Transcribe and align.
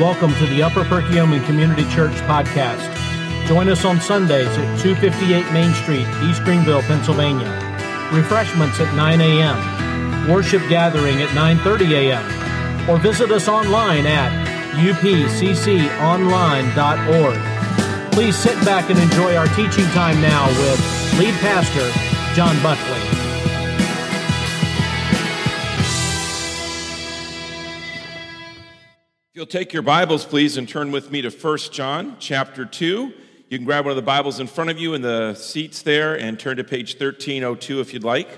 Welcome 0.00 0.34
to 0.34 0.46
the 0.48 0.62
Upper 0.62 0.84
Perkiomen 0.84 1.42
Community 1.46 1.84
Church 1.84 2.12
podcast. 2.28 2.94
Join 3.46 3.70
us 3.70 3.86
on 3.86 3.98
Sundays 3.98 4.46
at 4.48 4.78
258 4.80 5.50
Main 5.54 5.72
Street, 5.72 6.06
East 6.28 6.44
Greenville, 6.44 6.82
Pennsylvania. 6.82 7.48
Refreshments 8.12 8.78
at 8.78 8.94
9 8.94 9.20
a.m. 9.22 10.28
Worship 10.30 10.60
gathering 10.68 11.22
at 11.22 11.30
9:30 11.30 11.92
a.m. 11.92 12.90
Or 12.90 12.98
visit 12.98 13.30
us 13.30 13.48
online 13.48 14.04
at 14.04 14.30
upcconline.org. 14.74 15.32
Please 18.12 18.36
sit 18.36 18.62
back 18.66 18.90
and 18.90 18.98
enjoy 18.98 19.34
our 19.34 19.48
teaching 19.56 19.86
time 19.94 20.20
now 20.20 20.46
with 20.46 21.18
lead 21.18 21.32
pastor 21.36 21.90
John 22.34 22.62
Buckley. 22.62 23.25
You'll 29.46 29.60
take 29.60 29.72
your 29.72 29.82
Bibles, 29.82 30.24
please, 30.24 30.56
and 30.56 30.68
turn 30.68 30.90
with 30.90 31.12
me 31.12 31.22
to 31.22 31.30
1 31.30 31.58
John 31.70 32.16
chapter 32.18 32.64
2. 32.64 33.12
You 33.48 33.58
can 33.58 33.64
grab 33.64 33.84
one 33.84 33.92
of 33.92 33.96
the 33.96 34.02
Bibles 34.02 34.40
in 34.40 34.48
front 34.48 34.70
of 34.70 34.78
you 34.80 34.94
in 34.94 35.02
the 35.02 35.34
seats 35.34 35.82
there 35.82 36.18
and 36.18 36.36
turn 36.36 36.56
to 36.56 36.64
page 36.64 36.94
1302 36.94 37.78
if 37.78 37.94
you'd 37.94 38.02
like. 38.02 38.28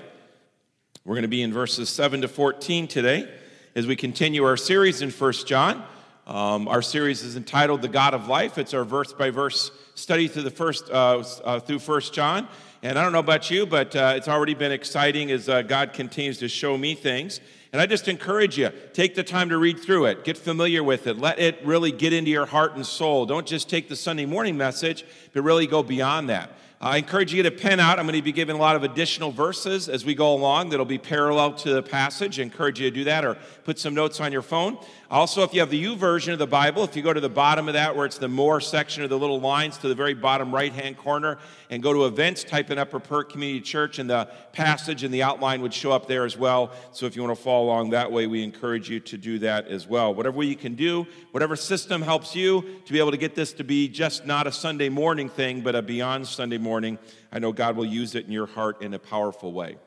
We're 1.03 1.15
going 1.15 1.23
to 1.23 1.27
be 1.27 1.41
in 1.41 1.51
verses 1.51 1.89
7 1.89 2.21
to 2.21 2.27
14 2.27 2.87
today 2.87 3.27
as 3.73 3.87
we 3.87 3.95
continue 3.95 4.43
our 4.43 4.55
series 4.55 5.01
in 5.01 5.09
1 5.09 5.33
John. 5.47 5.83
Um, 6.27 6.67
our 6.67 6.83
series 6.83 7.23
is 7.23 7.35
entitled 7.35 7.81
"The 7.81 7.87
God 7.87 8.13
of 8.13 8.27
Life." 8.27 8.59
It's 8.59 8.75
our 8.75 8.83
verse 8.83 9.11
by 9.11 9.31
verse 9.31 9.71
study 9.95 10.27
through 10.27 10.43
the 10.43 10.51
first 10.51 10.91
uh, 10.91 11.23
uh, 11.43 11.59
through 11.59 11.79
First 11.79 12.13
John. 12.13 12.47
And 12.83 12.99
I 12.99 13.03
don't 13.03 13.13
know 13.13 13.17
about 13.17 13.49
you, 13.49 13.65
but 13.65 13.95
uh, 13.95 14.13
it's 14.15 14.27
already 14.27 14.53
been 14.53 14.71
exciting 14.71 15.31
as 15.31 15.49
uh, 15.49 15.63
God 15.63 15.93
continues 15.93 16.37
to 16.37 16.47
show 16.47 16.77
me 16.77 16.93
things. 16.93 17.39
And 17.71 17.79
I 17.79 17.85
just 17.85 18.07
encourage 18.07 18.57
you, 18.57 18.71
take 18.93 19.13
the 19.13 19.23
time 19.23 19.49
to 19.49 19.57
read 19.57 19.79
through 19.79 20.05
it, 20.05 20.23
get 20.23 20.37
familiar 20.37 20.83
with 20.83 21.05
it, 21.05 21.19
let 21.19 21.37
it 21.37 21.63
really 21.63 21.91
get 21.91 22.13
into 22.13 22.31
your 22.31 22.47
heart 22.47 22.75
and 22.75 22.83
soul. 22.85 23.27
Don't 23.27 23.45
just 23.45 23.69
take 23.69 23.89
the 23.89 23.95
Sunday 23.95 24.25
morning 24.25 24.57
message, 24.57 25.05
but 25.33 25.43
really 25.43 25.67
go 25.67 25.83
beyond 25.83 26.29
that. 26.29 26.51
I 26.81 26.97
encourage 26.97 27.33
you 27.33 27.43
to 27.43 27.51
pen 27.51 27.79
out. 27.81 27.99
I'm 27.99 28.05
going 28.05 28.15
to 28.15 28.21
be 28.21 28.31
giving 28.31 28.55
a 28.55 28.59
lot 28.59 28.77
of 28.77 28.83
additional 28.83 29.31
verses 29.31 29.89
as 29.89 30.05
we 30.05 30.15
go 30.15 30.33
along 30.33 30.69
that'll 30.69 30.85
be 30.85 30.97
parallel 30.97 31.53
to 31.55 31.73
the 31.73 31.83
passage. 31.83 32.39
I 32.39 32.43
encourage 32.43 32.79
you 32.79 32.89
to 32.89 32.95
do 32.95 33.03
that 33.03 33.25
or 33.25 33.35
put 33.65 33.77
some 33.77 33.93
notes 33.93 34.21
on 34.21 34.31
your 34.31 34.41
phone. 34.41 34.77
Also, 35.11 35.41
if 35.41 35.55
you 35.55 35.59
have 35.59 35.71
the 35.71 35.83
YouVersion 35.83 36.33
of 36.33 36.37
the 36.37 36.45
Bible, 36.45 36.83
if 36.83 36.95
you 36.95 37.01
go 37.01 37.11
to 37.11 37.19
the 37.19 37.27
bottom 37.27 37.67
of 37.67 37.73
that 37.73 37.95
where 37.95 38.05
it's 38.05 38.19
the 38.19 38.27
more 38.27 38.61
section 38.61 39.01
of 39.01 39.09
the 39.09 39.17
little 39.17 39.39
lines 39.39 39.75
to 39.79 39.87
the 39.87 39.95
very 39.95 40.13
bottom 40.13 40.53
right 40.53 40.71
hand 40.71 40.97
corner 40.97 41.39
and 41.71 41.81
go 41.81 41.91
to 41.93 42.05
events, 42.05 42.43
type 42.43 42.69
in 42.69 42.77
Upper 42.77 42.99
Perk 42.99 43.31
Community 43.31 43.59
Church 43.59 43.97
and 43.97 44.07
the 44.07 44.29
passage 44.53 45.03
and 45.03 45.11
the 45.11 45.23
outline 45.23 45.63
would 45.63 45.73
show 45.73 45.91
up 45.91 46.07
there 46.07 46.25
as 46.25 46.37
well. 46.37 46.71
So 46.91 47.07
if 47.07 47.15
you 47.15 47.23
want 47.23 47.35
to 47.35 47.43
follow 47.43 47.65
along 47.65 47.89
that 47.89 48.11
way, 48.11 48.27
we 48.27 48.43
encourage 48.43 48.87
you 48.87 48.99
to 48.99 49.17
do 49.17 49.39
that 49.39 49.67
as 49.67 49.87
well. 49.87 50.13
Whatever 50.13 50.43
you 50.43 50.55
can 50.55 50.75
do, 50.75 51.07
whatever 51.31 51.55
system 51.55 52.03
helps 52.03 52.35
you 52.35 52.63
to 52.85 52.93
be 52.93 52.99
able 52.99 53.09
to 53.09 53.17
get 53.17 53.33
this 53.33 53.51
to 53.53 53.63
be 53.63 53.87
just 53.87 54.27
not 54.27 54.45
a 54.45 54.51
Sunday 54.51 54.89
morning 54.89 55.27
thing, 55.27 55.61
but 55.61 55.73
a 55.73 55.81
beyond 55.81 56.27
Sunday 56.27 56.59
morning. 56.59 56.99
I 57.31 57.39
know 57.39 57.51
God 57.51 57.75
will 57.75 57.85
use 57.85 58.13
it 58.13 58.27
in 58.27 58.31
your 58.31 58.45
heart 58.45 58.83
in 58.83 58.93
a 58.93 58.99
powerful 58.99 59.53
way. 59.53 59.77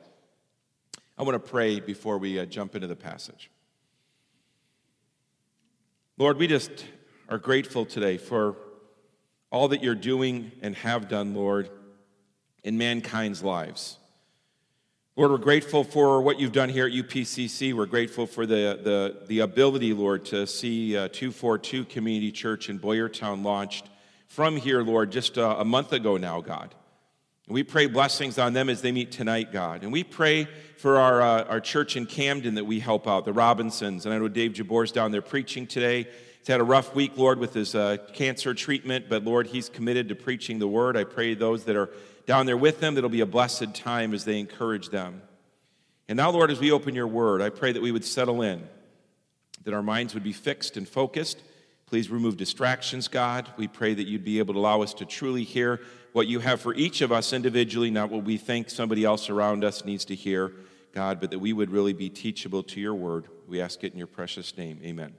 I 1.17 1.23
want 1.23 1.41
to 1.41 1.49
pray 1.49 1.79
before 1.79 2.17
we 2.17 2.39
uh, 2.39 2.45
jump 2.45 2.75
into 2.75 2.87
the 2.87 2.95
passage. 2.97 3.49
Lord, 6.19 6.37
we 6.37 6.45
just 6.45 6.85
are 7.27 7.39
grateful 7.39 7.85
today 7.85 8.17
for 8.17 8.55
all 9.51 9.69
that 9.69 9.81
you're 9.81 9.95
doing 9.95 10.51
and 10.61 10.75
have 10.75 11.09
done, 11.09 11.33
Lord, 11.33 11.71
in 12.63 12.77
mankind's 12.77 13.41
lives. 13.41 13.97
Lord, 15.15 15.31
we're 15.31 15.37
grateful 15.37 15.83
for 15.83 16.21
what 16.21 16.39
you've 16.39 16.51
done 16.51 16.69
here 16.69 16.85
at 16.85 16.91
UPCC. 16.91 17.73
We're 17.73 17.87
grateful 17.87 18.27
for 18.27 18.45
the, 18.45 18.79
the, 18.83 19.25
the 19.25 19.39
ability, 19.39 19.91
Lord, 19.93 20.23
to 20.25 20.45
see 20.45 20.95
uh, 20.95 21.07
242 21.07 21.85
Community 21.85 22.31
Church 22.31 22.69
in 22.69 22.79
Boyertown 22.79 23.43
launched 23.43 23.89
from 24.27 24.55
here, 24.55 24.83
Lord, 24.83 25.11
just 25.11 25.37
a, 25.37 25.61
a 25.61 25.65
month 25.65 25.93
ago 25.93 26.17
now, 26.17 26.41
God. 26.41 26.75
And 27.47 27.53
we 27.53 27.63
pray 27.63 27.87
blessings 27.87 28.37
on 28.39 28.53
them 28.53 28.69
as 28.69 28.81
they 28.81 28.91
meet 28.91 29.11
tonight, 29.11 29.51
God. 29.51 29.83
And 29.83 29.91
we 29.91 30.03
pray 30.03 30.47
for 30.77 30.97
our, 30.97 31.21
uh, 31.21 31.43
our 31.45 31.59
church 31.59 31.97
in 31.97 32.05
Camden 32.05 32.55
that 32.55 32.65
we 32.65 32.79
help 32.79 33.07
out, 33.07 33.25
the 33.25 33.33
Robinsons. 33.33 34.05
And 34.05 34.13
I 34.13 34.17
know 34.17 34.29
Dave 34.29 34.53
Jabor's 34.53 34.91
down 34.91 35.11
there 35.11 35.21
preaching 35.21 35.67
today. 35.67 36.07
He's 36.39 36.47
had 36.47 36.61
a 36.61 36.63
rough 36.63 36.95
week, 36.95 37.17
Lord, 37.17 37.39
with 37.39 37.53
his 37.53 37.75
uh, 37.75 37.97
cancer 38.13 38.53
treatment, 38.53 39.05
but 39.09 39.23
Lord, 39.23 39.47
he's 39.47 39.69
committed 39.69 40.09
to 40.09 40.15
preaching 40.15 40.59
the 40.59 40.67
word. 40.67 40.95
I 40.95 41.03
pray 41.03 41.33
those 41.33 41.65
that 41.65 41.75
are 41.75 41.89
down 42.25 42.45
there 42.45 42.57
with 42.57 42.79
them, 42.79 42.95
that 42.95 42.99
it'll 42.99 43.09
be 43.09 43.21
a 43.21 43.25
blessed 43.25 43.75
time 43.75 44.13
as 44.13 44.23
they 44.23 44.39
encourage 44.39 44.89
them. 44.89 45.21
And 46.07 46.17
now, 46.17 46.31
Lord, 46.31 46.51
as 46.51 46.59
we 46.59 46.71
open 46.71 46.95
your 46.95 47.07
word, 47.07 47.41
I 47.41 47.49
pray 47.49 47.73
that 47.73 47.81
we 47.81 47.91
would 47.91 48.05
settle 48.05 48.41
in, 48.41 48.67
that 49.63 49.73
our 49.73 49.83
minds 49.83 50.13
would 50.13 50.23
be 50.23 50.33
fixed 50.33 50.77
and 50.77 50.87
focused 50.87 51.41
Please 51.93 52.09
remove 52.09 52.37
distractions, 52.37 53.07
God. 53.07 53.47
We 53.55 53.67
pray 53.67 53.93
that 53.93 54.07
you'd 54.07 54.23
be 54.23 54.39
able 54.39 54.55
to 54.55 54.59
allow 54.59 54.81
us 54.81 54.95
to 54.95 55.05
truly 55.05 55.43
hear 55.43 55.79
what 56.13 56.27
you 56.27 56.39
have 56.39 56.61
for 56.61 56.73
each 56.75 57.01
of 57.01 57.11
us 57.11 57.33
individually, 57.33 57.91
not 57.91 58.09
what 58.09 58.23
we 58.23 58.37
think 58.37 58.69
somebody 58.69 59.03
else 59.03 59.29
around 59.29 59.63
us 59.63 59.83
needs 59.83 60.05
to 60.05 60.15
hear, 60.15 60.53
God, 60.93 61.19
but 61.19 61.31
that 61.31 61.39
we 61.39 61.53
would 61.53 61.71
really 61.71 61.93
be 61.93 62.09
teachable 62.09 62.63
to 62.63 62.79
your 62.79 62.93
word. 62.93 63.27
We 63.47 63.59
ask 63.59 63.83
it 63.83 63.91
in 63.91 63.97
your 63.97 64.07
precious 64.07 64.55
name. 64.57 64.79
Amen. 64.83 65.13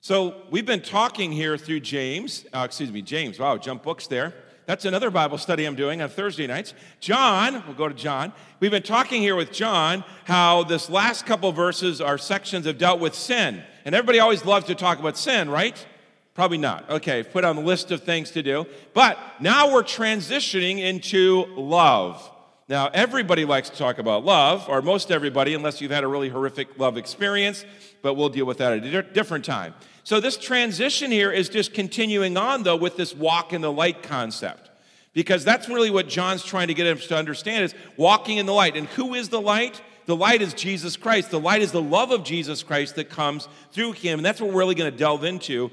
So, 0.00 0.42
we've 0.50 0.66
been 0.66 0.82
talking 0.82 1.32
here 1.32 1.56
through 1.56 1.80
James, 1.80 2.44
uh, 2.54 2.62
excuse 2.64 2.92
me, 2.92 3.02
James, 3.02 3.38
wow, 3.38 3.56
jump 3.56 3.82
books 3.82 4.06
there. 4.06 4.34
That's 4.66 4.84
another 4.84 5.10
Bible 5.10 5.38
study 5.38 5.64
I'm 5.64 5.76
doing 5.76 6.02
on 6.02 6.08
Thursday 6.08 6.46
nights. 6.48 6.74
John, 6.98 7.62
we'll 7.66 7.76
go 7.76 7.88
to 7.88 7.94
John. 7.94 8.32
We've 8.58 8.70
been 8.70 8.82
talking 8.82 9.22
here 9.22 9.36
with 9.36 9.52
John 9.52 10.04
how 10.24 10.64
this 10.64 10.90
last 10.90 11.24
couple 11.24 11.52
verses 11.52 12.00
are 12.00 12.18
sections 12.18 12.66
have 12.66 12.76
dealt 12.76 12.98
with 12.98 13.14
sin. 13.14 13.62
And 13.84 13.94
everybody 13.94 14.18
always 14.18 14.44
loves 14.44 14.66
to 14.66 14.74
talk 14.74 14.98
about 14.98 15.16
sin, 15.16 15.48
right? 15.48 15.86
Probably 16.36 16.58
not. 16.58 16.88
Okay, 16.90 17.22
put 17.22 17.44
on 17.44 17.56
the 17.56 17.62
list 17.62 17.90
of 17.90 18.02
things 18.02 18.30
to 18.32 18.42
do. 18.42 18.66
But 18.92 19.18
now 19.40 19.72
we're 19.72 19.82
transitioning 19.82 20.80
into 20.80 21.46
love. 21.56 22.30
Now, 22.68 22.90
everybody 22.92 23.46
likes 23.46 23.70
to 23.70 23.76
talk 23.78 23.98
about 23.98 24.22
love, 24.22 24.68
or 24.68 24.82
most 24.82 25.10
everybody, 25.10 25.54
unless 25.54 25.80
you've 25.80 25.92
had 25.92 26.04
a 26.04 26.08
really 26.08 26.28
horrific 26.28 26.78
love 26.78 26.98
experience, 26.98 27.64
but 28.02 28.14
we'll 28.14 28.28
deal 28.28 28.44
with 28.44 28.58
that 28.58 28.74
at 28.74 28.84
a 28.84 29.02
different 29.02 29.46
time. 29.46 29.72
So, 30.04 30.20
this 30.20 30.36
transition 30.36 31.10
here 31.10 31.32
is 31.32 31.48
just 31.48 31.72
continuing 31.72 32.36
on, 32.36 32.64
though, 32.64 32.76
with 32.76 32.98
this 32.98 33.14
walk 33.14 33.54
in 33.54 33.62
the 33.62 33.72
light 33.72 34.02
concept. 34.02 34.68
Because 35.14 35.42
that's 35.42 35.70
really 35.70 35.90
what 35.90 36.06
John's 36.06 36.44
trying 36.44 36.68
to 36.68 36.74
get 36.74 36.86
us 36.86 37.06
to 37.06 37.16
understand 37.16 37.64
is 37.64 37.74
walking 37.96 38.36
in 38.36 38.44
the 38.44 38.52
light. 38.52 38.76
And 38.76 38.88
who 38.88 39.14
is 39.14 39.30
the 39.30 39.40
light? 39.40 39.80
The 40.04 40.14
light 40.14 40.42
is 40.42 40.52
Jesus 40.52 40.98
Christ. 40.98 41.30
The 41.30 41.40
light 41.40 41.62
is 41.62 41.72
the 41.72 41.80
love 41.80 42.10
of 42.10 42.24
Jesus 42.24 42.62
Christ 42.62 42.96
that 42.96 43.08
comes 43.08 43.48
through 43.72 43.92
him. 43.92 44.18
And 44.18 44.26
that's 44.26 44.40
what 44.40 44.50
we're 44.50 44.58
really 44.58 44.74
going 44.74 44.92
to 44.92 44.96
delve 44.96 45.24
into 45.24 45.70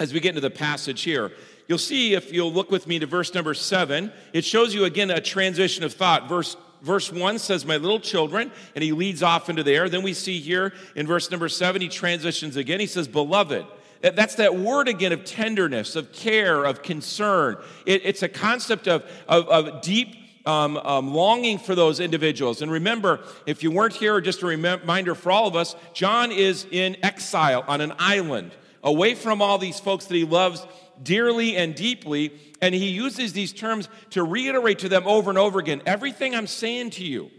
as 0.00 0.12
we 0.12 0.20
get 0.20 0.30
into 0.30 0.40
the 0.40 0.50
passage 0.50 1.02
here. 1.02 1.30
You'll 1.68 1.78
see 1.78 2.14
if 2.14 2.32
you'll 2.32 2.52
look 2.52 2.70
with 2.70 2.86
me 2.86 2.98
to 2.98 3.06
verse 3.06 3.32
number 3.32 3.54
seven, 3.54 4.12
it 4.32 4.44
shows 4.44 4.74
you 4.74 4.84
again 4.84 5.10
a 5.10 5.20
transition 5.20 5.84
of 5.84 5.92
thought. 5.92 6.28
Verse 6.28 6.56
verse 6.82 7.10
1 7.10 7.38
says, 7.38 7.64
My 7.64 7.76
little 7.76 8.00
children, 8.00 8.52
and 8.74 8.84
he 8.84 8.92
leads 8.92 9.22
off 9.22 9.48
into 9.48 9.62
there. 9.62 9.88
Then 9.88 10.02
we 10.02 10.12
see 10.12 10.40
here 10.40 10.72
in 10.94 11.06
verse 11.06 11.30
number 11.30 11.48
7, 11.48 11.80
he 11.80 11.88
transitions 11.88 12.56
again. 12.56 12.80
He 12.80 12.86
says, 12.86 13.08
Beloved. 13.08 13.66
That's 14.02 14.34
that 14.34 14.54
word 14.54 14.86
again 14.86 15.12
of 15.12 15.24
tenderness, 15.24 15.96
of 15.96 16.12
care, 16.12 16.64
of 16.64 16.82
concern. 16.82 17.56
It, 17.86 18.02
it's 18.04 18.22
a 18.22 18.28
concept 18.28 18.86
of, 18.86 19.02
of, 19.26 19.48
of 19.48 19.80
deep 19.80 20.14
um, 20.44 20.76
um, 20.76 21.14
longing 21.14 21.56
for 21.56 21.74
those 21.74 22.00
individuals. 22.00 22.60
And 22.60 22.70
remember, 22.70 23.20
if 23.46 23.62
you 23.62 23.70
weren't 23.70 23.94
here, 23.94 24.20
just 24.20 24.42
a 24.42 24.46
reminder 24.46 25.14
for 25.14 25.32
all 25.32 25.46
of 25.46 25.56
us, 25.56 25.74
John 25.94 26.32
is 26.32 26.66
in 26.70 26.98
exile 27.02 27.64
on 27.66 27.80
an 27.80 27.94
island, 27.98 28.52
away 28.84 29.14
from 29.14 29.42
all 29.42 29.58
these 29.58 29.80
folks 29.80 30.04
that 30.06 30.14
he 30.14 30.24
loves 30.24 30.64
dearly 31.02 31.56
and 31.56 31.74
deeply. 31.74 32.32
And 32.62 32.74
he 32.74 32.90
uses 32.90 33.32
these 33.32 33.52
terms 33.52 33.88
to 34.10 34.22
reiterate 34.22 34.80
to 34.80 34.88
them 34.88 35.06
over 35.06 35.30
and 35.30 35.38
over 35.38 35.58
again 35.58 35.82
everything 35.86 36.34
I'm 36.34 36.46
saying 36.46 36.90
to 36.90 37.04
you, 37.04 37.30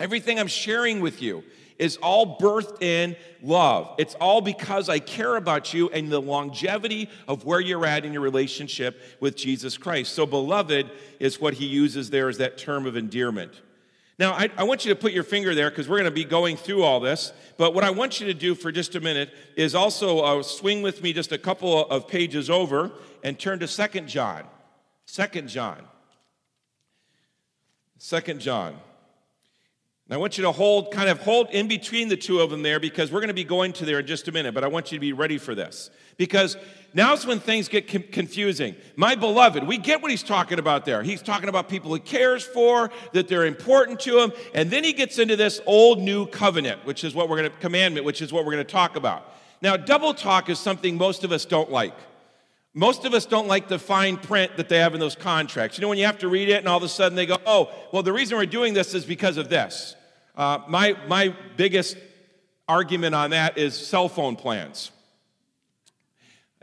everything 0.00 0.38
I'm 0.38 0.46
sharing 0.46 1.00
with 1.00 1.20
you 1.20 1.44
is 1.78 1.96
all 1.96 2.38
birthed 2.38 2.82
in 2.82 3.16
love. 3.42 3.94
It's 3.98 4.14
all 4.14 4.40
because 4.40 4.88
I 4.88 5.00
care 5.00 5.36
about 5.36 5.74
you 5.74 5.88
and 5.90 6.10
the 6.10 6.20
longevity 6.20 7.10
of 7.26 7.44
where 7.44 7.60
you're 7.60 7.84
at 7.84 8.04
in 8.04 8.12
your 8.12 8.22
relationship 8.22 9.00
with 9.18 9.36
Jesus 9.36 9.76
Christ. 9.76 10.14
So, 10.14 10.24
beloved 10.24 10.90
is 11.18 11.40
what 11.40 11.54
he 11.54 11.66
uses 11.66 12.10
there 12.10 12.28
as 12.28 12.38
that 12.38 12.58
term 12.58 12.86
of 12.86 12.96
endearment. 12.96 13.60
Now, 14.18 14.32
I, 14.32 14.48
I, 14.56 14.62
want 14.62 14.84
you 14.84 14.94
to 14.94 15.00
put 15.00 15.12
your 15.12 15.24
finger 15.24 15.56
there 15.56 15.70
because 15.70 15.88
we're 15.88 15.96
going 15.96 16.04
to 16.04 16.10
be 16.12 16.24
going 16.24 16.56
through 16.56 16.84
all 16.84 17.00
this. 17.00 17.32
But 17.56 17.74
what 17.74 17.82
I 17.82 17.90
want 17.90 18.20
you 18.20 18.26
to 18.26 18.34
do 18.34 18.54
for 18.54 18.70
just 18.70 18.94
a 18.94 19.00
minute 19.00 19.30
is 19.56 19.74
also 19.74 20.20
uh, 20.20 20.42
swing 20.42 20.82
with 20.82 21.02
me 21.02 21.12
just 21.12 21.32
a 21.32 21.38
couple 21.38 21.88
of 21.88 22.06
pages 22.06 22.48
over 22.48 22.92
and 23.24 23.36
turn 23.38 23.58
to 23.58 23.66
Second 23.66 24.08
John. 24.08 24.44
Second 25.04 25.48
John. 25.48 25.84
Second 27.98 28.40
John. 28.40 28.76
And 30.06 30.14
I 30.14 30.16
want 30.18 30.36
you 30.38 30.44
to 30.44 30.52
hold, 30.52 30.92
kind 30.92 31.08
of 31.08 31.20
hold 31.20 31.50
in 31.50 31.66
between 31.66 32.08
the 32.08 32.16
two 32.16 32.40
of 32.40 32.50
them 32.50 32.62
there 32.62 32.78
because 32.78 33.10
we're 33.10 33.20
going 33.20 33.28
to 33.28 33.34
be 33.34 33.44
going 33.44 33.72
to 33.74 33.84
there 33.84 34.00
in 34.00 34.06
just 34.06 34.28
a 34.28 34.32
minute, 34.32 34.54
but 34.54 34.62
I 34.62 34.68
want 34.68 34.92
you 34.92 34.98
to 34.98 35.00
be 35.00 35.12
ready 35.12 35.38
for 35.38 35.54
this. 35.54 35.90
Because 36.18 36.56
now's 36.94 37.26
when 37.26 37.40
things 37.40 37.68
get 37.68 37.88
com- 37.88 38.04
confusing. 38.10 38.74
My 38.96 39.14
beloved, 39.14 39.64
we 39.64 39.76
get 39.76 40.00
what 40.00 40.10
he's 40.10 40.22
talking 40.22 40.58
about 40.58 40.84
there. 40.86 41.02
He's 41.02 41.20
talking 41.20 41.48
about 41.48 41.68
people 41.68 41.92
he 41.92 42.00
cares 42.00 42.44
for, 42.44 42.90
that 43.12 43.28
they're 43.28 43.44
important 43.44 44.00
to 44.00 44.20
him, 44.20 44.32
and 44.54 44.70
then 44.70 44.84
he 44.84 44.92
gets 44.92 45.18
into 45.18 45.36
this 45.36 45.60
old 45.66 46.00
new 46.00 46.26
covenant, 46.26 46.86
which 46.86 47.04
is 47.04 47.14
what 47.14 47.28
we're 47.28 47.38
going 47.38 47.50
to, 47.50 47.56
commandment, 47.58 48.06
which 48.06 48.22
is 48.22 48.32
what 48.32 48.46
we're 48.46 48.52
going 48.52 48.64
to 48.64 48.72
talk 48.72 48.96
about. 48.96 49.34
Now, 49.60 49.76
double 49.76 50.14
talk 50.14 50.48
is 50.48 50.58
something 50.58 50.96
most 50.96 51.24
of 51.24 51.32
us 51.32 51.44
don't 51.44 51.70
like. 51.70 51.94
Most 52.74 53.04
of 53.04 53.14
us 53.14 53.24
don't 53.24 53.46
like 53.46 53.68
the 53.68 53.78
fine 53.78 54.16
print 54.16 54.56
that 54.56 54.68
they 54.68 54.78
have 54.78 54.94
in 54.94 55.00
those 55.00 55.14
contracts. 55.14 55.78
You 55.78 55.82
know, 55.82 55.88
when 55.88 55.98
you 55.98 56.06
have 56.06 56.18
to 56.18 56.28
read 56.28 56.48
it 56.48 56.58
and 56.58 56.68
all 56.68 56.76
of 56.76 56.82
a 56.82 56.88
sudden 56.88 57.14
they 57.14 57.24
go, 57.24 57.38
oh, 57.46 57.72
well, 57.92 58.02
the 58.02 58.12
reason 58.12 58.36
we're 58.36 58.46
doing 58.46 58.74
this 58.74 58.94
is 58.94 59.04
because 59.04 59.36
of 59.36 59.48
this. 59.48 59.94
Uh, 60.36 60.58
my, 60.68 60.96
my 61.06 61.34
biggest 61.56 61.96
argument 62.68 63.14
on 63.14 63.30
that 63.30 63.56
is 63.56 63.74
cell 63.74 64.08
phone 64.08 64.34
plans. 64.34 64.90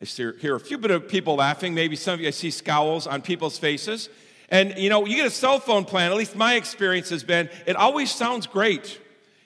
I 0.01 0.06
hear 0.06 0.56
a 0.56 0.59
few 0.59 0.80
bit 0.80 0.89
of 0.89 1.07
people 1.07 1.36
laughing. 1.36 1.75
Maybe 1.75 1.95
some 1.95 2.15
of 2.15 2.21
you, 2.21 2.27
I 2.27 2.31
see 2.31 2.50
scowls 2.50 3.06
on 3.06 3.21
people's 3.21 3.59
faces. 3.59 4.09
And 4.50 4.75
you 4.77 4.89
know, 4.89 5.06
you 5.06 5.15
get 5.15 5.27
a 5.27 5.31
cell 5.31 5.59
phone 5.59 5.86
plan, 5.86 6.12
at 6.12 6.18
least 6.18 6.36
my 6.36 6.56
experience 6.56 7.09
has 7.09 7.24
been, 7.24 7.50
it 7.68 7.75
always 7.75 8.09
sounds 8.09 8.48
great. 8.48 9.00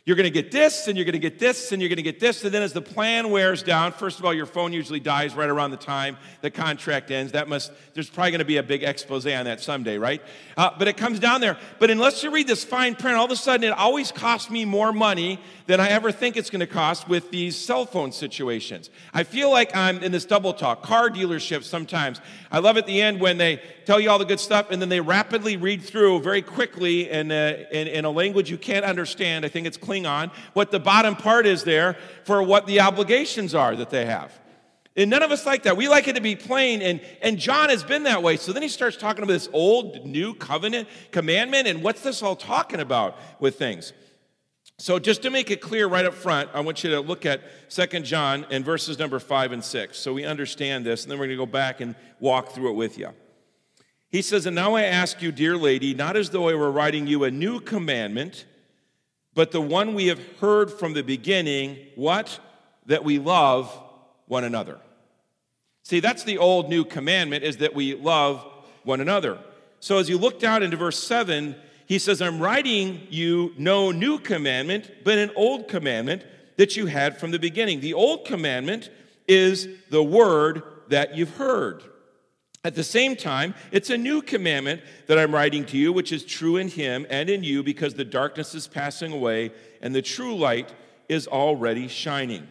You're 0.06 0.16
going 0.16 0.26
to 0.26 0.30
get 0.30 0.52
this, 0.52 0.88
and 0.88 0.96
you're 0.96 1.06
going 1.06 1.14
to 1.14 1.20
get 1.20 1.40
this, 1.40 1.72
and 1.72 1.82
you're 1.82 1.90
going 1.90 1.98
to 1.98 2.04
get 2.04 2.20
this. 2.20 2.44
And 2.44 2.54
then 2.54 2.62
as 2.62 2.74
the 2.74 2.82
plan 2.82 3.32
wears 3.32 3.64
down, 3.64 3.92
first 3.92 4.20
of 4.20 4.26
all, 4.26 4.36
your 4.36 4.46
phone 4.46 4.72
usually 4.72 5.00
dies 5.00 5.34
right 5.34 5.50
around 5.50 5.72
the 5.72 5.78
time 5.78 6.18
the 6.42 6.52
contract 6.52 7.10
ends. 7.10 7.32
That 7.32 7.50
must, 7.50 7.72
there's 7.96 8.08
probably 8.08 8.30
going 8.30 8.40
to 8.40 8.46
be 8.46 8.58
a 8.58 8.64
big 8.64 8.84
expose 8.84 9.26
on 9.26 9.46
that 9.46 9.62
someday, 9.62 9.98
right? 9.98 10.22
Uh, 10.56 10.70
but 10.78 10.88
it 10.88 10.96
comes 10.96 11.18
down 11.18 11.42
there. 11.42 11.58
But 11.80 11.90
unless 11.90 12.24
you 12.24 12.30
read 12.30 12.46
this 12.46 12.64
fine 12.64 12.94
print, 12.94 13.18
all 13.18 13.26
of 13.26 13.32
a 13.32 13.36
sudden 13.36 13.64
it 13.64 13.74
always 13.74 14.12
costs 14.12 14.52
me 14.52 14.64
more 14.64 14.94
money 14.94 15.40
than 15.66 15.80
I 15.80 15.90
ever 15.90 16.12
think 16.12 16.38
it's 16.38 16.52
going 16.52 16.60
to 16.60 16.68
cost 16.68 17.10
with 17.10 17.32
these 17.32 17.56
cell 17.56 17.88
phone 17.88 18.12
situations. 18.12 18.92
I 19.12 19.24
feel 19.24 19.50
like 19.50 19.76
I'm 19.76 20.04
in 20.04 20.12
this 20.12 20.26
double 20.26 20.54
talk. 20.54 20.84
Car 20.84 21.10
dealerships 21.10 21.64
sometimes. 21.64 22.22
I 22.52 22.60
love 22.60 22.78
at 22.78 22.86
the 22.86 23.02
end 23.02 23.20
when 23.20 23.40
they 23.40 23.60
tell 23.86 24.00
you 24.00 24.12
all 24.12 24.20
the 24.20 24.26
good 24.26 24.40
stuff 24.40 24.68
and 24.70 24.80
then 24.80 24.90
they 24.90 25.00
rapidly 25.00 25.58
read 25.58 25.82
through 25.82 26.22
very 26.22 26.44
quickly 26.44 27.10
in 27.10 27.32
a, 27.32 27.66
in, 27.72 27.88
in 27.88 28.06
a 28.06 28.12
language 28.12 28.52
you 28.52 28.58
can't 28.60 28.86
understand. 28.86 29.46
I 29.46 29.50
think 29.50 29.66
it's 29.66 29.78
Klingon. 30.04 30.32
What 30.54 30.72
the 30.72 30.80
bottom 30.80 31.16
part 31.16 31.46
is 31.46 31.64
there 31.64 31.98
for 32.24 32.44
what 32.44 32.68
the 32.68 32.82
obligations 32.82 33.56
are 33.56 33.76
that 33.76 33.90
they 33.90 34.06
have. 34.06 34.32
And 34.98 35.10
none 35.10 35.24
of 35.24 35.32
us 35.32 35.46
like 35.46 35.64
that. 35.64 35.76
We 35.76 35.90
like 35.90 36.08
it 36.08 36.16
to 36.16 36.22
be 36.22 36.38
plain, 36.38 36.82
and, 36.82 37.02
and 37.22 37.38
John 37.38 37.68
has 37.70 37.84
been 37.84 38.04
that 38.04 38.24
way. 38.24 38.38
So 38.38 38.54
then 38.54 38.62
he 38.62 38.70
starts 38.70 38.96
talking 38.96 39.24
about 39.24 39.34
this 39.34 39.50
old, 39.52 40.06
new 40.06 40.34
covenant 40.34 40.88
commandment, 41.12 41.68
and 41.68 41.84
what's 41.84 42.02
this 42.02 42.24
all 42.24 42.36
talking 42.36 42.80
about 42.80 43.18
with 43.42 43.58
things? 43.58 43.92
So, 44.78 45.00
just 45.00 45.22
to 45.24 45.30
make 45.30 45.52
it 45.52 45.62
clear 45.62 45.88
right 45.88 46.06
up 46.06 46.14
front, 46.14 46.50
I 46.54 46.60
want 46.60 46.84
you 46.84 46.90
to 46.92 47.00
look 47.00 47.26
at 47.26 47.42
Second 47.70 48.04
John 48.04 48.46
and 48.50 48.66
verses 48.66 49.00
number 49.00 49.20
5 49.20 49.54
and 49.54 49.64
6 49.64 49.98
so 49.98 50.14
we 50.14 50.26
understand 50.26 50.86
this, 50.86 51.04
and 51.04 51.12
then 51.12 51.18
we're 51.18 51.28
going 51.28 51.38
to 51.38 51.46
go 51.46 51.50
back 51.50 51.80
and 51.80 51.96
walk 52.20 52.50
through 52.50 52.72
it 52.72 52.76
with 52.76 52.98
you. 52.98 53.10
He 54.10 54.22
says, 54.22 54.46
And 54.46 54.56
now 54.56 54.76
I 54.76 54.84
ask 54.84 55.22
you, 55.22 55.32
dear 55.32 55.56
lady, 55.56 55.94
not 55.94 56.18
as 56.18 56.30
though 56.30 56.50
I 56.50 56.56
were 56.56 56.72
writing 56.72 57.08
you 57.08 57.24
a 57.24 57.32
new 57.32 57.62
commandment, 57.62 58.46
but 59.36 59.52
the 59.52 59.62
one 59.62 59.94
we 59.94 60.08
have 60.08 60.20
heard 60.40 60.72
from 60.72 60.94
the 60.94 61.04
beginning, 61.04 61.78
what? 61.96 62.40
That 62.88 63.04
we 63.04 63.20
love 63.20 63.72
one 64.28 64.44
another. 64.44 64.80
See, 65.84 66.00
that's 66.00 66.24
the 66.24 66.40
old 66.40 66.70
new 66.70 66.84
commandment, 66.84 67.44
is 67.44 67.58
that 67.58 67.76
we 67.76 67.94
love 67.94 68.44
one 68.84 69.02
another. 69.02 69.38
So, 69.80 70.00
as 70.00 70.10
you 70.10 70.18
look 70.18 70.40
down 70.40 70.64
into 70.64 70.78
verse 70.78 70.98
7, 71.04 71.56
he 71.86 72.00
says, 72.00 72.22
I'm 72.22 72.40
writing 72.40 73.02
you 73.10 73.54
no 73.58 73.92
new 73.92 74.18
commandment, 74.18 74.90
but 75.04 75.20
an 75.20 75.32
old 75.36 75.68
commandment 75.68 76.24
that 76.58 76.76
you 76.76 76.88
had 76.88 77.20
from 77.20 77.32
the 77.32 77.38
beginning. 77.38 77.82
The 77.82 77.94
old 77.94 78.26
commandment 78.26 78.90
is 79.28 79.68
the 79.90 80.04
word 80.04 80.64
that 80.88 81.16
you've 81.16 81.36
heard. 81.36 81.84
At 82.66 82.74
the 82.74 82.84
same 82.84 83.16
time, 83.16 83.54
it's 83.72 83.92
a 83.92 83.98
new 83.98 84.24
commandment 84.24 84.82
that 85.06 85.20
I'm 85.20 85.36
writing 85.36 85.66
to 85.66 85.78
you, 85.78 85.94
which 85.94 86.12
is 86.12 86.26
true 86.26 86.58
in 86.58 86.68
him 86.68 87.06
and 87.12 87.30
in 87.30 87.44
you, 87.44 87.62
because 87.62 87.94
the 87.94 88.04
darkness 88.04 88.56
is 88.56 88.68
passing 88.68 89.14
away 89.14 89.52
and 89.84 89.94
the 89.94 90.02
true 90.02 90.36
light 90.36 90.74
is 91.08 91.28
already 91.28 91.88
shining. 91.88 92.48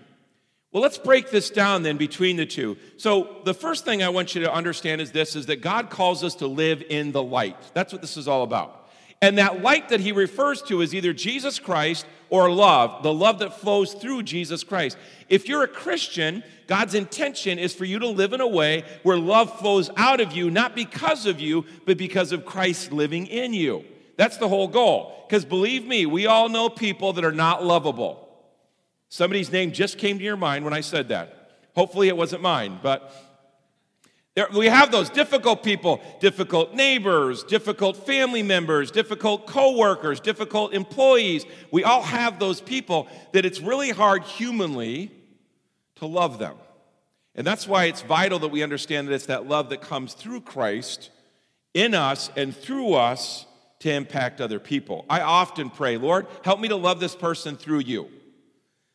Well, 0.71 0.85
let's 0.85 0.99
break 0.99 1.33
this 1.33 1.51
down 1.51 1.83
then 1.83 1.97
between 1.97 2.37
the 2.37 2.47
two. 2.47 2.77
So, 2.97 3.39
the 3.45 3.55
first 3.55 3.85
thing 3.85 4.05
I 4.05 4.09
want 4.09 4.37
you 4.37 4.43
to 4.43 4.53
understand 4.53 5.01
is 5.01 5.11
this 5.11 5.35
is 5.35 5.47
that 5.47 5.61
God 5.61 5.91
calls 5.91 6.23
us 6.23 6.37
to 6.37 6.47
live 6.47 6.85
in 6.89 7.11
the 7.11 7.23
light. 7.23 7.57
That's 7.75 7.93
what 7.93 8.01
this 8.01 8.17
is 8.17 8.29
all 8.29 8.45
about. 8.45 8.89
And 9.21 9.39
that 9.39 9.63
light 9.63 9.89
that 9.89 9.99
he 9.99 10.13
refers 10.13 10.63
to 10.63 10.81
is 10.81 10.95
either 10.95 11.13
Jesus 11.13 11.59
Christ 11.59 12.07
or 12.31 12.51
love, 12.51 13.03
the 13.03 13.13
love 13.13 13.41
that 13.41 13.59
flows 13.59 13.95
through 13.95 14.23
Jesus 14.23 14.63
Christ. 14.63 14.97
If 15.29 15.49
you're 15.49 15.65
a 15.65 15.69
Christian, 15.69 16.45
God's 16.67 16.95
intention 16.95 17.59
is 17.59 17.75
for 17.75 17.85
you 17.85 17.99
to 17.99 18.09
live 18.09 18.33
in 18.33 18.41
a 18.41 18.49
way 18.49 18.85
where 19.03 19.19
love 19.19 19.59
flows 19.59 19.91
out 19.97 20.21
of 20.21 20.33
you, 20.33 20.51
not 20.51 20.75
because 20.75 21.27
of 21.27 21.41
you, 21.41 21.65
but 21.85 21.99
because 21.99 22.33
of 22.33 22.45
Christ 22.45 22.93
living 22.93 23.27
in 23.27 23.53
you. 23.53 23.85
That's 24.17 24.37
the 24.37 24.49
whole 24.49 24.69
goal. 24.69 25.25
Because 25.29 25.45
believe 25.45 25.87
me, 25.87 26.07
we 26.07 26.27
all 26.27 26.49
know 26.49 26.69
people 26.69 27.13
that 27.15 27.25
are 27.25 27.33
not 27.33 27.65
lovable. 27.65 28.29
Somebody's 29.09 29.53
name 29.53 29.73
just 29.73 29.99
came 29.99 30.19
to 30.19 30.25
your 30.25 30.37
mind 30.37 30.65
when 30.65 30.75
I 30.75 30.81
said 30.81 31.09
that. 31.09 31.51
Hopefully 31.75 32.09
it 32.09 32.17
wasn't 32.17 32.43
mine, 32.43 32.79
but 32.83 33.13
there, 34.35 34.49
we 34.53 34.67
have 34.67 34.91
those 34.91 35.11
difficult 35.11 35.63
people, 35.63 36.01
difficult 36.19 36.75
neighbors, 36.75 37.45
difficult 37.45 38.05
family 38.05 38.43
members, 38.43 38.91
difficult 38.91 39.47
coworkers, 39.47 40.19
difficult 40.19 40.75
employees. 40.75 41.47
We 41.71 41.85
all 41.85 42.03
have 42.03 42.41
those 42.41 42.61
people 42.61 43.07
that 43.33 43.45
it's 43.45 43.61
really 43.61 43.91
hard 43.91 44.25
humanly 44.25 45.13
to 45.97 46.07
love 46.07 46.39
them. 46.39 46.57
And 47.35 47.47
that's 47.47 47.67
why 47.67 47.87
it's 47.87 48.03
vital 48.03 48.39
that 48.41 48.49
we 48.49 48.63
understand 48.63 49.09
that 49.09 49.15
it's 49.15 49.27
that 49.27 49.49
love 49.49 49.71
that 49.71 49.81
comes 49.81 50.15
through 50.15 50.43
Christ 50.43 51.11
in 51.73 51.95
us 51.95 52.31
and 52.37 52.57
through 52.57 52.95
us 52.95 53.47
to 53.81 53.93
impact 53.93 54.41
other 54.41 54.61
people. 54.61 55.05
I 55.11 55.21
often 55.21 55.69
pray, 55.69 55.97
Lord, 55.97 56.27
help 56.45 56.61
me 56.61 56.69
to 56.69 56.77
love 56.77 57.01
this 57.01 57.17
person 57.17 57.57
through 57.57 57.81
you 57.81 58.09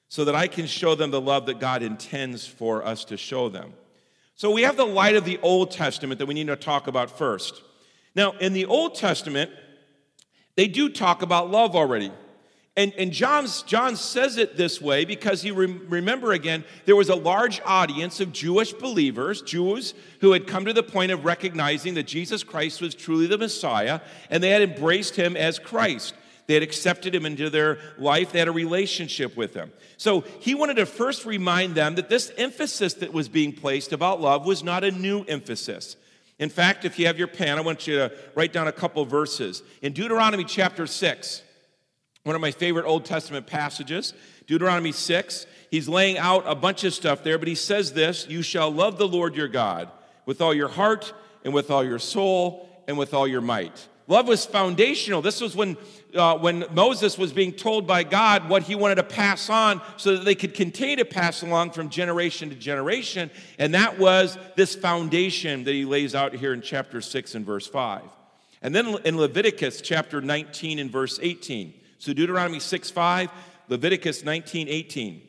so 0.07 0.25
that 0.25 0.35
I 0.35 0.47
can 0.47 0.65
show 0.65 0.95
them 0.95 1.11
the 1.11 1.21
love 1.21 1.45
that 1.45 1.59
God 1.59 1.83
intends 1.83 2.47
for 2.47 2.83
us 2.83 3.05
to 3.05 3.17
show 3.17 3.49
them. 3.49 3.73
So 4.35 4.51
we 4.51 4.63
have 4.63 4.77
the 4.77 4.85
light 4.85 5.15
of 5.15 5.25
the 5.25 5.37
Old 5.39 5.69
Testament 5.69 6.17
that 6.19 6.25
we 6.25 6.33
need 6.33 6.47
to 6.47 6.55
talk 6.55 6.87
about 6.87 7.15
first. 7.15 7.61
Now, 8.15 8.31
in 8.39 8.53
the 8.53 8.65
Old 8.65 8.95
Testament, 8.95 9.51
they 10.55 10.67
do 10.67 10.89
talk 10.89 11.21
about 11.21 11.51
love 11.51 11.75
already. 11.75 12.11
And, 12.79 12.93
and 12.93 13.11
John's, 13.11 13.61
John 13.63 13.97
says 13.97 14.37
it 14.37 14.55
this 14.55 14.79
way 14.79 15.03
because 15.03 15.41
he 15.41 15.51
re- 15.51 15.65
remember 15.89 16.31
again, 16.31 16.63
there 16.85 16.95
was 16.95 17.09
a 17.09 17.15
large 17.15 17.59
audience 17.65 18.21
of 18.21 18.31
Jewish 18.31 18.71
believers, 18.71 19.41
Jews 19.41 19.93
who 20.21 20.31
had 20.31 20.47
come 20.47 20.63
to 20.63 20.71
the 20.71 20.81
point 20.81 21.11
of 21.11 21.25
recognizing 21.25 21.95
that 21.95 22.03
Jesus 22.03 22.41
Christ 22.41 22.79
was 22.79 22.95
truly 22.95 23.27
the 23.27 23.37
Messiah, 23.37 23.99
and 24.29 24.41
they 24.41 24.51
had 24.51 24.61
embraced 24.61 25.17
him 25.17 25.35
as 25.35 25.59
Christ. 25.59 26.13
They 26.47 26.53
had 26.53 26.63
accepted 26.63 27.13
him 27.13 27.25
into 27.25 27.49
their 27.49 27.79
life, 27.97 28.31
they 28.31 28.39
had 28.39 28.47
a 28.47 28.53
relationship 28.53 29.35
with 29.35 29.53
him. 29.53 29.73
So 29.97 30.21
he 30.39 30.55
wanted 30.55 30.75
to 30.75 30.85
first 30.85 31.25
remind 31.25 31.75
them 31.75 31.95
that 31.95 32.07
this 32.07 32.31
emphasis 32.37 32.93
that 32.93 33.11
was 33.11 33.27
being 33.27 33.51
placed 33.51 33.91
about 33.91 34.21
love 34.21 34.45
was 34.45 34.63
not 34.63 34.85
a 34.85 34.91
new 34.91 35.25
emphasis. 35.25 35.97
In 36.39 36.47
fact, 36.47 36.85
if 36.85 36.97
you 36.97 37.07
have 37.07 37.19
your 37.19 37.27
pen, 37.27 37.57
I 37.57 37.61
want 37.61 37.87
you 37.87 37.97
to 37.97 38.13
write 38.35 38.53
down 38.53 38.69
a 38.69 38.71
couple 38.71 39.03
verses. 39.03 39.63
In 39.81 39.91
Deuteronomy 39.91 40.45
chapter 40.45 40.87
6, 40.87 41.41
one 42.23 42.35
of 42.35 42.41
my 42.41 42.51
favorite 42.51 42.85
Old 42.85 43.05
Testament 43.05 43.47
passages, 43.47 44.13
Deuteronomy 44.45 44.91
6, 44.91 45.45
he's 45.71 45.87
laying 45.87 46.17
out 46.17 46.43
a 46.45 46.55
bunch 46.55 46.83
of 46.83 46.93
stuff 46.93 47.23
there, 47.23 47.37
but 47.37 47.47
he 47.47 47.55
says 47.55 47.93
this 47.93 48.27
You 48.27 48.41
shall 48.41 48.71
love 48.71 48.97
the 48.97 49.07
Lord 49.07 49.35
your 49.35 49.47
God 49.47 49.89
with 50.25 50.41
all 50.41 50.53
your 50.53 50.67
heart 50.67 51.13
and 51.43 51.53
with 51.53 51.71
all 51.71 51.83
your 51.83 51.99
soul 51.99 52.69
and 52.87 52.97
with 52.97 53.13
all 53.13 53.27
your 53.27 53.41
might. 53.41 53.87
Love 54.07 54.27
was 54.27 54.43
foundational. 54.43 55.21
This 55.21 55.39
was 55.39 55.55
when, 55.55 55.77
uh, 56.15 56.35
when 56.39 56.65
Moses 56.71 57.15
was 57.15 57.31
being 57.31 57.51
told 57.51 57.85
by 57.85 58.03
God 58.03 58.49
what 58.49 58.63
he 58.63 58.73
wanted 58.73 58.95
to 58.95 59.03
pass 59.03 59.51
on 59.51 59.81
so 59.97 60.17
that 60.17 60.25
they 60.25 60.33
could 60.33 60.55
continue 60.55 60.95
to 60.95 61.05
pass 61.05 61.43
along 61.43 61.71
from 61.71 61.89
generation 61.89 62.49
to 62.49 62.55
generation. 62.55 63.29
And 63.59 63.75
that 63.75 63.99
was 63.99 64.35
this 64.55 64.75
foundation 64.75 65.63
that 65.65 65.73
he 65.73 65.85
lays 65.85 66.15
out 66.15 66.33
here 66.33 66.53
in 66.53 66.61
chapter 66.61 67.01
6 67.01 67.35
and 67.35 67.45
verse 67.45 67.67
5. 67.67 68.01
And 68.63 68.73
then 68.73 68.97
in 69.05 69.15
Leviticus 69.15 69.79
chapter 69.79 70.21
19 70.21 70.79
and 70.79 70.89
verse 70.89 71.19
18. 71.21 71.75
So 71.99 72.13
Deuteronomy 72.13 72.59
6 72.59 72.89
5, 72.89 73.29
Leviticus 73.67 74.23
19 74.23 74.67
18. 74.69 75.21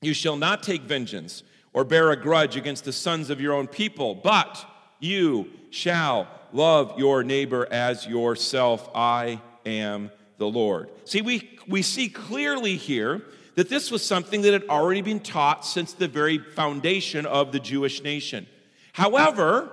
You 0.00 0.14
shall 0.14 0.36
not 0.36 0.62
take 0.62 0.82
vengeance 0.82 1.42
or 1.72 1.84
bear 1.84 2.10
a 2.12 2.16
grudge 2.16 2.56
against 2.56 2.84
the 2.84 2.92
sons 2.92 3.28
of 3.28 3.40
your 3.40 3.52
own 3.52 3.66
people, 3.66 4.14
but 4.14 4.64
you 5.00 5.50
shall 5.70 6.28
love 6.52 6.96
your 6.96 7.24
neighbor 7.24 7.66
as 7.70 8.06
yourself. 8.06 8.88
I 8.94 9.42
am 9.66 10.10
the 10.38 10.46
Lord. 10.46 10.90
See, 11.04 11.22
we, 11.22 11.58
we 11.66 11.82
see 11.82 12.08
clearly 12.08 12.76
here 12.76 13.22
that 13.56 13.68
this 13.68 13.90
was 13.90 14.04
something 14.04 14.42
that 14.42 14.52
had 14.52 14.68
already 14.68 15.02
been 15.02 15.20
taught 15.20 15.66
since 15.66 15.92
the 15.92 16.08
very 16.08 16.38
foundation 16.38 17.26
of 17.26 17.50
the 17.50 17.60
Jewish 17.60 18.02
nation. 18.02 18.46
However, 18.92 19.70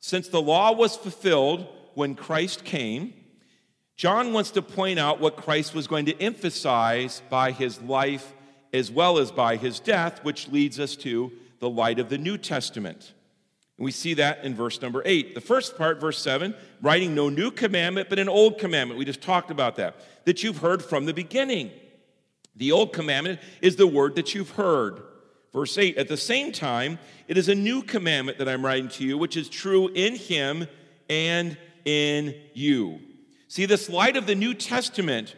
since 0.00 0.28
the 0.28 0.40
law 0.40 0.72
was 0.72 0.96
fulfilled 0.96 1.66
when 1.94 2.14
Christ 2.14 2.64
came, 2.64 3.12
John 4.00 4.32
wants 4.32 4.52
to 4.52 4.62
point 4.62 4.98
out 4.98 5.20
what 5.20 5.36
Christ 5.36 5.74
was 5.74 5.86
going 5.86 6.06
to 6.06 6.18
emphasize 6.22 7.20
by 7.28 7.50
his 7.50 7.82
life 7.82 8.32
as 8.72 8.90
well 8.90 9.18
as 9.18 9.30
by 9.30 9.56
his 9.56 9.78
death, 9.78 10.24
which 10.24 10.48
leads 10.48 10.80
us 10.80 10.96
to 10.96 11.30
the 11.58 11.68
light 11.68 11.98
of 11.98 12.08
the 12.08 12.16
New 12.16 12.38
Testament. 12.38 13.12
We 13.76 13.90
see 13.90 14.14
that 14.14 14.42
in 14.42 14.54
verse 14.54 14.80
number 14.80 15.02
eight. 15.04 15.34
The 15.34 15.42
first 15.42 15.76
part, 15.76 16.00
verse 16.00 16.16
seven, 16.16 16.54
writing 16.80 17.14
no 17.14 17.28
new 17.28 17.50
commandment, 17.50 18.08
but 18.08 18.18
an 18.18 18.30
old 18.30 18.56
commandment. 18.56 18.98
We 18.98 19.04
just 19.04 19.20
talked 19.20 19.50
about 19.50 19.76
that, 19.76 19.96
that 20.24 20.42
you've 20.42 20.56
heard 20.56 20.82
from 20.82 21.04
the 21.04 21.12
beginning. 21.12 21.70
The 22.56 22.72
old 22.72 22.94
commandment 22.94 23.38
is 23.60 23.76
the 23.76 23.86
word 23.86 24.16
that 24.16 24.34
you've 24.34 24.52
heard. 24.52 25.02
Verse 25.52 25.76
8 25.76 25.98
At 25.98 26.08
the 26.08 26.16
same 26.16 26.52
time, 26.52 26.98
it 27.28 27.36
is 27.36 27.50
a 27.50 27.54
new 27.54 27.82
commandment 27.82 28.38
that 28.38 28.48
I'm 28.48 28.64
writing 28.64 28.88
to 28.92 29.04
you, 29.04 29.18
which 29.18 29.36
is 29.36 29.50
true 29.50 29.88
in 29.88 30.16
him 30.16 30.66
and 31.10 31.58
in 31.84 32.34
you. 32.54 33.00
See, 33.50 33.66
this 33.66 33.88
light 33.90 34.16
of 34.16 34.28
the 34.28 34.36
New 34.36 34.54
Testament, 34.54 35.34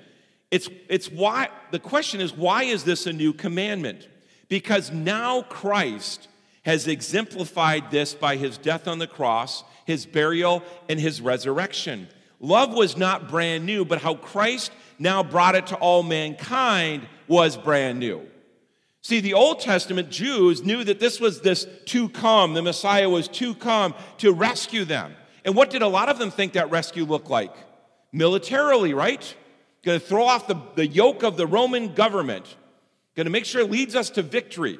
it's, 0.50 0.68
it's 0.90 1.10
why, 1.10 1.48
the 1.70 1.78
question 1.78 2.20
is, 2.20 2.36
why 2.36 2.64
is 2.64 2.84
this 2.84 3.06
a 3.06 3.12
new 3.12 3.32
commandment? 3.32 4.06
Because 4.50 4.92
now 4.92 5.40
Christ 5.40 6.28
has 6.66 6.86
exemplified 6.86 7.90
this 7.90 8.12
by 8.12 8.36
his 8.36 8.58
death 8.58 8.86
on 8.86 8.98
the 8.98 9.06
cross, 9.06 9.64
his 9.86 10.04
burial, 10.04 10.62
and 10.90 11.00
his 11.00 11.22
resurrection. 11.22 12.06
Love 12.38 12.74
was 12.74 12.98
not 12.98 13.30
brand 13.30 13.64
new, 13.64 13.82
but 13.82 14.02
how 14.02 14.16
Christ 14.16 14.72
now 14.98 15.22
brought 15.22 15.54
it 15.54 15.68
to 15.68 15.76
all 15.76 16.02
mankind 16.02 17.08
was 17.28 17.56
brand 17.56 17.98
new. 17.98 18.20
See, 19.00 19.20
the 19.20 19.32
Old 19.32 19.60
Testament 19.60 20.10
Jews 20.10 20.62
knew 20.62 20.84
that 20.84 21.00
this 21.00 21.18
was 21.18 21.40
this 21.40 21.66
to 21.86 22.10
come, 22.10 22.52
the 22.52 22.60
Messiah 22.60 23.08
was 23.08 23.26
to 23.28 23.54
come 23.54 23.94
to 24.18 24.34
rescue 24.34 24.84
them. 24.84 25.14
And 25.46 25.54
what 25.54 25.70
did 25.70 25.80
a 25.80 25.88
lot 25.88 26.10
of 26.10 26.18
them 26.18 26.30
think 26.30 26.52
that 26.52 26.70
rescue 26.70 27.06
looked 27.06 27.30
like? 27.30 27.54
Militarily, 28.12 28.94
right? 28.94 29.34
Going 29.82 29.98
to 29.98 30.06
throw 30.06 30.24
off 30.24 30.46
the, 30.46 30.56
the 30.74 30.86
yoke 30.86 31.22
of 31.22 31.36
the 31.36 31.46
Roman 31.46 31.94
government, 31.94 32.56
going 33.16 33.24
to 33.26 33.30
make 33.30 33.44
sure 33.44 33.62
it 33.62 33.70
leads 33.70 33.96
us 33.96 34.10
to 34.10 34.22
victory. 34.22 34.78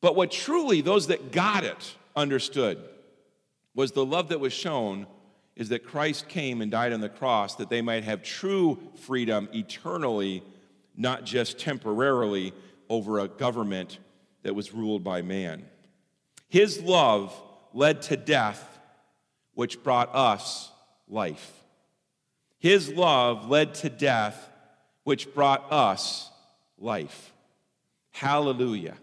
But 0.00 0.16
what 0.16 0.30
truly 0.30 0.80
those 0.80 1.08
that 1.08 1.32
got 1.32 1.64
it 1.64 1.96
understood 2.16 2.78
was 3.74 3.92
the 3.92 4.04
love 4.04 4.28
that 4.28 4.40
was 4.40 4.52
shown 4.52 5.06
is 5.56 5.68
that 5.68 5.84
Christ 5.84 6.28
came 6.28 6.62
and 6.62 6.70
died 6.70 6.92
on 6.92 7.00
the 7.00 7.08
cross 7.08 7.56
that 7.56 7.68
they 7.68 7.82
might 7.82 8.04
have 8.04 8.22
true 8.22 8.78
freedom 9.02 9.48
eternally, 9.52 10.42
not 10.96 11.24
just 11.24 11.58
temporarily 11.58 12.54
over 12.88 13.18
a 13.18 13.28
government 13.28 13.98
that 14.42 14.54
was 14.54 14.72
ruled 14.72 15.04
by 15.04 15.22
man. 15.22 15.66
His 16.48 16.80
love 16.80 17.38
led 17.74 18.02
to 18.02 18.16
death, 18.16 18.78
which 19.54 19.82
brought 19.82 20.14
us 20.14 20.70
life. 21.08 21.59
His 22.60 22.88
love 22.90 23.48
led 23.50 23.74
to 23.76 23.88
death, 23.88 24.48
which 25.04 25.34
brought 25.34 25.72
us 25.72 26.30
life. 26.78 27.32
Hallelujah. 28.12 28.96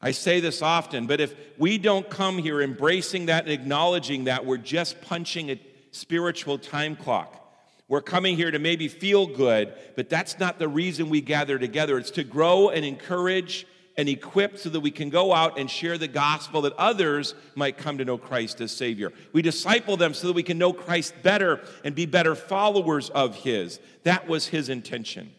I 0.00 0.10
say 0.10 0.40
this 0.40 0.60
often, 0.60 1.06
but 1.06 1.20
if 1.20 1.34
we 1.56 1.78
don't 1.78 2.08
come 2.10 2.38
here 2.38 2.60
embracing 2.60 3.26
that 3.26 3.44
and 3.44 3.52
acknowledging 3.52 4.24
that, 4.24 4.44
we're 4.44 4.56
just 4.56 5.00
punching 5.00 5.50
a 5.50 5.60
spiritual 5.92 6.58
time 6.58 6.96
clock. 6.96 7.40
We're 7.86 8.02
coming 8.02 8.36
here 8.36 8.50
to 8.50 8.58
maybe 8.58 8.88
feel 8.88 9.26
good, 9.26 9.72
but 9.94 10.08
that's 10.08 10.38
not 10.38 10.58
the 10.58 10.68
reason 10.68 11.10
we 11.10 11.20
gather 11.20 11.58
together. 11.58 11.98
It's 11.98 12.10
to 12.12 12.24
grow 12.24 12.70
and 12.70 12.84
encourage 12.84 13.66
and 13.96 14.08
equipped 14.08 14.58
so 14.58 14.68
that 14.68 14.80
we 14.80 14.90
can 14.90 15.08
go 15.08 15.32
out 15.32 15.58
and 15.58 15.70
share 15.70 15.96
the 15.98 16.08
gospel 16.08 16.62
that 16.62 16.72
others 16.74 17.34
might 17.54 17.78
come 17.78 17.98
to 17.98 18.04
know 18.04 18.18
Christ 18.18 18.60
as 18.60 18.72
Savior. 18.72 19.12
We 19.32 19.42
disciple 19.42 19.96
them 19.96 20.14
so 20.14 20.26
that 20.26 20.32
we 20.32 20.42
can 20.42 20.58
know 20.58 20.72
Christ 20.72 21.14
better 21.22 21.60
and 21.84 21.94
be 21.94 22.06
better 22.06 22.34
followers 22.34 23.10
of 23.10 23.36
His. 23.36 23.78
That 24.02 24.26
was 24.26 24.48
His 24.48 24.68
intention. 24.68 25.30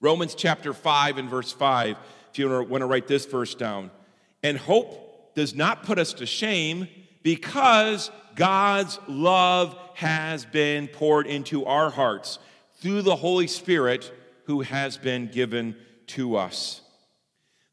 Romans 0.00 0.34
chapter 0.34 0.72
5 0.72 1.18
and 1.18 1.30
verse 1.30 1.52
5 1.52 1.96
if 2.30 2.38
you 2.38 2.48
want 2.48 2.82
to 2.82 2.86
write 2.86 3.06
this 3.06 3.24
verse 3.24 3.54
down. 3.54 3.90
And 4.42 4.58
hope 4.58 5.34
does 5.34 5.54
not 5.54 5.84
put 5.84 5.98
us 5.98 6.12
to 6.14 6.26
shame 6.26 6.88
because 7.22 8.10
God's 8.34 8.98
love 9.08 9.76
has 9.94 10.44
been 10.44 10.88
poured 10.88 11.26
into 11.26 11.64
our 11.64 11.90
hearts 11.90 12.38
through 12.76 13.02
the 13.02 13.16
Holy 13.16 13.46
Spirit 13.46 14.12
who 14.44 14.60
has 14.60 14.98
been 14.98 15.28
given 15.28 15.76
to 16.08 16.36
us. 16.36 16.82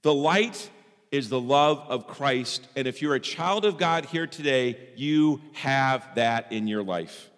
The 0.04 0.14
light 0.14 0.70
is 1.12 1.30
the 1.30 1.42
love 1.42 1.80
of 1.90 2.08
Christ. 2.08 2.68
And 2.76 2.88
if 2.88 3.02
you're 3.02 3.16
a 3.16 3.20
child 3.20 3.66
of 3.66 3.78
God 3.78 4.06
here 4.06 4.28
today, 4.28 4.78
you 4.96 5.42
have 5.54 6.08
that 6.16 6.52
in 6.52 6.68
your 6.68 6.84
life. 6.84 7.30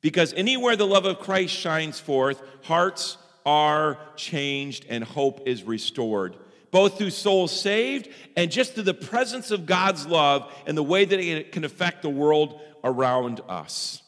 Because 0.00 0.32
anywhere 0.34 0.76
the 0.76 0.86
love 0.86 1.04
of 1.04 1.20
Christ 1.20 1.54
shines 1.54 2.00
forth, 2.00 2.42
hearts 2.62 3.16
are 3.46 3.98
changed 4.16 4.86
and 4.88 5.04
hope 5.04 5.46
is 5.46 5.62
restored 5.62 6.36
both 6.70 6.98
through 6.98 7.10
souls 7.10 7.58
saved 7.58 8.08
and 8.36 8.50
just 8.50 8.74
through 8.74 8.84
the 8.84 8.94
presence 8.94 9.50
of 9.50 9.66
God's 9.66 10.06
love 10.06 10.52
and 10.66 10.76
the 10.76 10.82
way 10.82 11.04
that 11.04 11.18
it 11.18 11.52
can 11.52 11.64
affect 11.64 12.02
the 12.02 12.10
world 12.10 12.60
around 12.84 13.40
us. 13.48 14.02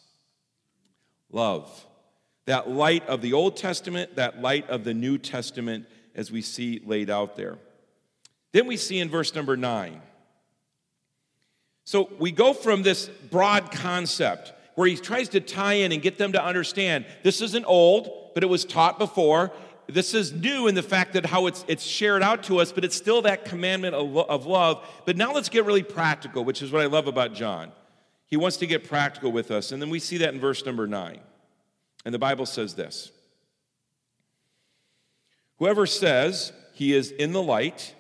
Love. 1.31 1.87
That 2.47 2.69
light 2.69 3.07
of 3.07 3.23
the 3.23 3.33
Old 3.33 3.57
Testament, 3.57 4.17
that 4.17 4.41
light 4.41 4.69
of 4.69 4.85
the 4.85 4.95
New 4.95 5.19
Testament, 5.19 5.87
as 6.15 6.31
we 6.31 6.43
see 6.43 6.83
laid 6.85 7.09
out 7.09 7.37
there. 7.37 7.59
Then 8.53 8.67
we 8.67 8.77
see 8.77 8.99
in 9.01 9.09
verse 9.09 9.35
number 9.35 9.57
nine. 9.57 10.01
So 11.85 12.11
we 12.19 12.31
go 12.31 12.53
from 12.53 12.83
this 12.83 13.09
broad 13.31 13.73
concept 13.73 14.53
where 14.75 14.87
he 14.87 14.97
tries 14.97 15.31
to 15.31 15.41
tie 15.41 15.75
in 15.75 15.93
and 15.93 16.01
get 16.01 16.17
them 16.17 16.33
to 16.33 16.43
understand 16.43 17.05
this 17.23 17.41
isn't 17.41 17.65
old, 17.65 18.31
but 18.35 18.43
it 18.43 18.47
was 18.47 18.65
taught 18.65 18.99
before, 18.99 19.53
this 19.87 20.15
is 20.15 20.33
new 20.33 20.69
in 20.69 20.75
the 20.75 20.83
fact 20.83 21.13
that 21.15 21.27
how 21.27 21.47
it's, 21.47 21.65
it's 21.69 21.83
shared 21.83 22.23
out 22.23 22.45
to 22.45 22.61
us, 22.61 22.73
but 22.73 22.85
it's 22.85 22.97
still 22.97 23.23
that 23.23 23.45
commandment 23.45 23.95
of, 23.95 24.17
of 24.17 24.47
love. 24.47 24.87
But 25.05 25.17
now 25.17 25.33
let's 25.33 25.49
get 25.49 25.65
really 25.65 25.83
practical, 25.83 26.45
which 26.45 26.63
is 26.63 26.71
what 26.71 26.83
I 26.83 26.87
love 26.87 27.07
about 27.07 27.35
John. 27.35 27.73
He 28.27 28.37
wants 28.37 28.57
to 28.59 28.67
get 28.67 28.89
practical 28.89 29.33
with 29.33 29.51
us. 29.51 29.73
And 29.73 29.83
then 29.83 29.91
we 29.91 29.99
see 29.99 30.19
that 30.19 30.33
in 30.33 30.41
verse 30.41 30.65
number 30.65 30.87
nine. 30.87 31.21
And 32.05 32.15
the 32.15 32.19
Bible 32.19 32.47
says 32.47 32.75
this 32.75 33.11
Whoever 35.59 35.87
says 35.87 36.53
he 36.73 36.95
is 36.95 37.11
in 37.11 37.33
the 37.33 37.43
light, 37.43 37.95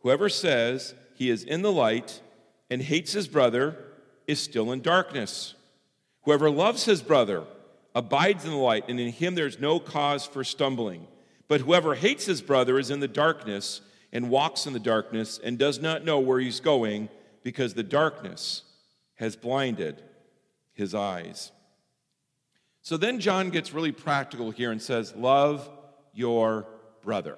whoever 0.00 0.28
says 0.28 0.94
he 1.14 1.30
is 1.30 1.44
in 1.44 1.62
the 1.62 1.72
light 1.72 2.20
and 2.70 2.82
hates 2.82 3.12
his 3.12 3.28
brother 3.28 3.76
is 4.26 4.40
still 4.40 4.72
in 4.72 4.80
darkness. 4.80 5.54
Whoever 6.22 6.50
loves 6.50 6.84
his 6.84 7.02
brother 7.02 7.44
abides 7.94 8.44
in 8.44 8.50
the 8.50 8.56
light, 8.56 8.84
and 8.88 9.00
in 9.00 9.10
him 9.10 9.34
there's 9.34 9.58
no 9.58 9.80
cause 9.80 10.24
for 10.24 10.44
stumbling. 10.44 11.06
But 11.48 11.62
whoever 11.62 11.94
hates 11.94 12.26
his 12.26 12.40
brother 12.40 12.78
is 12.78 12.90
in 12.90 13.00
the 13.00 13.08
darkness 13.08 13.80
and 14.12 14.30
walks 14.30 14.66
in 14.66 14.72
the 14.72 14.78
darkness 14.78 15.40
and 15.42 15.58
does 15.58 15.80
not 15.80 16.04
know 16.04 16.18
where 16.18 16.38
he's 16.38 16.60
going 16.60 17.08
because 17.42 17.74
the 17.74 17.82
darkness 17.82 18.62
has 19.16 19.36
blinded 19.36 20.02
his 20.72 20.94
eyes. 20.94 21.52
So 22.82 22.96
then 22.96 23.20
John 23.20 23.50
gets 23.50 23.72
really 23.72 23.92
practical 23.92 24.50
here 24.50 24.70
and 24.70 24.80
says, 24.80 25.14
Love 25.14 25.68
your 26.14 26.66
brother. 27.02 27.36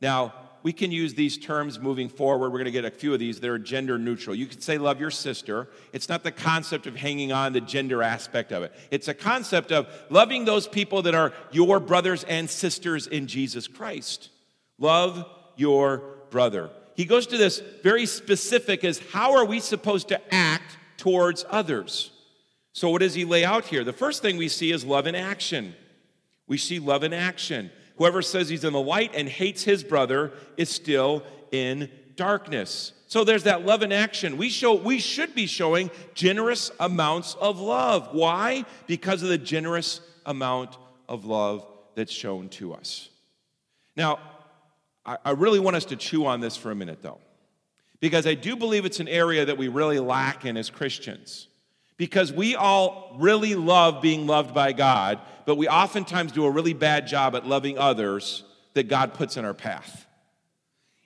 Now, 0.00 0.34
we 0.62 0.72
can 0.72 0.92
use 0.92 1.14
these 1.14 1.36
terms 1.36 1.80
moving 1.80 2.08
forward. 2.08 2.50
We're 2.50 2.58
going 2.58 2.66
to 2.66 2.70
get 2.70 2.84
a 2.84 2.90
few 2.90 3.12
of 3.12 3.18
these. 3.18 3.40
They're 3.40 3.58
gender 3.58 3.98
neutral. 3.98 4.34
You 4.36 4.46
could 4.46 4.62
say 4.62 4.78
love 4.78 5.00
your 5.00 5.10
sister. 5.10 5.68
It's 5.92 6.08
not 6.08 6.22
the 6.22 6.30
concept 6.30 6.86
of 6.86 6.94
hanging 6.94 7.32
on 7.32 7.52
the 7.52 7.60
gender 7.60 8.02
aspect 8.02 8.52
of 8.52 8.62
it. 8.62 8.72
It's 8.90 9.08
a 9.08 9.14
concept 9.14 9.72
of 9.72 9.88
loving 10.08 10.44
those 10.44 10.68
people 10.68 11.02
that 11.02 11.14
are 11.14 11.32
your 11.50 11.80
brothers 11.80 12.24
and 12.24 12.48
sisters 12.48 13.06
in 13.06 13.26
Jesus 13.26 13.66
Christ. 13.66 14.28
Love 14.78 15.26
your 15.56 16.02
brother. 16.30 16.70
He 16.94 17.04
goes 17.04 17.26
to 17.28 17.36
this 17.36 17.60
very 17.82 18.06
specific 18.06 18.84
as 18.84 19.00
how 19.12 19.36
are 19.36 19.44
we 19.44 19.60
supposed 19.60 20.08
to 20.08 20.34
act 20.34 20.76
towards 20.96 21.44
others? 21.50 22.12
So, 22.72 22.90
what 22.90 23.00
does 23.00 23.14
he 23.14 23.24
lay 23.24 23.44
out 23.44 23.64
here? 23.64 23.84
The 23.84 23.92
first 23.92 24.22
thing 24.22 24.36
we 24.36 24.48
see 24.48 24.70
is 24.72 24.84
love 24.84 25.06
in 25.06 25.14
action. 25.14 25.74
We 26.46 26.58
see 26.58 26.78
love 26.78 27.02
in 27.02 27.12
action. 27.12 27.70
Whoever 27.96 28.22
says 28.22 28.48
he's 28.48 28.64
in 28.64 28.72
the 28.72 28.80
light 28.80 29.12
and 29.14 29.28
hates 29.28 29.62
his 29.64 29.84
brother 29.84 30.32
is 30.56 30.68
still 30.68 31.22
in 31.50 31.90
darkness. 32.16 32.92
So 33.06 33.24
there's 33.24 33.44
that 33.44 33.66
love 33.66 33.82
in 33.82 33.92
action. 33.92 34.36
We 34.36 34.48
show 34.48 34.74
we 34.74 34.98
should 34.98 35.34
be 35.34 35.46
showing 35.46 35.90
generous 36.14 36.70
amounts 36.80 37.34
of 37.34 37.60
love. 37.60 38.08
Why? 38.12 38.64
Because 38.86 39.22
of 39.22 39.28
the 39.28 39.38
generous 39.38 40.00
amount 40.24 40.78
of 41.08 41.24
love 41.24 41.66
that's 41.94 42.12
shown 42.12 42.48
to 42.50 42.72
us. 42.72 43.10
Now, 43.96 44.18
I, 45.04 45.18
I 45.24 45.30
really 45.32 45.60
want 45.60 45.76
us 45.76 45.84
to 45.86 45.96
chew 45.96 46.24
on 46.26 46.40
this 46.40 46.56
for 46.56 46.70
a 46.70 46.74
minute 46.74 47.02
though. 47.02 47.20
Because 48.00 48.26
I 48.26 48.34
do 48.34 48.56
believe 48.56 48.84
it's 48.84 48.98
an 48.98 49.08
area 49.08 49.44
that 49.44 49.58
we 49.58 49.68
really 49.68 50.00
lack 50.00 50.44
in 50.44 50.56
as 50.56 50.70
Christians 50.70 51.48
because 52.02 52.32
we 52.32 52.56
all 52.56 53.14
really 53.20 53.54
love 53.54 54.02
being 54.02 54.26
loved 54.26 54.52
by 54.52 54.72
God, 54.72 55.20
but 55.46 55.54
we 55.54 55.68
oftentimes 55.68 56.32
do 56.32 56.44
a 56.44 56.50
really 56.50 56.72
bad 56.72 57.06
job 57.06 57.36
at 57.36 57.46
loving 57.46 57.78
others 57.78 58.42
that 58.74 58.88
God 58.88 59.14
puts 59.14 59.36
in 59.36 59.44
our 59.44 59.54
path. 59.54 60.04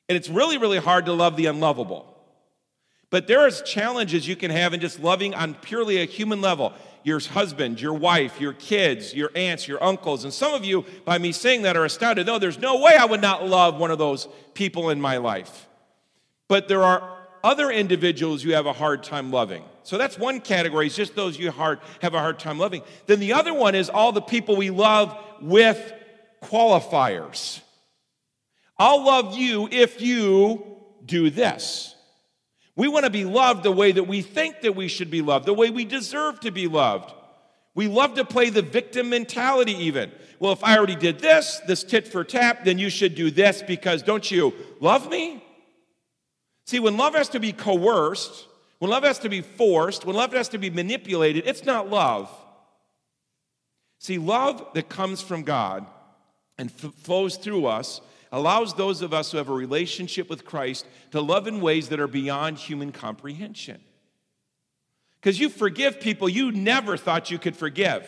And 0.09 0.17
it's 0.17 0.31
really, 0.31 0.57
really 0.57 0.79
hard 0.79 1.05
to 1.05 1.13
love 1.13 1.37
the 1.37 1.45
unlovable. 1.45 2.17
But 3.11 3.27
there 3.27 3.47
is 3.47 3.61
challenges 3.61 4.27
you 4.27 4.37
can 4.37 4.51
have 4.51 4.73
in 4.73 4.81
just 4.81 4.99
loving 4.99 5.35
on 5.35 5.53
purely 5.57 6.01
a 6.01 6.07
human 6.07 6.41
level. 6.41 6.73
Your 7.03 7.21
husband, 7.21 7.79
your 7.79 7.93
wife, 7.93 8.41
your 8.41 8.55
kids, 8.55 9.13
your 9.13 9.31
aunts, 9.35 9.69
your 9.69 9.85
uncles. 9.85 10.25
And 10.25 10.33
some 10.33 10.55
of 10.55 10.65
you, 10.65 10.87
by 11.05 11.19
me 11.19 11.31
saying 11.31 11.61
that, 11.65 11.77
are 11.77 11.85
astounded. 11.85 12.27
No, 12.27 12.39
there's 12.39 12.59
no 12.59 12.81
way 12.81 12.97
I 12.99 13.05
would 13.05 13.21
not 13.21 13.47
love 13.47 13.79
one 13.79 13.91
of 13.91 13.99
those 13.99 14.29
people 14.55 14.89
in 14.89 14.99
my 14.99 15.19
life. 15.19 15.69
But 16.49 16.69
there 16.69 16.83
are 16.83 17.16
other 17.47 17.71
individuals 17.71 18.43
you 18.43 18.55
have 18.55 18.67
a 18.67 18.73
hard 18.73 19.05
time 19.05 19.31
loving. 19.31 19.63
So 19.85 19.97
that's 19.97 20.19
one 20.19 20.41
category, 20.41 20.87
it's 20.87 20.97
just 20.97 21.15
those 21.15 21.39
you 21.39 21.53
hard, 21.53 21.79
have 22.03 22.13
a 22.13 22.19
hard 22.19 22.41
time 22.41 22.59
loving. 22.59 22.83
Then 23.07 23.21
the 23.21 23.35
other 23.35 23.55
one 23.55 23.77
is 23.77 23.89
all 23.89 24.11
the 24.11 24.21
people 24.21 24.57
we 24.57 24.71
love 24.71 25.17
with 25.41 25.93
qualifiers. 26.43 27.61
I'll 28.77 29.05
love 29.05 29.39
you 29.39 29.69
if 29.71 30.01
you 30.01 30.65
do 31.05 31.31
this. 31.31 31.95
We 32.75 32.89
want 32.89 33.05
to 33.05 33.11
be 33.11 33.25
loved 33.25 33.63
the 33.63 33.71
way 33.71 33.93
that 33.93 34.05
we 34.05 34.23
think 34.23 34.63
that 34.63 34.75
we 34.75 34.89
should 34.89 35.11
be 35.11 35.23
loved, 35.23 35.47
the 35.47 35.55
way 35.55 35.71
we 35.71 35.85
deserve 35.85 36.41
to 36.41 36.51
be 36.51 36.67
loved. 36.67 37.13
We 37.77 37.87
love 37.87 38.15
to 38.15 38.25
play 38.25 38.51
the 38.51 38.63
victim 38.63 39.09
mentality, 39.09 39.85
even. 39.85 40.11
Well, 40.41 40.53
if 40.53 40.65
I 40.65 40.77
already 40.77 40.97
did 40.97 41.21
this, 41.21 41.61
this 41.69 41.85
tit 41.85 42.09
for 42.09 42.25
tat, 42.25 42.65
then 42.65 42.79
you 42.79 42.91
should 42.91 43.15
do 43.15 43.31
this 43.31 43.63
because 43.63 44.03
don't 44.03 44.29
you 44.29 44.53
love 44.81 45.09
me? 45.09 45.46
See, 46.67 46.81
when 46.81 46.97
love 46.97 47.15
has 47.15 47.29
to 47.31 47.41
be 47.41 47.53
coerced, 47.53 48.47
when 48.79 48.91
love 48.91 49.05
has 49.05 49.21
to 49.21 49.29
be 49.29 49.41
forced, 49.41 50.05
when 50.05 50.17
love 50.17 50.33
has 50.33 50.49
to 50.51 50.59
be 50.59 50.71
manipulated, 50.71 51.47
it's 51.47 51.65
not 51.65 51.89
love. 51.89 52.31
See, 53.99 54.19
love 54.19 54.67
that 54.75 54.89
comes 54.89 55.23
from 55.23 55.43
God 55.43 55.87
and 56.59 56.71
f- 56.71 56.93
flows 56.95 57.37
through 57.37 57.67
us 57.67 58.01
allows 58.33 58.75
those 58.75 59.01
of 59.01 59.15
us 59.15 59.31
who 59.31 59.39
have 59.39 59.49
a 59.49 59.55
relationship 59.55 60.29
with 60.29 60.45
Christ 60.45 60.87
to 61.13 61.21
love 61.21 61.47
in 61.47 61.61
ways 61.61 61.89
that 61.89 62.01
are 62.01 62.09
beyond 62.09 62.59
human 62.59 62.93
comprehension. 62.93 63.81
Because 65.21 65.41
you 65.41 65.49
forgive 65.49 66.01
people 66.01 66.29
you 66.29 66.53
never 66.53 66.97
thought 66.97 67.31
you 67.31 67.39
could 67.39 67.57
forgive. 67.57 68.07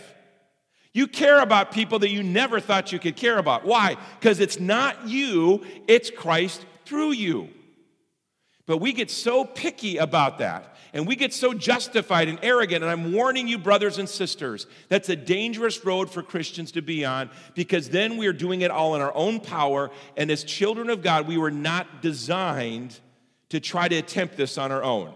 You 0.93 1.07
care 1.07 1.41
about 1.41 1.73
people 1.73 2.01
that 2.01 2.11
you 2.11 2.23
never 2.23 2.61
thought 2.61 2.93
you 2.93 2.99
could 2.99 3.17
care 3.17 3.39
about. 3.39 3.65
Why? 3.65 3.97
Because 4.19 4.41
it's 4.41 4.59
not 4.59 5.07
you, 5.07 5.65
it's 5.87 6.11
Christ 6.11 6.67
through 6.85 7.13
you. 7.13 7.49
But 8.69 8.79
we 8.79 8.93
get 8.93 9.11
so 9.11 9.47
picky 9.47 9.97
about 9.97 10.39
that. 10.39 10.77
And 10.93 11.07
we 11.07 11.17
get 11.17 11.33
so 11.33 11.55
justified 11.55 12.29
and 12.29 12.39
arrogant. 12.43 12.85
And 12.85 12.91
I'm 12.91 13.15
warning 13.15 13.49
you, 13.49 13.57
brothers 13.57 13.97
and 13.97 14.07
sisters, 14.07 14.67
that's 14.91 15.09
a 15.09 15.17
dangerous 15.17 15.87
road 15.87 16.11
for 16.11 16.23
Christians 16.23 16.73
to 16.73 16.83
be 16.83 17.05
on 17.05 17.31
because 17.55 17.89
then 17.89 18.19
we 18.19 18.27
are 18.27 18.33
doing 18.33 18.61
it 18.61 18.71
all 18.71 18.95
in 18.95 19.01
our 19.01 19.15
own 19.15 19.41
power. 19.41 19.91
And 20.19 20.31
as 20.31 20.45
children 20.45 20.91
of 20.91 21.03
God, 21.03 21.27
we 21.27 21.39
were 21.39 21.51
not 21.51 22.03
designed 22.03 22.99
to 23.49 23.59
try 23.59 23.89
to 23.89 23.97
attempt 23.97 24.37
this 24.37 24.59
on 24.59 24.71
our 24.71 24.85
own. 24.85 25.15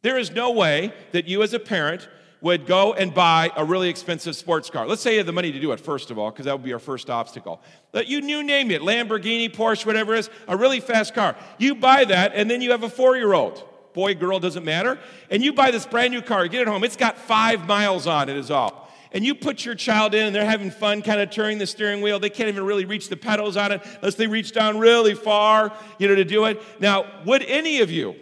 There 0.00 0.18
is 0.18 0.30
no 0.30 0.52
way 0.52 0.94
that 1.12 1.28
you, 1.28 1.42
as 1.42 1.52
a 1.52 1.58
parent, 1.58 2.08
would 2.42 2.66
go 2.66 2.92
and 2.92 3.14
buy 3.14 3.50
a 3.56 3.64
really 3.64 3.88
expensive 3.88 4.34
sports 4.34 4.68
car. 4.68 4.86
Let's 4.86 5.00
say 5.00 5.12
you 5.12 5.18
have 5.18 5.26
the 5.26 5.32
money 5.32 5.52
to 5.52 5.60
do 5.60 5.70
it, 5.70 5.80
first 5.80 6.10
of 6.10 6.18
all, 6.18 6.30
because 6.30 6.44
that 6.44 6.52
would 6.52 6.64
be 6.64 6.72
our 6.72 6.80
first 6.80 7.08
obstacle. 7.08 7.62
But 7.92 8.08
you, 8.08 8.18
you 8.20 8.42
name 8.42 8.72
it 8.72 8.82
Lamborghini, 8.82 9.48
Porsche, 9.48 9.86
whatever 9.86 10.14
it 10.14 10.18
is, 10.18 10.30
a 10.48 10.56
really 10.56 10.80
fast 10.80 11.14
car. 11.14 11.36
You 11.58 11.76
buy 11.76 12.04
that, 12.04 12.32
and 12.34 12.50
then 12.50 12.60
you 12.60 12.72
have 12.72 12.82
a 12.82 12.90
four 12.90 13.16
year 13.16 13.32
old. 13.32 13.64
Boy, 13.94 14.14
girl, 14.14 14.40
doesn't 14.40 14.64
matter. 14.64 14.98
And 15.30 15.44
you 15.44 15.52
buy 15.52 15.70
this 15.70 15.86
brand 15.86 16.12
new 16.12 16.22
car, 16.22 16.48
get 16.48 16.62
it 16.62 16.68
home, 16.68 16.82
it's 16.82 16.96
got 16.96 17.16
five 17.16 17.66
miles 17.66 18.06
on 18.08 18.28
it, 18.28 18.36
is 18.36 18.50
all. 18.50 18.90
And 19.12 19.24
you 19.24 19.34
put 19.34 19.64
your 19.64 19.74
child 19.76 20.14
in, 20.14 20.26
and 20.26 20.34
they're 20.34 20.44
having 20.44 20.70
fun 20.70 21.02
kind 21.02 21.20
of 21.20 21.30
turning 21.30 21.58
the 21.58 21.66
steering 21.66 22.00
wheel. 22.00 22.18
They 22.18 22.30
can't 22.30 22.48
even 22.48 22.64
really 22.64 22.86
reach 22.86 23.08
the 23.08 23.16
pedals 23.16 23.56
on 23.56 23.70
it 23.70 23.82
unless 23.96 24.16
they 24.16 24.26
reach 24.26 24.52
down 24.52 24.78
really 24.78 25.14
far, 25.14 25.72
you 25.98 26.08
know, 26.08 26.14
to 26.16 26.24
do 26.24 26.46
it. 26.46 26.60
Now, 26.80 27.04
would 27.24 27.42
any 27.44 27.80
of 27.82 27.90
you 27.90 28.16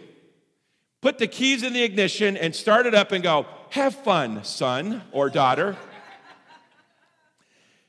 put 0.99 1.17
the 1.17 1.27
keys 1.27 1.63
in 1.63 1.73
the 1.73 1.81
ignition 1.81 2.37
and 2.37 2.53
start 2.53 2.85
it 2.85 2.93
up 2.93 3.13
and 3.13 3.23
go, 3.23 3.47
have 3.71 3.95
fun, 3.95 4.43
son 4.43 5.01
or 5.11 5.29
daughter. 5.29 5.75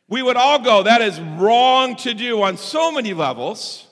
we 0.09 0.23
would 0.23 0.37
all 0.37 0.61
go, 0.61 0.85
that 0.85 1.03
is 1.03 1.21
wrong 1.21 1.97
to 1.97 2.15
do 2.15 2.43
on 2.43 2.57
so 2.57 2.91
many 2.93 3.15
levels. 3.15 3.87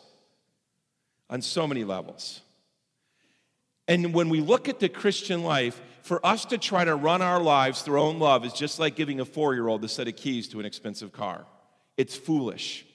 On 1.29 1.43
so 1.43 1.67
many 1.67 1.85
levels. 1.85 2.41
And 3.87 4.15
when 4.15 4.29
we 4.29 4.41
look 4.41 4.69
at 4.69 4.79
the 4.79 4.89
Christian 4.89 5.43
life, 5.43 5.81
for 6.03 6.25
us 6.25 6.45
to 6.47 6.59
try 6.59 6.85
to 6.85 6.95
run 6.95 7.23
our 7.23 7.41
lives 7.41 7.83
through 7.83 8.01
our 8.01 8.07
own 8.07 8.19
love 8.19 8.45
is 8.45 8.53
just 8.53 8.79
like 8.79 8.97
giving 8.97 9.21
a 9.21 9.25
four 9.25 9.55
year 9.55 9.69
old 9.69 9.85
a 9.85 9.89
set 9.89 10.09
of 10.09 10.17
keys 10.17 10.49
to 10.49 10.61
an 10.61 10.67
expensive 10.67 11.13
car. 11.13 11.45
It's 11.97 12.17
foolish. 12.17 12.87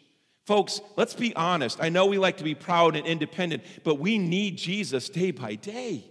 Folks, 0.46 0.80
let's 0.96 1.14
be 1.14 1.36
honest. 1.36 1.80
I 1.82 1.90
know 1.90 2.06
we 2.06 2.18
like 2.18 2.38
to 2.38 2.44
be 2.44 2.56
proud 2.56 2.96
and 2.96 3.06
independent, 3.06 3.64
but 3.84 4.00
we 4.00 4.18
need 4.18 4.58
Jesus 4.58 5.10
day 5.10 5.32
by 5.32 5.56
day. 5.56 6.06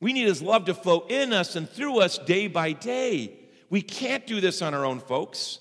We 0.00 0.12
need 0.12 0.26
His 0.26 0.42
love 0.42 0.64
to 0.66 0.74
flow 0.74 1.06
in 1.08 1.32
us 1.32 1.56
and 1.56 1.68
through 1.68 2.00
us 2.00 2.18
day 2.18 2.46
by 2.46 2.72
day. 2.72 3.32
We 3.70 3.82
can't 3.82 4.26
do 4.26 4.40
this 4.40 4.62
on 4.62 4.74
our 4.74 4.84
own, 4.84 5.00
folks. 5.00 5.58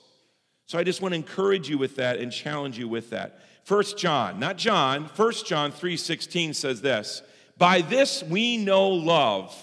So 0.68 0.78
I 0.78 0.84
just 0.84 1.02
want 1.02 1.14
to 1.14 1.18
encourage 1.18 1.70
you 1.70 1.78
with 1.78 1.96
that 1.96 2.20
and 2.20 2.32
challenge 2.32 2.78
you 2.78 2.88
with 2.88 3.10
that. 3.12 3.40
First 3.64 3.98
John, 3.98 4.40
not 4.40 4.58
John, 4.58 5.08
First 5.10 5.46
John 5.46 5.72
3:16 5.72 6.54
says 6.54 6.82
this, 6.82 7.22
"By 7.58 7.82
this 7.82 8.24
we 8.24 8.58
know 8.58 8.90
love, 8.90 9.56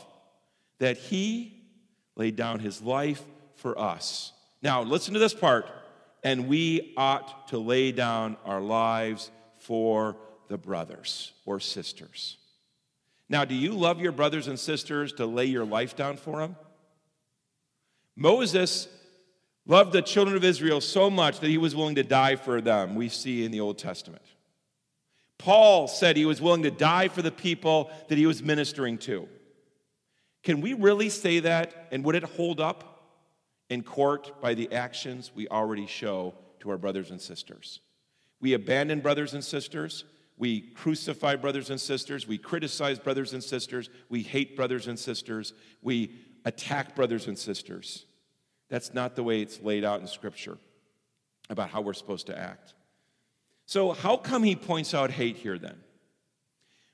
that 0.78 0.96
he 0.96 1.62
laid 2.16 2.36
down 2.36 2.58
his 2.58 2.82
life 2.82 3.22
for 3.54 3.78
us." 3.78 4.32
Now, 4.62 4.82
listen 4.82 5.14
to 5.14 5.20
this 5.20 5.34
part, 5.34 5.70
and 6.22 6.48
we 6.48 6.94
ought 6.96 7.48
to 7.48 7.58
lay 7.58 7.92
down 7.92 8.36
our 8.44 8.60
lives 8.60 9.30
for 9.58 10.16
the 10.48 10.58
brothers 10.58 11.32
or 11.44 11.60
sisters. 11.60 12.38
Now, 13.28 13.44
do 13.44 13.54
you 13.54 13.72
love 13.72 14.00
your 14.00 14.12
brothers 14.12 14.48
and 14.48 14.58
sisters 14.58 15.12
to 15.14 15.26
lay 15.26 15.46
your 15.46 15.64
life 15.64 15.96
down 15.96 16.16
for 16.16 16.40
them? 16.40 16.56
Moses 18.16 18.88
loved 19.66 19.92
the 19.92 20.02
children 20.02 20.36
of 20.36 20.44
Israel 20.44 20.80
so 20.80 21.10
much 21.10 21.40
that 21.40 21.48
he 21.48 21.58
was 21.58 21.74
willing 21.74 21.94
to 21.94 22.02
die 22.02 22.36
for 22.36 22.60
them, 22.60 22.94
we 22.94 23.08
see 23.08 23.44
in 23.44 23.50
the 23.50 23.60
Old 23.60 23.78
Testament. 23.78 24.22
Paul 25.38 25.88
said 25.88 26.16
he 26.16 26.26
was 26.26 26.40
willing 26.40 26.62
to 26.62 26.70
die 26.70 27.08
for 27.08 27.22
the 27.22 27.30
people 27.30 27.90
that 28.08 28.18
he 28.18 28.26
was 28.26 28.42
ministering 28.42 28.98
to. 28.98 29.28
Can 30.42 30.60
we 30.60 30.74
really 30.74 31.08
say 31.08 31.40
that? 31.40 31.88
And 31.90 32.04
would 32.04 32.14
it 32.14 32.22
hold 32.22 32.60
up 32.60 33.02
in 33.70 33.82
court 33.82 34.40
by 34.40 34.54
the 34.54 34.72
actions 34.72 35.32
we 35.34 35.48
already 35.48 35.86
show 35.86 36.34
to 36.60 36.70
our 36.70 36.78
brothers 36.78 37.10
and 37.10 37.20
sisters? 37.20 37.80
We 38.40 38.52
abandon 38.52 39.00
brothers 39.00 39.34
and 39.34 39.42
sisters. 39.42 40.04
We 40.36 40.60
crucify 40.60 41.36
brothers 41.36 41.70
and 41.70 41.80
sisters. 41.80 42.26
We 42.26 42.38
criticize 42.38 42.98
brothers 42.98 43.32
and 43.32 43.42
sisters. 43.42 43.88
We 44.08 44.22
hate 44.22 44.56
brothers 44.56 44.88
and 44.88 44.98
sisters. 44.98 45.52
We 45.80 46.16
attack 46.44 46.96
brothers 46.96 47.28
and 47.28 47.38
sisters. 47.38 48.06
That's 48.68 48.92
not 48.92 49.14
the 49.14 49.22
way 49.22 49.40
it's 49.40 49.60
laid 49.62 49.84
out 49.84 50.00
in 50.00 50.06
Scripture 50.06 50.58
about 51.50 51.70
how 51.70 51.80
we're 51.80 51.92
supposed 51.92 52.26
to 52.26 52.38
act. 52.38 52.74
So, 53.66 53.92
how 53.92 54.16
come 54.16 54.42
he 54.42 54.56
points 54.56 54.94
out 54.94 55.10
hate 55.10 55.36
here 55.36 55.58
then? 55.58 55.76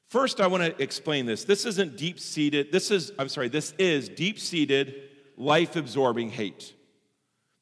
First, 0.08 0.40
I 0.40 0.48
want 0.48 0.64
to 0.64 0.82
explain 0.82 1.26
this. 1.26 1.44
This 1.44 1.64
isn't 1.64 1.96
deep 1.96 2.18
seated, 2.18 2.72
this 2.72 2.90
is, 2.90 3.12
I'm 3.18 3.28
sorry, 3.28 3.48
this 3.48 3.72
is 3.78 4.08
deep 4.08 4.38
seated, 4.38 5.02
life 5.36 5.76
absorbing 5.76 6.30
hate. 6.30 6.74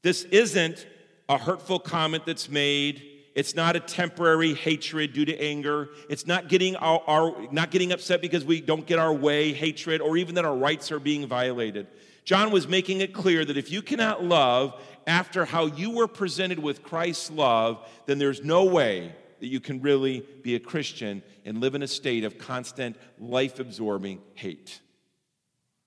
This 0.03 0.25
isn't 0.25 0.87
a 1.29 1.37
hurtful 1.37 1.79
comment 1.79 2.25
that's 2.25 2.49
made 2.49 3.03
it's 3.39 3.55
not 3.55 3.77
a 3.77 3.81
temporary 3.81 4.53
hatred 4.53 5.13
due 5.13 5.25
to 5.25 5.41
anger. 5.41 5.91
It's 6.11 6.27
not 6.27 6.49
getting, 6.49 6.75
our, 6.75 7.01
our, 7.07 7.37
not 7.53 7.71
getting 7.71 7.93
upset 7.93 8.21
because 8.21 8.45
we 8.45 8.61
don't 8.61 8.85
get 8.85 8.99
our 8.99 9.15
way, 9.15 9.53
hatred, 9.53 10.01
or 10.01 10.17
even 10.17 10.35
that 10.35 10.45
our 10.45 10.57
rights 10.57 10.91
are 10.91 10.99
being 10.99 11.25
violated. 11.25 11.87
John 12.25 12.51
was 12.51 12.67
making 12.67 13.01
it 13.01 13.15
clear 13.15 13.45
that 13.45 13.57
if 13.57 13.71
you 13.71 13.81
cannot 13.81 14.25
love 14.25 14.75
after 15.07 15.45
how 15.45 15.67
you 15.67 15.91
were 15.91 16.09
presented 16.09 16.59
with 16.59 16.83
Christ's 16.83 17.31
love, 17.31 17.89
then 18.07 18.19
there's 18.19 18.43
no 18.43 18.65
way 18.65 19.15
that 19.39 19.47
you 19.47 19.61
can 19.61 19.81
really 19.83 20.27
be 20.43 20.57
a 20.57 20.61
Christian 20.61 21.23
and 21.45 21.61
live 21.61 21.77
in 21.77 21.85
a 21.85 21.87
state 21.87 22.25
of 22.25 22.39
constant, 22.39 22.97
life 23.21 23.61
absorbing 23.61 24.21
hate. 24.35 24.81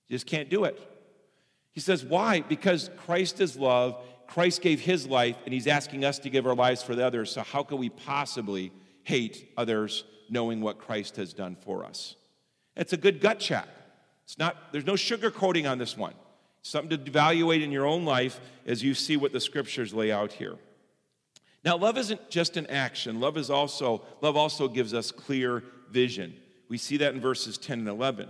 You 0.08 0.16
just 0.16 0.26
can't 0.26 0.50
do 0.50 0.64
it. 0.64 0.80
He 1.74 1.82
says, 1.82 2.06
Why? 2.06 2.40
Because 2.40 2.90
Christ 2.96 3.42
is 3.42 3.58
love 3.58 4.02
Christ 4.32 4.62
gave 4.62 4.80
his 4.80 5.06
life, 5.08 5.36
and 5.44 5.54
he's 5.54 5.68
asking 5.68 6.06
us 6.06 6.18
to 6.20 6.30
give 6.30 6.48
our 6.48 6.56
lives 6.56 6.82
for 6.82 6.96
the 6.96 7.06
others. 7.06 7.30
So, 7.32 7.42
how 7.42 7.64
can 7.64 7.78
we 7.78 7.90
possibly 7.90 8.72
hate 9.04 9.52
others 9.58 10.06
knowing 10.30 10.62
what 10.62 10.78
Christ 10.78 11.18
has 11.18 11.34
done 11.34 11.58
for 11.60 11.84
us? 11.84 12.16
It's 12.78 12.94
a 12.94 12.98
good 12.98 13.20
gut 13.20 13.40
check. 13.40 13.68
It's 14.24 14.38
not, 14.38 14.72
there's 14.72 14.86
no 14.86 14.94
sugarcoating 14.94 15.70
on 15.70 15.80
this 15.80 15.98
one. 15.98 16.14
Something 16.62 16.98
to 16.98 17.10
evaluate 17.10 17.62
in 17.62 17.74
your 17.74 17.86
own 17.86 18.06
life 18.06 18.40
as 18.66 18.82
you 18.82 18.94
see 18.94 19.18
what 19.18 19.34
the 19.34 19.42
scriptures 19.42 19.94
lay 19.94 20.14
out 20.14 20.32
here. 20.32 20.56
Now, 21.66 21.76
love 21.76 21.98
isn't 21.98 22.30
just 22.30 22.56
an 22.56 22.68
action. 22.68 23.20
Love 23.20 23.36
is 23.36 23.50
also, 23.50 24.02
love 24.22 24.38
also 24.38 24.70
gives 24.70 24.94
us 24.94 25.12
clear 25.12 25.62
vision. 25.90 26.34
We 26.70 26.78
see 26.78 26.96
that 26.98 27.14
in 27.14 27.20
verses 27.20 27.58
10 27.58 27.80
and 27.80 27.90
11. 27.90 28.30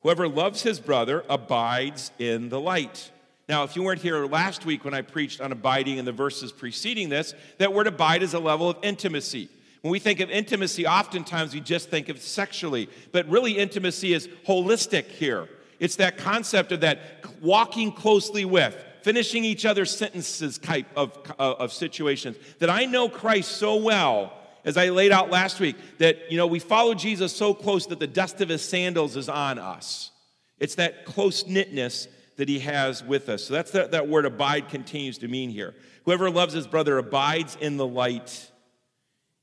Whoever 0.00 0.26
loves 0.26 0.62
his 0.62 0.80
brother 0.80 1.24
abides 1.28 2.10
in 2.18 2.48
the 2.48 2.58
light 2.58 3.12
now, 3.48 3.64
if 3.64 3.76
you 3.76 3.82
weren't 3.82 4.02
here 4.02 4.26
last 4.26 4.66
week 4.66 4.84
when 4.84 4.92
I 4.92 5.00
preached 5.00 5.40
on 5.40 5.52
abiding 5.52 5.96
in 5.96 6.04
the 6.04 6.12
verses 6.12 6.52
preceding 6.52 7.08
this, 7.08 7.32
that 7.56 7.72
word 7.72 7.86
abide 7.86 8.22
is 8.22 8.34
a 8.34 8.38
level 8.38 8.68
of 8.68 8.76
intimacy. 8.82 9.48
When 9.80 9.90
we 9.90 9.98
think 9.98 10.20
of 10.20 10.30
intimacy, 10.30 10.86
oftentimes 10.86 11.54
we 11.54 11.60
just 11.60 11.88
think 11.88 12.10
of 12.10 12.20
sexually, 12.20 12.90
but 13.10 13.26
really 13.26 13.52
intimacy 13.52 14.12
is 14.12 14.28
holistic 14.46 15.06
here. 15.06 15.48
It's 15.80 15.96
that 15.96 16.18
concept 16.18 16.72
of 16.72 16.80
that 16.80 16.98
walking 17.40 17.90
closely 17.90 18.44
with, 18.44 18.76
finishing 19.02 19.44
each 19.44 19.64
other's 19.64 19.96
sentences 19.96 20.58
type 20.58 20.86
of, 20.94 21.16
uh, 21.38 21.54
of 21.58 21.72
situations. 21.72 22.36
That 22.58 22.68
I 22.68 22.84
know 22.84 23.08
Christ 23.08 23.52
so 23.52 23.76
well, 23.76 24.34
as 24.66 24.76
I 24.76 24.90
laid 24.90 25.12
out 25.12 25.30
last 25.30 25.58
week, 25.58 25.76
that 25.98 26.30
you 26.30 26.36
know 26.36 26.46
we 26.46 26.58
follow 26.58 26.92
Jesus 26.92 27.34
so 27.34 27.54
close 27.54 27.86
that 27.86 28.00
the 28.00 28.06
dust 28.08 28.42
of 28.42 28.50
his 28.50 28.62
sandals 28.62 29.16
is 29.16 29.28
on 29.28 29.58
us. 29.58 30.10
It's 30.58 30.74
that 30.74 31.06
close 31.06 31.46
knitness 31.46 32.08
that 32.38 32.48
he 32.48 32.60
has 32.60 33.04
with 33.04 33.28
us. 33.28 33.44
So 33.44 33.54
that's 33.54 33.72
that, 33.72 33.90
that 33.90 34.08
word 34.08 34.24
abide 34.24 34.68
continues 34.68 35.18
to 35.18 35.28
mean 35.28 35.50
here. 35.50 35.74
Whoever 36.04 36.30
loves 36.30 36.54
his 36.54 36.66
brother 36.66 36.96
abides 36.96 37.58
in 37.60 37.76
the 37.76 37.86
light, 37.86 38.50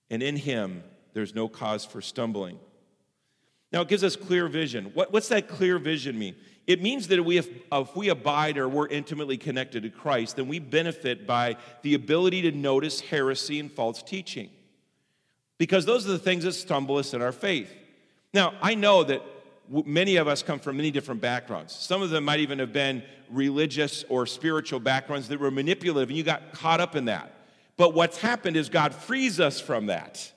and 0.09 0.23
in 0.23 0.37
him 0.37 0.81
there's 1.13 1.35
no 1.35 1.47
cause 1.47 1.85
for 1.85 2.01
stumbling. 2.01 2.57
Now, 3.71 3.81
it 3.81 3.89
gives 3.89 4.03
us 4.03 4.15
clear 4.15 4.47
vision. 4.47 4.91
What, 4.93 5.11
what's 5.11 5.27
that 5.27 5.49
clear 5.49 5.77
vision 5.77 6.17
mean? 6.17 6.35
It 6.65 6.81
means 6.81 7.09
that 7.09 7.23
we, 7.23 7.37
if, 7.37 7.49
if 7.69 7.95
we 7.95 8.07
abide 8.07 8.57
or 8.57 8.69
we're 8.69 8.87
intimately 8.87 9.37
connected 9.37 9.83
to 9.83 9.89
Christ, 9.89 10.37
then 10.37 10.47
we 10.47 10.59
benefit 10.59 11.27
by 11.27 11.57
the 11.81 11.95
ability 11.95 12.43
to 12.43 12.51
notice 12.51 13.01
heresy 13.01 13.59
and 13.59 13.69
false 13.69 14.01
teaching. 14.01 14.49
Because 15.57 15.85
those 15.85 16.07
are 16.07 16.11
the 16.11 16.19
things 16.19 16.45
that 16.45 16.53
stumble 16.53 16.97
us 16.97 17.13
in 17.13 17.21
our 17.21 17.33
faith. 17.33 17.71
Now, 18.33 18.53
I 18.61 18.75
know 18.75 19.03
that 19.03 19.21
many 19.69 20.17
of 20.17 20.27
us 20.27 20.43
come 20.43 20.59
from 20.59 20.77
many 20.77 20.91
different 20.91 21.21
backgrounds. 21.21 21.73
Some 21.73 22.01
of 22.01 22.09
them 22.09 22.23
might 22.23 22.39
even 22.39 22.59
have 22.59 22.73
been 22.73 23.03
religious 23.29 24.03
or 24.09 24.25
spiritual 24.25 24.79
backgrounds 24.79 25.27
that 25.29 25.39
were 25.39 25.51
manipulative, 25.51 26.09
and 26.09 26.17
you 26.17 26.23
got 26.23 26.51
caught 26.53 26.79
up 26.79 26.95
in 26.95 27.05
that. 27.05 27.31
But 27.77 27.93
what's 27.93 28.17
happened 28.17 28.55
is 28.55 28.69
God 28.69 28.93
frees 28.93 29.39
us 29.39 29.59
from 29.59 29.87
that. 29.87 30.31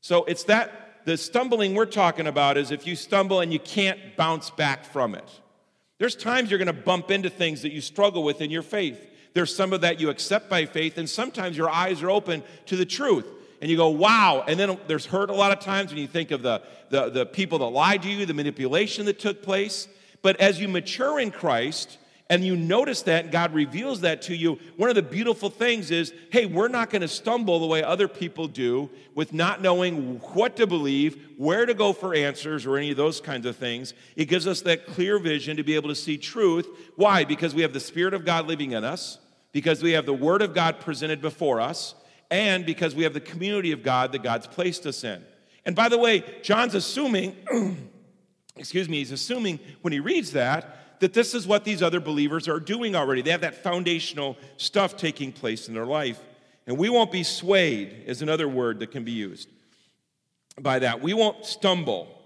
So 0.00 0.24
it's 0.24 0.44
that 0.44 1.04
the 1.04 1.16
stumbling 1.16 1.74
we're 1.74 1.86
talking 1.86 2.26
about 2.26 2.56
is 2.56 2.70
if 2.70 2.86
you 2.86 2.96
stumble 2.96 3.40
and 3.40 3.52
you 3.52 3.58
can't 3.58 3.98
bounce 4.16 4.50
back 4.50 4.84
from 4.84 5.14
it. 5.14 5.28
There's 5.98 6.16
times 6.16 6.50
you're 6.50 6.58
going 6.58 6.66
to 6.66 6.72
bump 6.72 7.10
into 7.10 7.30
things 7.30 7.62
that 7.62 7.72
you 7.72 7.80
struggle 7.80 8.24
with 8.24 8.40
in 8.40 8.50
your 8.50 8.62
faith. 8.62 9.08
There's 9.34 9.54
some 9.54 9.72
of 9.72 9.80
that 9.80 10.00
you 10.00 10.10
accept 10.10 10.50
by 10.50 10.66
faith, 10.66 10.98
and 10.98 11.08
sometimes 11.08 11.56
your 11.56 11.70
eyes 11.70 12.02
are 12.02 12.10
open 12.10 12.42
to 12.66 12.76
the 12.76 12.84
truth. 12.84 13.26
And 13.62 13.70
you 13.70 13.76
go, 13.76 13.90
wow. 13.90 14.44
And 14.46 14.58
then 14.58 14.76
there's 14.88 15.06
hurt 15.06 15.30
a 15.30 15.34
lot 15.34 15.52
of 15.52 15.60
times 15.60 15.92
when 15.92 15.98
you 15.98 16.08
think 16.08 16.32
of 16.32 16.42
the, 16.42 16.62
the, 16.90 17.10
the 17.10 17.24
people 17.24 17.60
that 17.60 17.66
lied 17.66 18.02
to 18.02 18.10
you, 18.10 18.26
the 18.26 18.34
manipulation 18.34 19.06
that 19.06 19.20
took 19.20 19.40
place. 19.40 19.86
But 20.20 20.40
as 20.40 20.60
you 20.60 20.66
mature 20.66 21.20
in 21.20 21.30
Christ, 21.30 21.98
and 22.28 22.44
you 22.44 22.56
notice 22.56 23.02
that, 23.02 23.30
God 23.30 23.52
reveals 23.54 24.00
that 24.00 24.22
to 24.22 24.34
you, 24.34 24.58
one 24.76 24.88
of 24.88 24.96
the 24.96 25.02
beautiful 25.02 25.48
things 25.48 25.90
is 25.90 26.12
hey, 26.30 26.46
we're 26.46 26.66
not 26.66 26.90
going 26.90 27.02
to 27.02 27.08
stumble 27.08 27.60
the 27.60 27.66
way 27.66 27.84
other 27.84 28.08
people 28.08 28.48
do 28.48 28.90
with 29.14 29.32
not 29.32 29.62
knowing 29.62 30.18
what 30.18 30.56
to 30.56 30.66
believe, 30.66 31.22
where 31.36 31.64
to 31.64 31.74
go 31.74 31.92
for 31.92 32.14
answers, 32.14 32.66
or 32.66 32.78
any 32.78 32.90
of 32.90 32.96
those 32.96 33.20
kinds 33.20 33.46
of 33.46 33.56
things. 33.56 33.94
It 34.16 34.24
gives 34.24 34.48
us 34.48 34.62
that 34.62 34.86
clear 34.86 35.20
vision 35.20 35.56
to 35.56 35.62
be 35.62 35.76
able 35.76 35.90
to 35.90 35.94
see 35.94 36.16
truth. 36.16 36.66
Why? 36.96 37.24
Because 37.24 37.54
we 37.54 37.62
have 37.62 37.74
the 37.74 37.80
Spirit 37.80 38.14
of 38.14 38.24
God 38.24 38.48
living 38.48 38.72
in 38.72 38.82
us, 38.82 39.18
because 39.52 39.82
we 39.82 39.92
have 39.92 40.06
the 40.06 40.14
Word 40.14 40.42
of 40.42 40.52
God 40.52 40.80
presented 40.80 41.20
before 41.20 41.60
us, 41.60 41.94
and 42.32 42.64
because 42.64 42.94
we 42.94 43.04
have 43.04 43.12
the 43.12 43.20
community 43.20 43.72
of 43.72 43.82
God 43.82 44.12
that 44.12 44.22
God's 44.22 44.46
placed 44.46 44.86
us 44.86 45.04
in. 45.04 45.22
And 45.66 45.76
by 45.76 45.90
the 45.90 45.98
way, 45.98 46.24
John's 46.42 46.74
assuming, 46.74 47.36
excuse 48.56 48.88
me, 48.88 48.96
he's 48.96 49.12
assuming 49.12 49.60
when 49.82 49.92
he 49.92 50.00
reads 50.00 50.32
that, 50.32 51.00
that 51.00 51.12
this 51.12 51.34
is 51.34 51.46
what 51.46 51.64
these 51.64 51.82
other 51.82 52.00
believers 52.00 52.48
are 52.48 52.58
doing 52.58 52.96
already. 52.96 53.20
They 53.20 53.32
have 53.32 53.42
that 53.42 53.62
foundational 53.62 54.38
stuff 54.56 54.96
taking 54.96 55.30
place 55.30 55.68
in 55.68 55.74
their 55.74 55.84
life. 55.84 56.20
And 56.66 56.78
we 56.78 56.88
won't 56.88 57.12
be 57.12 57.22
swayed, 57.22 58.04
is 58.06 58.22
another 58.22 58.48
word 58.48 58.78
that 58.78 58.92
can 58.92 59.04
be 59.04 59.12
used 59.12 59.48
by 60.58 60.78
that. 60.78 61.02
We 61.02 61.12
won't 61.12 61.44
stumble. 61.44 62.18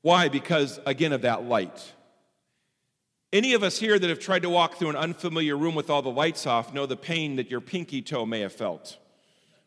Why? 0.00 0.28
Because, 0.28 0.80
again, 0.86 1.12
of 1.12 1.22
that 1.22 1.44
light. 1.44 1.92
Any 3.30 3.52
of 3.52 3.62
us 3.62 3.78
here 3.78 3.98
that 3.98 4.08
have 4.08 4.20
tried 4.20 4.42
to 4.42 4.48
walk 4.48 4.76
through 4.76 4.88
an 4.88 4.96
unfamiliar 4.96 5.54
room 5.56 5.74
with 5.74 5.90
all 5.90 6.00
the 6.00 6.08
lights 6.08 6.46
off 6.46 6.72
know 6.72 6.86
the 6.86 6.96
pain 6.96 7.36
that 7.36 7.50
your 7.50 7.60
pinky 7.60 8.00
toe 8.00 8.24
may 8.24 8.40
have 8.40 8.54
felt, 8.54 8.96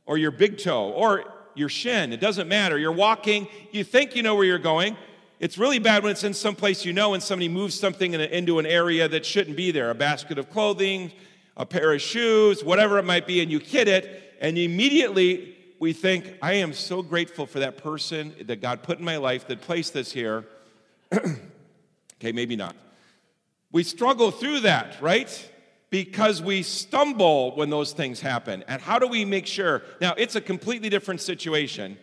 or 0.06 0.18
your 0.18 0.32
big 0.32 0.58
toe, 0.58 0.92
or 0.92 1.26
your 1.56 1.70
shin. 1.70 2.14
It 2.14 2.20
doesn't 2.20 2.48
matter. 2.48 2.78
You're 2.78 2.92
walking, 2.92 3.48
you 3.72 3.84
think 3.84 4.16
you 4.16 4.24
know 4.24 4.36
where 4.36 4.46
you're 4.46 4.58
going, 4.58 4.98
it's 5.40 5.58
really 5.58 5.80
bad 5.80 6.04
when 6.04 6.12
it's 6.12 6.24
in 6.24 6.36
some 6.36 6.56
place 6.56 6.86
you 6.86 6.94
know 6.94 7.16
and 7.16 7.24
somebody 7.24 7.50
moves 7.50 7.78
something 7.78 8.14
in 8.14 8.22
a, 8.22 8.26
into 8.26 8.60
an 8.60 8.66
area 8.68 9.08
that 9.08 9.26
shouldn't 9.26 9.58
be 9.58 9.72
there 9.72 9.90
a 9.90 9.96
basket 9.96 10.38
of 10.38 10.50
clothing, 10.52 11.12
a 11.58 11.66
pair 11.66 11.94
of 11.94 12.02
shoes, 12.02 12.64
whatever 12.64 13.00
it 13.00 13.06
might 13.06 13.26
be, 13.26 13.42
and 13.42 13.52
you 13.52 13.60
hit 13.60 13.88
it, 13.88 14.36
and 14.40 14.58
immediately 14.58 15.58
we 15.80 15.94
think, 15.94 16.36
I 16.44 16.54
am 16.54 16.74
so 16.74 17.02
grateful 17.02 17.48
for 17.48 17.60
that 17.60 17.78
person 17.78 18.36
that 18.46 18.62
God 18.62 18.84
put 18.84 19.00
in 19.00 19.06
my 19.06 19.18
life 19.18 19.48
that 19.48 19.62
placed 19.62 19.94
this 19.94 20.12
here. 20.12 20.46
okay, 21.12 22.32
maybe 22.32 22.56
not. 22.56 22.76
We 23.72 23.82
struggle 23.82 24.30
through 24.30 24.60
that, 24.60 25.02
right? 25.02 25.51
Because 25.92 26.42
we 26.42 26.64
stumble 26.64 27.56
when 27.56 27.70
those 27.70 27.94
things 27.94 28.20
happen. 28.20 28.64
And 28.68 28.82
how 28.82 28.98
do 28.98 29.06
we 29.06 29.26
make 29.26 29.46
sure? 29.46 29.84
Now, 30.00 30.16
it's 30.18 30.36
a 30.36 30.42
completely 30.42 30.90
different 30.90 31.22
situation 31.22 31.98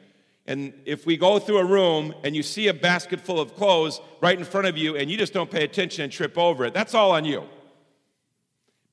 and 0.48 0.72
if 0.86 1.04
we 1.04 1.18
go 1.18 1.38
through 1.38 1.58
a 1.58 1.64
room 1.64 2.14
and 2.24 2.34
you 2.34 2.42
see 2.42 2.68
a 2.68 2.74
basket 2.74 3.20
full 3.20 3.38
of 3.38 3.54
clothes 3.54 4.00
right 4.22 4.36
in 4.36 4.46
front 4.46 4.66
of 4.66 4.78
you 4.78 4.96
and 4.96 5.10
you 5.10 5.18
just 5.18 5.34
don't 5.34 5.50
pay 5.50 5.62
attention 5.62 6.04
and 6.04 6.12
trip 6.12 6.38
over 6.38 6.64
it, 6.64 6.72
that's 6.72 6.94
all 6.94 7.10
on 7.10 7.26
you. 7.26 7.44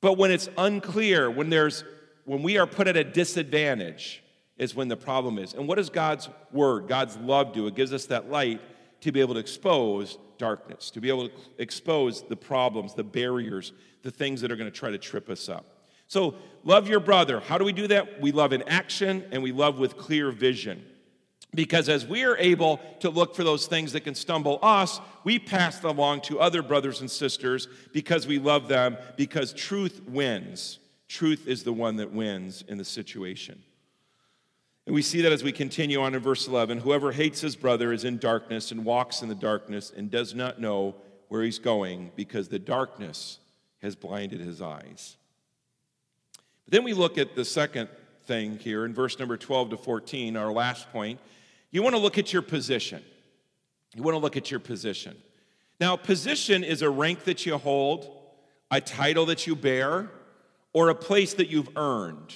But 0.01 0.17
when 0.17 0.31
it's 0.31 0.49
unclear, 0.57 1.31
when 1.31 1.49
there's 1.49 1.85
when 2.25 2.43
we 2.43 2.57
are 2.57 2.67
put 2.67 2.87
at 2.87 2.97
a 2.97 3.05
disadvantage, 3.05 4.21
is 4.57 4.75
when 4.75 4.89
the 4.89 4.97
problem 4.97 5.37
is. 5.39 5.53
And 5.53 5.67
what 5.67 5.75
does 5.75 5.89
God's 5.89 6.27
word, 6.51 6.87
God's 6.87 7.15
love 7.17 7.53
do? 7.53 7.67
It 7.67 7.75
gives 7.75 7.93
us 7.93 8.07
that 8.07 8.29
light 8.29 8.59
to 9.01 9.11
be 9.13 9.21
able 9.21 9.35
to 9.35 9.39
expose 9.39 10.17
darkness, 10.37 10.91
to 10.91 10.99
be 10.99 11.07
able 11.07 11.29
to 11.29 11.35
expose 11.57 12.23
the 12.23 12.35
problems, 12.35 12.95
the 12.95 13.03
barriers, 13.03 13.71
the 14.05 14.11
things 14.11 14.39
that 14.41 14.51
are 14.51 14.55
going 14.55 14.71
to 14.71 14.77
try 14.77 14.91
to 14.91 14.97
trip 14.99 15.29
us 15.29 15.49
up. 15.49 15.65
So, 16.07 16.35
love 16.63 16.87
your 16.87 16.99
brother. 16.99 17.39
How 17.39 17.57
do 17.57 17.65
we 17.65 17.73
do 17.73 17.87
that? 17.87 18.21
We 18.21 18.31
love 18.31 18.53
in 18.53 18.61
action 18.63 19.25
and 19.31 19.41
we 19.41 19.51
love 19.51 19.79
with 19.79 19.97
clear 19.97 20.31
vision. 20.31 20.85
Because 21.55 21.89
as 21.89 22.05
we 22.05 22.23
are 22.23 22.37
able 22.37 22.79
to 22.99 23.09
look 23.09 23.35
for 23.35 23.43
those 23.43 23.65
things 23.65 23.93
that 23.93 24.01
can 24.01 24.13
stumble 24.13 24.59
us, 24.61 25.01
we 25.23 25.39
pass 25.39 25.79
them 25.79 25.97
along 25.97 26.21
to 26.21 26.39
other 26.39 26.61
brothers 26.61 27.01
and 27.01 27.09
sisters 27.09 27.67
because 27.93 28.27
we 28.27 28.37
love 28.37 28.67
them, 28.67 28.97
because 29.17 29.51
truth 29.53 30.01
wins. 30.07 30.77
Truth 31.07 31.47
is 31.47 31.63
the 31.63 31.73
one 31.73 31.95
that 31.95 32.11
wins 32.11 32.63
in 32.67 32.77
the 32.77 32.85
situation. 32.85 33.63
And 34.85 34.93
we 34.93 35.01
see 35.01 35.21
that 35.21 35.31
as 35.31 35.43
we 35.43 35.51
continue 35.51 35.99
on 36.01 36.13
in 36.13 36.21
verse 36.21 36.47
11 36.47 36.79
whoever 36.79 37.11
hates 37.11 37.41
his 37.41 37.55
brother 37.55 37.91
is 37.91 38.03
in 38.03 38.19
darkness 38.19 38.71
and 38.71 38.85
walks 38.85 39.23
in 39.23 39.29
the 39.29 39.33
darkness 39.33 39.91
and 39.95 40.11
does 40.11 40.35
not 40.35 40.61
know 40.61 40.93
where 41.29 41.41
he's 41.41 41.57
going 41.57 42.11
because 42.15 42.49
the 42.49 42.59
darkness 42.59 43.39
has 43.81 43.95
blinded 43.95 44.39
his 44.39 44.61
eyes. 44.61 45.17
But 46.65 46.73
then 46.73 46.83
we 46.83 46.93
look 46.93 47.17
at 47.17 47.35
the 47.35 47.45
second 47.45 47.89
thing 48.25 48.57
here 48.57 48.85
in 48.85 48.93
verse 48.93 49.19
number 49.19 49.37
12 49.37 49.71
to 49.71 49.77
14, 49.77 50.35
our 50.35 50.51
last 50.51 50.91
point. 50.91 51.19
You 51.71 51.83
want 51.83 51.95
to 51.95 52.01
look 52.01 52.17
at 52.17 52.33
your 52.33 52.41
position. 52.41 53.03
You 53.95 54.03
want 54.03 54.15
to 54.15 54.19
look 54.19 54.37
at 54.37 54.51
your 54.51 54.59
position. 54.59 55.15
Now, 55.79 55.95
position 55.95 56.63
is 56.63 56.81
a 56.81 56.89
rank 56.89 57.25
that 57.25 57.45
you 57.45 57.57
hold, 57.57 58.09
a 58.71 58.81
title 58.81 59.25
that 59.27 59.45
you 59.45 59.55
bear, 59.55 60.09
or 60.73 60.89
a 60.89 60.95
place 60.95 61.33
that 61.35 61.49
you've 61.49 61.69
earned. 61.75 62.33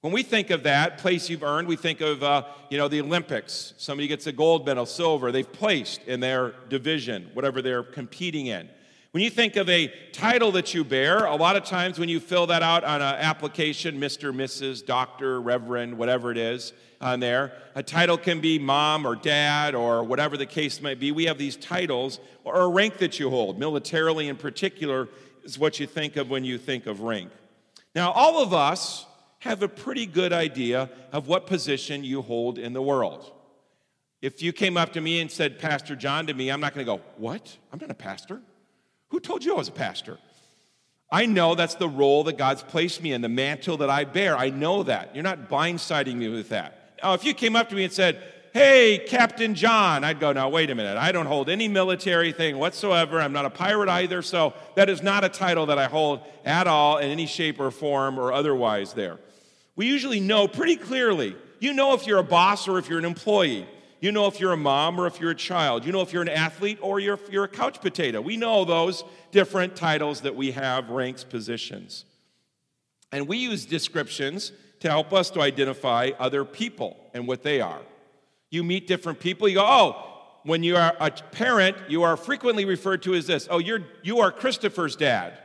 When 0.00 0.12
we 0.12 0.22
think 0.22 0.50
of 0.50 0.62
that 0.62 0.98
place 0.98 1.28
you've 1.28 1.42
earned, 1.42 1.68
we 1.68 1.76
think 1.76 2.00
of 2.00 2.22
uh, 2.22 2.44
you 2.70 2.78
know 2.78 2.88
the 2.88 3.02
Olympics. 3.02 3.74
Somebody 3.76 4.08
gets 4.08 4.26
a 4.26 4.32
gold 4.32 4.64
medal, 4.64 4.86
silver. 4.86 5.30
They've 5.30 5.50
placed 5.52 6.02
in 6.04 6.20
their 6.20 6.54
division, 6.68 7.30
whatever 7.34 7.60
they're 7.60 7.82
competing 7.82 8.46
in. 8.46 8.70
When 9.12 9.24
you 9.24 9.30
think 9.30 9.56
of 9.56 9.68
a 9.68 9.88
title 10.12 10.52
that 10.52 10.72
you 10.72 10.84
bear, 10.84 11.24
a 11.24 11.34
lot 11.34 11.56
of 11.56 11.64
times 11.64 11.98
when 11.98 12.08
you 12.08 12.20
fill 12.20 12.46
that 12.46 12.62
out 12.62 12.84
on 12.84 13.02
an 13.02 13.16
application, 13.16 13.98
Mr., 13.98 14.32
Mrs., 14.32 14.86
Doctor, 14.86 15.40
Reverend, 15.40 15.98
whatever 15.98 16.30
it 16.30 16.38
is 16.38 16.72
on 17.00 17.18
there, 17.18 17.52
a 17.74 17.82
title 17.82 18.16
can 18.16 18.40
be 18.40 18.56
mom 18.60 19.04
or 19.04 19.16
dad 19.16 19.74
or 19.74 20.04
whatever 20.04 20.36
the 20.36 20.46
case 20.46 20.80
might 20.80 21.00
be. 21.00 21.10
We 21.10 21.24
have 21.24 21.38
these 21.38 21.56
titles 21.56 22.20
or 22.44 22.60
a 22.60 22.68
rank 22.68 22.98
that 22.98 23.18
you 23.18 23.30
hold, 23.30 23.58
militarily 23.58 24.28
in 24.28 24.36
particular, 24.36 25.08
is 25.42 25.58
what 25.58 25.80
you 25.80 25.88
think 25.88 26.14
of 26.14 26.30
when 26.30 26.44
you 26.44 26.56
think 26.56 26.86
of 26.86 27.00
rank. 27.00 27.32
Now, 27.96 28.12
all 28.12 28.40
of 28.40 28.54
us 28.54 29.06
have 29.40 29.64
a 29.64 29.68
pretty 29.68 30.06
good 30.06 30.32
idea 30.32 30.88
of 31.10 31.26
what 31.26 31.48
position 31.48 32.04
you 32.04 32.22
hold 32.22 32.58
in 32.58 32.74
the 32.74 32.82
world. 32.82 33.32
If 34.22 34.40
you 34.40 34.52
came 34.52 34.76
up 34.76 34.92
to 34.92 35.00
me 35.00 35.20
and 35.20 35.28
said, 35.28 35.58
Pastor 35.58 35.96
John 35.96 36.28
to 36.28 36.34
me, 36.34 36.48
I'm 36.50 36.60
not 36.60 36.74
going 36.74 36.86
to 36.86 36.92
go, 36.92 37.02
What? 37.16 37.56
I'm 37.72 37.80
not 37.80 37.90
a 37.90 37.94
pastor. 37.94 38.40
Who 39.10 39.20
told 39.20 39.44
you 39.44 39.54
I 39.54 39.58
was 39.58 39.68
a 39.68 39.72
pastor? 39.72 40.18
I 41.12 41.26
know 41.26 41.54
that's 41.54 41.74
the 41.74 41.88
role 41.88 42.24
that 42.24 42.38
God's 42.38 42.62
placed 42.62 43.02
me 43.02 43.12
in, 43.12 43.20
the 43.20 43.28
mantle 43.28 43.78
that 43.78 43.90
I 43.90 44.04
bear. 44.04 44.36
I 44.36 44.50
know 44.50 44.84
that. 44.84 45.14
You're 45.14 45.24
not 45.24 45.48
blindsiding 45.48 46.14
me 46.14 46.28
with 46.28 46.50
that. 46.50 46.94
Now, 47.02 47.14
if 47.14 47.24
you 47.24 47.34
came 47.34 47.56
up 47.56 47.68
to 47.70 47.74
me 47.74 47.84
and 47.84 47.92
said, 47.92 48.22
Hey, 48.52 49.04
Captain 49.06 49.54
John, 49.54 50.02
I'd 50.02 50.20
go, 50.20 50.32
Now, 50.32 50.48
wait 50.48 50.70
a 50.70 50.74
minute. 50.74 50.96
I 50.96 51.10
don't 51.12 51.26
hold 51.26 51.48
any 51.48 51.66
military 51.66 52.32
thing 52.32 52.58
whatsoever. 52.58 53.20
I'm 53.20 53.32
not 53.32 53.44
a 53.44 53.50
pirate 53.50 53.88
either. 53.88 54.22
So 54.22 54.54
that 54.76 54.88
is 54.88 55.02
not 55.02 55.24
a 55.24 55.28
title 55.28 55.66
that 55.66 55.78
I 55.78 55.86
hold 55.86 56.20
at 56.44 56.66
all 56.66 56.98
in 56.98 57.10
any 57.10 57.26
shape 57.26 57.58
or 57.58 57.70
form 57.70 58.18
or 58.18 58.32
otherwise 58.32 58.92
there. 58.92 59.18
We 59.74 59.86
usually 59.86 60.20
know 60.20 60.46
pretty 60.46 60.76
clearly. 60.76 61.36
You 61.58 61.72
know 61.72 61.94
if 61.94 62.06
you're 62.06 62.18
a 62.18 62.24
boss 62.24 62.68
or 62.68 62.78
if 62.78 62.88
you're 62.88 62.98
an 62.98 63.04
employee. 63.04 63.66
You 64.00 64.12
know 64.12 64.26
if 64.26 64.40
you're 64.40 64.52
a 64.52 64.56
mom 64.56 64.98
or 64.98 65.06
if 65.06 65.20
you're 65.20 65.32
a 65.32 65.36
child. 65.36 65.84
You 65.84 65.92
know 65.92 66.00
if 66.00 66.12
you're 66.12 66.22
an 66.22 66.28
athlete 66.28 66.78
or 66.80 67.00
you're, 67.00 67.18
you're 67.30 67.44
a 67.44 67.48
couch 67.48 67.80
potato. 67.82 68.20
We 68.20 68.38
know 68.38 68.64
those 68.64 69.04
different 69.30 69.76
titles 69.76 70.22
that 70.22 70.34
we 70.34 70.52
have, 70.52 70.88
ranks, 70.88 71.22
positions. 71.22 72.06
And 73.12 73.28
we 73.28 73.36
use 73.36 73.66
descriptions 73.66 74.52
to 74.80 74.88
help 74.88 75.12
us 75.12 75.28
to 75.30 75.42
identify 75.42 76.12
other 76.18 76.44
people 76.44 76.96
and 77.12 77.26
what 77.28 77.42
they 77.42 77.60
are. 77.60 77.80
You 78.48 78.64
meet 78.64 78.86
different 78.86 79.20
people, 79.20 79.48
you 79.48 79.56
go, 79.56 79.66
oh, 79.66 80.06
when 80.44 80.62
you 80.62 80.76
are 80.76 80.96
a 80.98 81.10
parent, 81.10 81.76
you 81.88 82.02
are 82.02 82.16
frequently 82.16 82.64
referred 82.64 83.02
to 83.02 83.14
as 83.14 83.26
this. 83.26 83.46
Oh, 83.50 83.58
you're, 83.58 83.84
you 84.02 84.20
are 84.20 84.32
Christopher's 84.32 84.96
dad. 84.96 85.38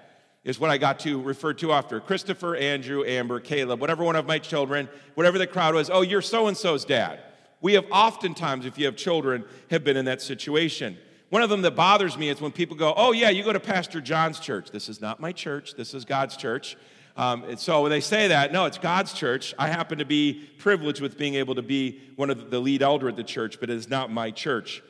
is 0.45 0.59
what 0.59 0.69
I 0.69 0.77
got 0.77 0.99
to 1.01 1.21
refer 1.21 1.53
to 1.55 1.73
after 1.73 1.99
Christopher, 1.99 2.55
Andrew, 2.55 3.03
Amber, 3.03 3.41
Caleb, 3.41 3.81
whatever 3.81 4.05
one 4.05 4.15
of 4.15 4.25
my 4.25 4.39
children, 4.39 4.87
whatever 5.15 5.37
the 5.37 5.47
crowd 5.47 5.75
was, 5.75 5.89
oh, 5.89 6.01
you're 6.01 6.21
so 6.21 6.47
and 6.47 6.55
so's 6.55 6.85
dad. 6.85 7.19
We 7.65 7.73
have 7.73 7.88
oftentimes, 7.89 8.67
if 8.67 8.78
you 8.78 8.86
have 8.86 8.95
children, 8.95 9.43
have 9.71 9.84
been 9.84 9.97
in 9.97 10.06
that 10.06 10.21
situation. 10.21 10.99
One 11.30 11.41
of 11.41 11.49
them 11.49 11.63
that 11.63 11.75
bothers 11.75 12.15
me 12.15 12.30
is 12.30 12.39
when 12.39 12.51
people 12.51 12.75
go, 12.75 12.93
oh, 12.95 13.12
yeah, 13.12 13.32
you 13.32 13.43
go 13.43 13.54
to 13.54 13.60
Pastor 13.60 13.99
John's 13.99 14.39
church. 14.39 14.69
This 14.69 14.88
is 14.88 15.01
not 15.01 15.19
my 15.19 15.32
church, 15.32 15.73
this 15.73 15.95
is 15.95 16.06
God's 16.06 16.38
church. 16.38 16.78
Um, 17.17 17.58
so 17.58 17.82
when 17.82 17.89
they 17.89 18.01
say 18.01 18.28
that, 18.28 18.54
no, 18.54 18.65
it's 18.65 18.78
God's 18.78 19.13
church. 19.13 19.56
I 19.58 19.69
happen 19.69 19.97
to 19.97 20.06
be 20.06 20.47
privileged 20.60 21.01
with 21.01 21.17
being 21.17 21.34
able 21.34 21.56
to 21.56 21.63
be 21.63 21.99
one 22.17 22.30
of 22.30 22.51
the 22.51 22.60
lead 22.60 22.84
elder 22.84 23.10
at 23.10 23.15
the 23.15 23.23
church, 23.23 23.60
but 23.60 23.71
it 23.71 23.75
is 23.75 23.89
not 23.89 24.12
my 24.12 24.30
church. 24.30 24.84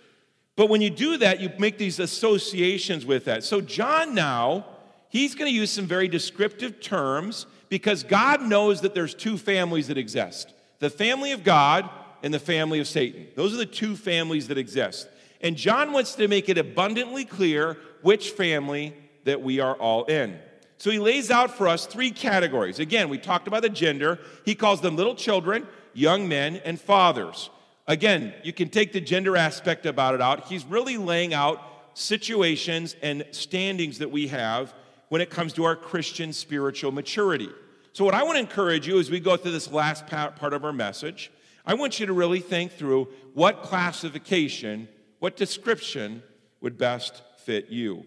But 0.57 0.67
when 0.67 0.81
you 0.81 0.89
do 0.89 1.15
that, 1.15 1.39
you 1.39 1.53
make 1.57 1.77
these 1.77 1.99
associations 1.99 3.05
with 3.05 3.23
that. 3.23 3.45
So 3.45 3.61
John 3.61 4.13
now, 4.13 4.65
he's 5.07 5.33
going 5.33 5.49
to 5.49 5.55
use 5.55 5.71
some 5.71 5.85
very 5.85 6.09
descriptive 6.09 6.81
terms 6.81 7.45
because 7.69 8.03
God 8.03 8.41
knows 8.41 8.81
that 8.81 8.93
there's 8.93 9.15
two 9.15 9.37
families 9.37 9.87
that 9.87 9.97
exist 9.97 10.51
the 10.79 10.89
family 10.89 11.31
of 11.31 11.45
God 11.45 11.89
and 12.25 12.33
the 12.33 12.39
family 12.39 12.79
of 12.79 12.87
Satan. 12.87 13.27
Those 13.35 13.53
are 13.53 13.57
the 13.57 13.67
two 13.67 13.95
families 13.95 14.47
that 14.47 14.57
exist. 14.57 15.07
And 15.41 15.55
John 15.55 15.91
wants 15.91 16.15
to 16.15 16.27
make 16.27 16.49
it 16.49 16.57
abundantly 16.57 17.23
clear 17.23 17.77
which 18.01 18.31
family 18.31 18.95
that 19.25 19.43
we 19.43 19.59
are 19.59 19.75
all 19.75 20.05
in. 20.05 20.39
So 20.79 20.89
he 20.89 20.97
lays 20.97 21.29
out 21.29 21.51
for 21.55 21.67
us 21.67 21.85
three 21.85 22.09
categories. 22.09 22.79
Again, 22.79 23.09
we 23.09 23.19
talked 23.19 23.47
about 23.47 23.61
the 23.61 23.69
gender. 23.69 24.17
He 24.43 24.55
calls 24.55 24.81
them 24.81 24.95
little 24.95 25.13
children, 25.13 25.67
young 25.93 26.27
men, 26.27 26.55
and 26.65 26.81
fathers. 26.81 27.51
Again, 27.87 28.33
you 28.43 28.51
can 28.51 28.69
take 28.69 28.91
the 28.91 29.01
gender 29.01 29.37
aspect 29.37 29.85
about 29.85 30.15
it 30.15 30.21
out. 30.21 30.47
He's 30.47 30.65
really 30.65 30.97
laying 30.97 31.35
out 31.35 31.61
situations 31.93 32.95
and 33.03 33.23
standings 33.29 33.99
that 33.99 34.09
we 34.09 34.29
have 34.29 34.73
when 35.09 35.21
it 35.21 35.29
comes 35.29 35.53
to 35.53 35.63
our 35.63 35.75
Christian 35.75 36.33
spiritual 36.33 36.91
maturity. 36.91 37.49
So, 37.93 38.03
what 38.03 38.15
I 38.15 38.23
want 38.23 38.37
to 38.37 38.39
encourage 38.39 38.87
you 38.87 38.97
as 38.97 39.11
we 39.11 39.19
go 39.19 39.37
through 39.37 39.51
this 39.51 39.71
last 39.71 40.07
part 40.07 40.53
of 40.53 40.65
our 40.65 40.73
message, 40.73 41.31
I 41.65 41.73
want 41.73 41.99
you 41.99 42.05
to 42.05 42.13
really 42.13 42.39
think 42.39 42.73
through 42.73 43.07
what 43.33 43.63
classification, 43.63 44.87
what 45.19 45.35
description 45.35 46.21
would 46.61 46.77
best 46.77 47.21
fit 47.43 47.69
you. 47.69 48.05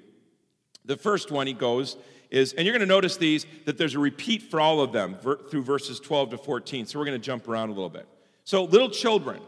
The 0.85 0.97
first 0.97 1.31
one 1.31 1.47
he 1.47 1.53
goes 1.53 1.97
is, 2.31 2.53
and 2.53 2.67
you're 2.67 2.73
going 2.73 2.87
to 2.87 2.95
notice 2.95 3.17
these, 3.17 3.47
that 3.65 3.79
there's 3.79 3.95
a 3.95 3.99
repeat 3.99 4.43
for 4.43 4.61
all 4.61 4.81
of 4.81 4.93
them 4.93 5.17
through 5.21 5.63
verses 5.63 6.01
12 6.01 6.31
to 6.31 6.39
14. 6.39 6.87
So 6.87 6.99
we're 6.99 7.05
going 7.05 7.21
to 7.21 7.25
jump 7.25 7.49
around 7.49 7.71
a 7.71 7.73
little 7.73 7.91
bit. 7.91 8.07
So, 8.45 8.65
little 8.65 8.91
children. 8.91 9.43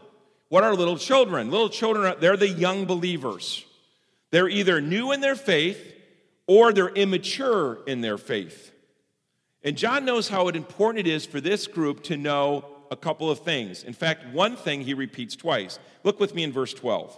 What 0.49 0.63
are 0.63 0.75
little 0.75 0.97
children? 0.97 1.49
Little 1.49 1.69
children, 1.69 2.05
are, 2.05 2.15
they're 2.15 2.37
the 2.37 2.49
young 2.49 2.85
believers. 2.85 3.65
They're 4.31 4.49
either 4.49 4.81
new 4.81 5.11
in 5.11 5.21
their 5.21 5.35
faith 5.35 5.95
or 6.45 6.73
they're 6.73 6.89
immature 6.89 7.79
in 7.87 8.01
their 8.01 8.17
faith. 8.17 8.71
And 9.63 9.77
John 9.77 10.05
knows 10.05 10.27
how 10.27 10.47
important 10.49 11.07
it 11.07 11.11
is 11.11 11.25
for 11.25 11.39
this 11.39 11.67
group 11.67 12.03
to 12.03 12.17
know 12.17 12.65
a 12.91 12.95
couple 12.95 13.31
of 13.31 13.39
things. 13.39 13.83
In 13.83 13.93
fact, 13.93 14.27
one 14.33 14.55
thing 14.55 14.81
he 14.81 14.93
repeats 14.93 15.35
twice. 15.35 15.79
Look 16.03 16.19
with 16.19 16.35
me 16.35 16.43
in 16.43 16.51
verse 16.51 16.73
12. 16.73 17.17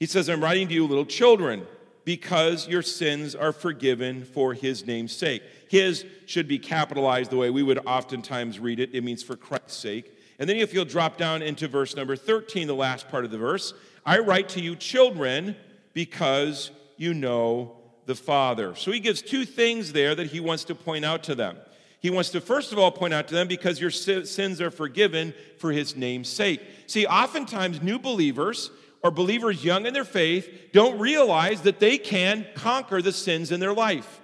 He 0.00 0.06
says, 0.06 0.28
I'm 0.28 0.42
writing 0.42 0.66
to 0.68 0.74
you, 0.74 0.86
little 0.86 1.04
children, 1.04 1.66
because 2.04 2.66
your 2.66 2.82
sins 2.82 3.34
are 3.34 3.52
forgiven 3.52 4.24
for 4.24 4.54
his 4.54 4.86
name's 4.86 5.14
sake. 5.14 5.42
His 5.68 6.06
should 6.24 6.48
be 6.48 6.58
capitalized 6.58 7.30
the 7.30 7.36
way 7.36 7.50
we 7.50 7.62
would 7.62 7.86
oftentimes 7.86 8.58
read 8.58 8.80
it. 8.80 8.94
It 8.94 9.04
means 9.04 9.22
for 9.22 9.36
Christ's 9.36 9.76
sake. 9.76 10.14
And 10.38 10.48
then 10.48 10.56
if 10.56 10.72
you'll 10.72 10.86
drop 10.86 11.18
down 11.18 11.42
into 11.42 11.68
verse 11.68 11.94
number 11.94 12.16
13, 12.16 12.66
the 12.66 12.74
last 12.74 13.08
part 13.08 13.26
of 13.26 13.30
the 13.30 13.38
verse, 13.38 13.74
I 14.06 14.20
write 14.20 14.48
to 14.50 14.60
you, 14.60 14.74
children, 14.74 15.54
because 15.92 16.70
you 16.96 17.12
know 17.12 17.76
the 18.06 18.14
Father. 18.14 18.74
So 18.74 18.90
he 18.90 19.00
gives 19.00 19.20
two 19.20 19.44
things 19.44 19.92
there 19.92 20.14
that 20.14 20.28
he 20.28 20.40
wants 20.40 20.64
to 20.64 20.74
point 20.74 21.04
out 21.04 21.24
to 21.24 21.34
them. 21.34 21.58
He 22.00 22.10
wants 22.10 22.30
to 22.30 22.40
first 22.40 22.72
of 22.72 22.78
all 22.78 22.90
point 22.90 23.12
out 23.12 23.28
to 23.28 23.34
them 23.34 23.48
because 23.48 23.80
your 23.80 23.90
sins 23.90 24.60
are 24.60 24.70
forgiven 24.70 25.34
for 25.58 25.72
his 25.72 25.96
name's 25.96 26.28
sake. 26.28 26.60
See, 26.86 27.06
oftentimes 27.06 27.82
new 27.82 27.98
believers 27.98 28.70
or 29.02 29.10
believers 29.10 29.64
young 29.64 29.86
in 29.86 29.94
their 29.94 30.04
faith 30.04 30.70
don't 30.72 30.98
realize 30.98 31.62
that 31.62 31.80
they 31.80 31.98
can 31.98 32.46
conquer 32.54 33.02
the 33.02 33.12
sins 33.12 33.50
in 33.50 33.60
their 33.60 33.74
life. 33.74 34.20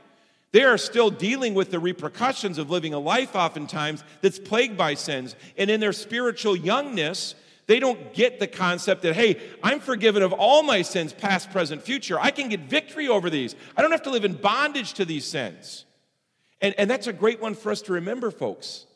They 0.52 0.62
are 0.62 0.78
still 0.78 1.10
dealing 1.10 1.54
with 1.54 1.72
the 1.72 1.80
repercussions 1.80 2.58
of 2.58 2.70
living 2.70 2.94
a 2.94 2.98
life, 3.00 3.34
oftentimes, 3.34 4.04
that's 4.20 4.38
plagued 4.38 4.76
by 4.76 4.94
sins. 4.94 5.34
And 5.58 5.68
in 5.68 5.80
their 5.80 5.92
spiritual 5.92 6.54
youngness, 6.54 7.34
they 7.66 7.80
don't 7.80 8.14
get 8.14 8.38
the 8.38 8.46
concept 8.46 9.02
that, 9.02 9.14
hey, 9.14 9.40
I'm 9.64 9.80
forgiven 9.80 10.22
of 10.22 10.32
all 10.32 10.62
my 10.62 10.82
sins, 10.82 11.12
past, 11.12 11.50
present, 11.50 11.82
future. 11.82 12.20
I 12.20 12.30
can 12.30 12.48
get 12.48 12.60
victory 12.60 13.08
over 13.08 13.30
these. 13.30 13.56
I 13.76 13.82
don't 13.82 13.90
have 13.90 14.04
to 14.04 14.10
live 14.10 14.24
in 14.24 14.34
bondage 14.34 14.92
to 14.94 15.04
these 15.04 15.24
sins. 15.24 15.86
And, 16.60 16.74
and 16.78 16.90
that's 16.90 17.06
a 17.06 17.12
great 17.12 17.40
one 17.40 17.54
for 17.54 17.70
us 17.70 17.82
to 17.82 17.92
remember, 17.92 18.30
folks. 18.30 18.86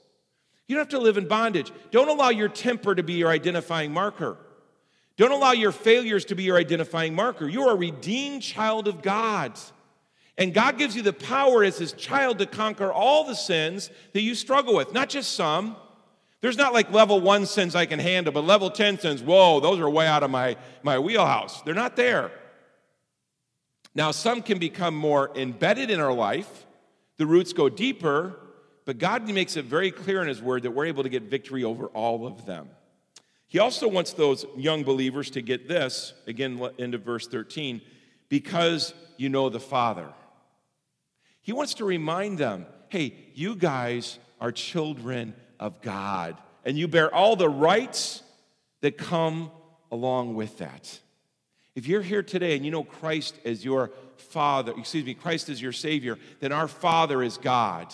You 0.66 0.76
don't 0.76 0.82
have 0.82 1.00
to 1.00 1.04
live 1.04 1.16
in 1.16 1.28
bondage. 1.28 1.72
Don't 1.90 2.08
allow 2.08 2.28
your 2.28 2.48
temper 2.48 2.94
to 2.94 3.02
be 3.02 3.14
your 3.14 3.30
identifying 3.30 3.92
marker. 3.92 4.36
Don't 5.16 5.32
allow 5.32 5.52
your 5.52 5.72
failures 5.72 6.26
to 6.26 6.34
be 6.34 6.44
your 6.44 6.56
identifying 6.56 7.14
marker. 7.14 7.48
You 7.48 7.62
are 7.68 7.72
a 7.72 7.78
redeemed 7.78 8.42
child 8.42 8.86
of 8.86 9.02
God. 9.02 9.58
And 10.36 10.54
God 10.54 10.78
gives 10.78 10.94
you 10.94 11.02
the 11.02 11.12
power 11.12 11.64
as 11.64 11.78
his 11.78 11.92
child 11.92 12.38
to 12.38 12.46
conquer 12.46 12.92
all 12.92 13.24
the 13.24 13.34
sins 13.34 13.90
that 14.12 14.22
you 14.22 14.36
struggle 14.36 14.74
with, 14.76 14.92
not 14.92 15.08
just 15.08 15.32
some. 15.32 15.74
There's 16.40 16.56
not 16.56 16.72
like 16.72 16.92
level 16.92 17.20
one 17.20 17.46
sins 17.46 17.74
I 17.74 17.86
can 17.86 17.98
handle, 17.98 18.32
but 18.32 18.44
level 18.44 18.70
10 18.70 19.00
sins, 19.00 19.22
whoa, 19.22 19.58
those 19.58 19.80
are 19.80 19.90
way 19.90 20.06
out 20.06 20.22
of 20.22 20.30
my, 20.30 20.56
my 20.84 21.00
wheelhouse. 21.00 21.62
They're 21.62 21.74
not 21.74 21.96
there. 21.96 22.30
Now, 23.96 24.12
some 24.12 24.42
can 24.42 24.60
become 24.60 24.94
more 24.94 25.32
embedded 25.34 25.90
in 25.90 25.98
our 25.98 26.12
life, 26.12 26.66
the 27.18 27.26
roots 27.26 27.52
go 27.52 27.68
deeper, 27.68 28.36
but 28.84 28.98
God 28.98 29.28
makes 29.28 29.56
it 29.56 29.66
very 29.66 29.90
clear 29.90 30.22
in 30.22 30.28
His 30.28 30.40
Word 30.40 30.62
that 30.62 30.70
we're 30.70 30.86
able 30.86 31.02
to 31.02 31.08
get 31.08 31.24
victory 31.24 31.62
over 31.62 31.86
all 31.88 32.26
of 32.26 32.46
them. 32.46 32.70
He 33.48 33.58
also 33.58 33.88
wants 33.88 34.12
those 34.12 34.46
young 34.56 34.84
believers 34.84 35.30
to 35.30 35.42
get 35.42 35.68
this, 35.68 36.14
again, 36.26 36.60
into 36.78 36.98
verse 36.98 37.26
13, 37.26 37.80
because 38.28 38.94
you 39.16 39.28
know 39.28 39.48
the 39.48 39.60
Father. 39.60 40.08
He 41.42 41.52
wants 41.52 41.74
to 41.74 41.84
remind 41.84 42.38
them 42.38 42.66
hey, 42.90 43.14
you 43.34 43.54
guys 43.54 44.18
are 44.40 44.50
children 44.50 45.34
of 45.60 45.82
God, 45.82 46.38
and 46.64 46.78
you 46.78 46.88
bear 46.88 47.14
all 47.14 47.36
the 47.36 47.48
rights 47.48 48.22
that 48.80 48.96
come 48.96 49.50
along 49.90 50.34
with 50.34 50.58
that. 50.58 50.98
If 51.74 51.86
you're 51.86 52.02
here 52.02 52.22
today 52.22 52.56
and 52.56 52.64
you 52.64 52.70
know 52.70 52.84
Christ 52.84 53.38
as 53.44 53.64
your 53.64 53.90
Father, 54.20 54.72
excuse 54.76 55.04
me, 55.04 55.14
Christ 55.14 55.48
is 55.48 55.60
your 55.60 55.72
Savior, 55.72 56.18
then 56.40 56.52
our 56.52 56.68
Father 56.68 57.22
is 57.22 57.38
God. 57.38 57.92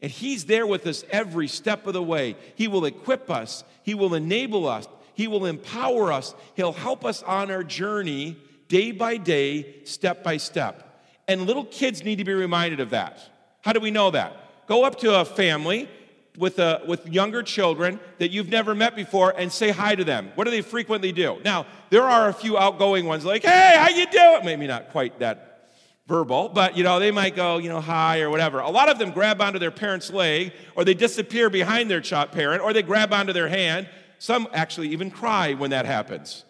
And 0.00 0.10
He's 0.10 0.46
there 0.46 0.66
with 0.66 0.86
us 0.86 1.04
every 1.10 1.48
step 1.48 1.86
of 1.86 1.92
the 1.92 2.02
way. 2.02 2.36
He 2.54 2.68
will 2.68 2.84
equip 2.84 3.30
us, 3.30 3.64
He 3.82 3.94
will 3.94 4.14
enable 4.14 4.68
us, 4.68 4.88
He 5.14 5.28
will 5.28 5.46
empower 5.46 6.12
us, 6.12 6.34
He'll 6.54 6.72
help 6.72 7.04
us 7.04 7.22
on 7.22 7.50
our 7.50 7.64
journey 7.64 8.36
day 8.68 8.90
by 8.90 9.16
day, 9.16 9.82
step 9.84 10.24
by 10.24 10.38
step. 10.38 11.04
And 11.28 11.46
little 11.46 11.64
kids 11.64 12.02
need 12.02 12.16
to 12.16 12.24
be 12.24 12.32
reminded 12.32 12.80
of 12.80 12.90
that. 12.90 13.20
How 13.60 13.72
do 13.72 13.80
we 13.80 13.90
know 13.90 14.10
that? 14.10 14.66
Go 14.66 14.84
up 14.84 14.98
to 15.00 15.20
a 15.20 15.24
family 15.24 15.88
with, 16.36 16.58
a, 16.58 16.80
with 16.86 17.06
younger 17.06 17.42
children 17.42 18.00
that 18.18 18.30
you've 18.30 18.48
never 18.48 18.74
met 18.74 18.96
before 18.96 19.34
and 19.36 19.52
say 19.52 19.70
hi 19.70 19.94
to 19.94 20.04
them. 20.04 20.32
What 20.34 20.44
do 20.44 20.50
they 20.50 20.62
frequently 20.62 21.12
do? 21.12 21.38
Now, 21.44 21.66
there 21.90 22.04
are 22.04 22.28
a 22.28 22.32
few 22.32 22.56
outgoing 22.56 23.04
ones 23.04 23.24
like, 23.24 23.42
hey, 23.42 23.74
how 23.76 23.88
you 23.88 24.06
doing? 24.06 24.44
Maybe 24.44 24.66
not 24.66 24.90
quite 24.90 25.18
that 25.18 25.68
verbal, 26.06 26.48
but 26.48 26.76
you 26.76 26.84
know, 26.84 26.98
they 26.98 27.10
might 27.10 27.36
go, 27.36 27.58
you 27.58 27.68
know, 27.68 27.80
hi 27.80 28.20
or 28.20 28.30
whatever. 28.30 28.60
A 28.60 28.70
lot 28.70 28.88
of 28.88 28.98
them 28.98 29.12
grab 29.12 29.40
onto 29.40 29.58
their 29.58 29.70
parent's 29.70 30.10
leg, 30.10 30.52
or 30.74 30.84
they 30.84 30.94
disappear 30.94 31.48
behind 31.50 31.90
their 31.90 32.00
parent, 32.00 32.62
or 32.62 32.72
they 32.72 32.82
grab 32.82 33.12
onto 33.12 33.32
their 33.32 33.48
hand. 33.48 33.88
Some 34.18 34.48
actually 34.52 34.88
even 34.88 35.10
cry 35.10 35.54
when 35.54 35.70
that 35.70 35.86
happens. 35.86 36.44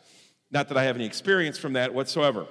Not 0.51 0.69
that 0.69 0.77
I 0.77 0.85
have 0.85 0.97
any 0.97 1.07
experience 1.07 1.59
from 1.59 1.75
that 1.75 1.95
whatsoever. 1.95 2.47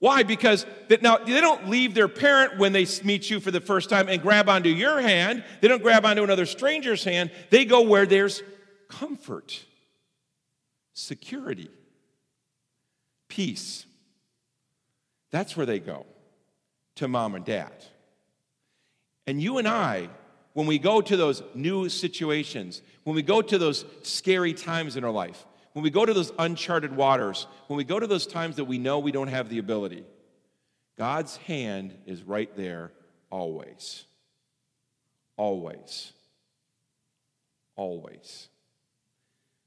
Why? 0.00 0.22
Because 0.22 0.66
that 0.88 1.02
now 1.02 1.18
they 1.18 1.40
don't 1.42 1.68
leave 1.68 1.94
their 1.94 2.08
parent 2.08 2.58
when 2.58 2.72
they 2.72 2.86
meet 3.04 3.28
you 3.28 3.38
for 3.38 3.50
the 3.50 3.60
first 3.60 3.90
time 3.90 4.08
and 4.08 4.20
grab 4.20 4.48
onto 4.48 4.70
your 4.70 5.00
hand. 5.00 5.44
They 5.60 5.68
don't 5.68 5.82
grab 5.82 6.06
onto 6.06 6.24
another 6.24 6.46
stranger's 6.46 7.04
hand. 7.04 7.30
They 7.50 7.66
go 7.66 7.82
where 7.82 8.06
there's 8.06 8.42
comfort, 8.88 9.62
security, 10.94 11.70
peace. 13.28 13.84
That's 15.30 15.54
where 15.54 15.66
they 15.66 15.78
go 15.78 16.06
to 16.96 17.06
mom 17.06 17.34
and 17.34 17.44
dad. 17.44 17.84
And 19.26 19.40
you 19.40 19.58
and 19.58 19.68
I, 19.68 20.08
when 20.54 20.66
we 20.66 20.78
go 20.78 21.02
to 21.02 21.16
those 21.16 21.42
new 21.54 21.90
situations, 21.90 22.80
when 23.04 23.14
we 23.14 23.22
go 23.22 23.42
to 23.42 23.58
those 23.58 23.84
scary 24.02 24.54
times 24.54 24.96
in 24.96 25.04
our 25.04 25.10
life, 25.10 25.44
when 25.80 25.84
we 25.84 25.88
go 25.88 26.04
to 26.04 26.12
those 26.12 26.30
uncharted 26.38 26.94
waters, 26.94 27.46
when 27.68 27.78
we 27.78 27.84
go 27.84 27.98
to 27.98 28.06
those 28.06 28.26
times 28.26 28.56
that 28.56 28.66
we 28.66 28.76
know 28.76 28.98
we 28.98 29.12
don't 29.12 29.28
have 29.28 29.48
the 29.48 29.56
ability, 29.56 30.04
God's 30.98 31.38
hand 31.38 31.94
is 32.04 32.22
right 32.22 32.54
there 32.54 32.92
always. 33.30 34.04
Always. 35.38 36.12
Always. 37.76 38.50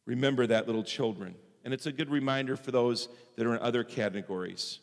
Remember 0.05 0.45
that, 0.45 0.67
little 0.67 0.83
children. 0.83 1.33
And 1.65 1.73
it's 1.73 1.87
a 1.87 1.91
good 1.91 2.11
reminder 2.11 2.55
for 2.57 2.69
those 2.69 3.09
that 3.35 3.47
are 3.47 3.55
in 3.55 3.61
other 3.61 3.83
categories. 3.83 4.81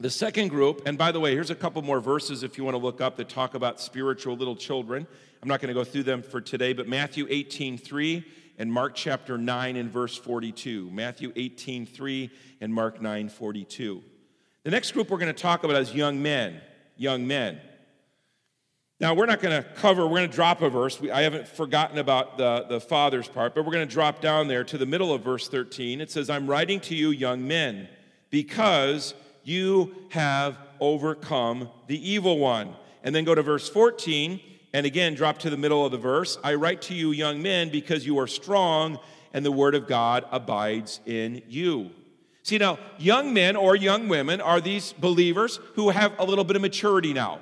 The 0.00 0.10
second 0.10 0.48
group, 0.48 0.82
and 0.84 0.98
by 0.98 1.12
the 1.12 1.20
way, 1.20 1.30
here's 1.30 1.50
a 1.50 1.54
couple 1.54 1.80
more 1.82 2.00
verses 2.00 2.42
if 2.42 2.58
you 2.58 2.64
want 2.64 2.74
to 2.74 2.82
look 2.82 3.00
up 3.00 3.18
that 3.18 3.28
talk 3.28 3.54
about 3.54 3.80
spiritual 3.80 4.34
little 4.34 4.56
children. 4.56 5.06
I'm 5.40 5.48
not 5.48 5.60
going 5.60 5.72
to 5.72 5.74
go 5.74 5.84
through 5.84 6.02
them 6.02 6.24
for 6.24 6.40
today, 6.40 6.72
but 6.72 6.88
Matthew 6.88 7.28
18, 7.30 7.78
3 7.78 8.24
and 8.58 8.72
Mark 8.72 8.94
chapter 8.94 9.36
9 9.38 9.76
and 9.76 9.90
verse 9.90 10.16
42. 10.16 10.90
Matthew 10.90 11.32
18, 11.36 11.86
3 11.86 12.30
and 12.60 12.72
Mark 12.72 13.00
9, 13.00 13.28
42. 13.28 14.02
The 14.64 14.70
next 14.70 14.92
group 14.92 15.10
we're 15.10 15.18
going 15.18 15.34
to 15.34 15.42
talk 15.42 15.64
about 15.64 15.80
is 15.80 15.94
young 15.94 16.22
men. 16.22 16.60
Young 16.96 17.26
men. 17.26 17.60
Now, 18.98 19.12
we're 19.12 19.26
not 19.26 19.40
going 19.40 19.62
to 19.62 19.68
cover, 19.74 20.04
we're 20.06 20.16
going 20.16 20.30
to 20.30 20.34
drop 20.34 20.62
a 20.62 20.70
verse. 20.70 20.98
We, 20.98 21.10
I 21.10 21.20
haven't 21.20 21.46
forgotten 21.46 21.98
about 21.98 22.38
the, 22.38 22.64
the 22.66 22.80
father's 22.80 23.28
part, 23.28 23.54
but 23.54 23.66
we're 23.66 23.72
going 23.72 23.86
to 23.86 23.94
drop 23.94 24.22
down 24.22 24.48
there 24.48 24.64
to 24.64 24.78
the 24.78 24.86
middle 24.86 25.12
of 25.12 25.22
verse 25.22 25.48
13. 25.48 26.00
It 26.00 26.10
says, 26.10 26.30
I'm 26.30 26.46
writing 26.46 26.80
to 26.80 26.94
you, 26.94 27.10
young 27.10 27.46
men, 27.46 27.88
because 28.30 29.12
you 29.44 29.94
have 30.10 30.56
overcome 30.80 31.68
the 31.88 32.10
evil 32.10 32.38
one. 32.38 32.74
And 33.02 33.14
then 33.14 33.24
go 33.24 33.34
to 33.34 33.42
verse 33.42 33.68
14, 33.68 34.40
and 34.76 34.84
again, 34.84 35.14
drop 35.14 35.38
to 35.38 35.48
the 35.48 35.56
middle 35.56 35.86
of 35.86 35.90
the 35.90 35.96
verse. 35.96 36.36
I 36.44 36.52
write 36.52 36.82
to 36.82 36.94
you, 36.94 37.10
young 37.10 37.40
men, 37.40 37.70
because 37.70 38.04
you 38.04 38.18
are 38.18 38.26
strong, 38.26 38.98
and 39.32 39.42
the 39.42 39.50
word 39.50 39.74
of 39.74 39.88
God 39.88 40.26
abides 40.30 41.00
in 41.06 41.40
you. 41.48 41.92
See, 42.42 42.58
now, 42.58 42.78
young 42.98 43.32
men 43.32 43.56
or 43.56 43.74
young 43.74 44.06
women 44.06 44.42
are 44.42 44.60
these 44.60 44.92
believers 44.92 45.60
who 45.76 45.88
have 45.88 46.12
a 46.18 46.26
little 46.26 46.44
bit 46.44 46.56
of 46.56 46.62
maturity 46.62 47.14
now. 47.14 47.38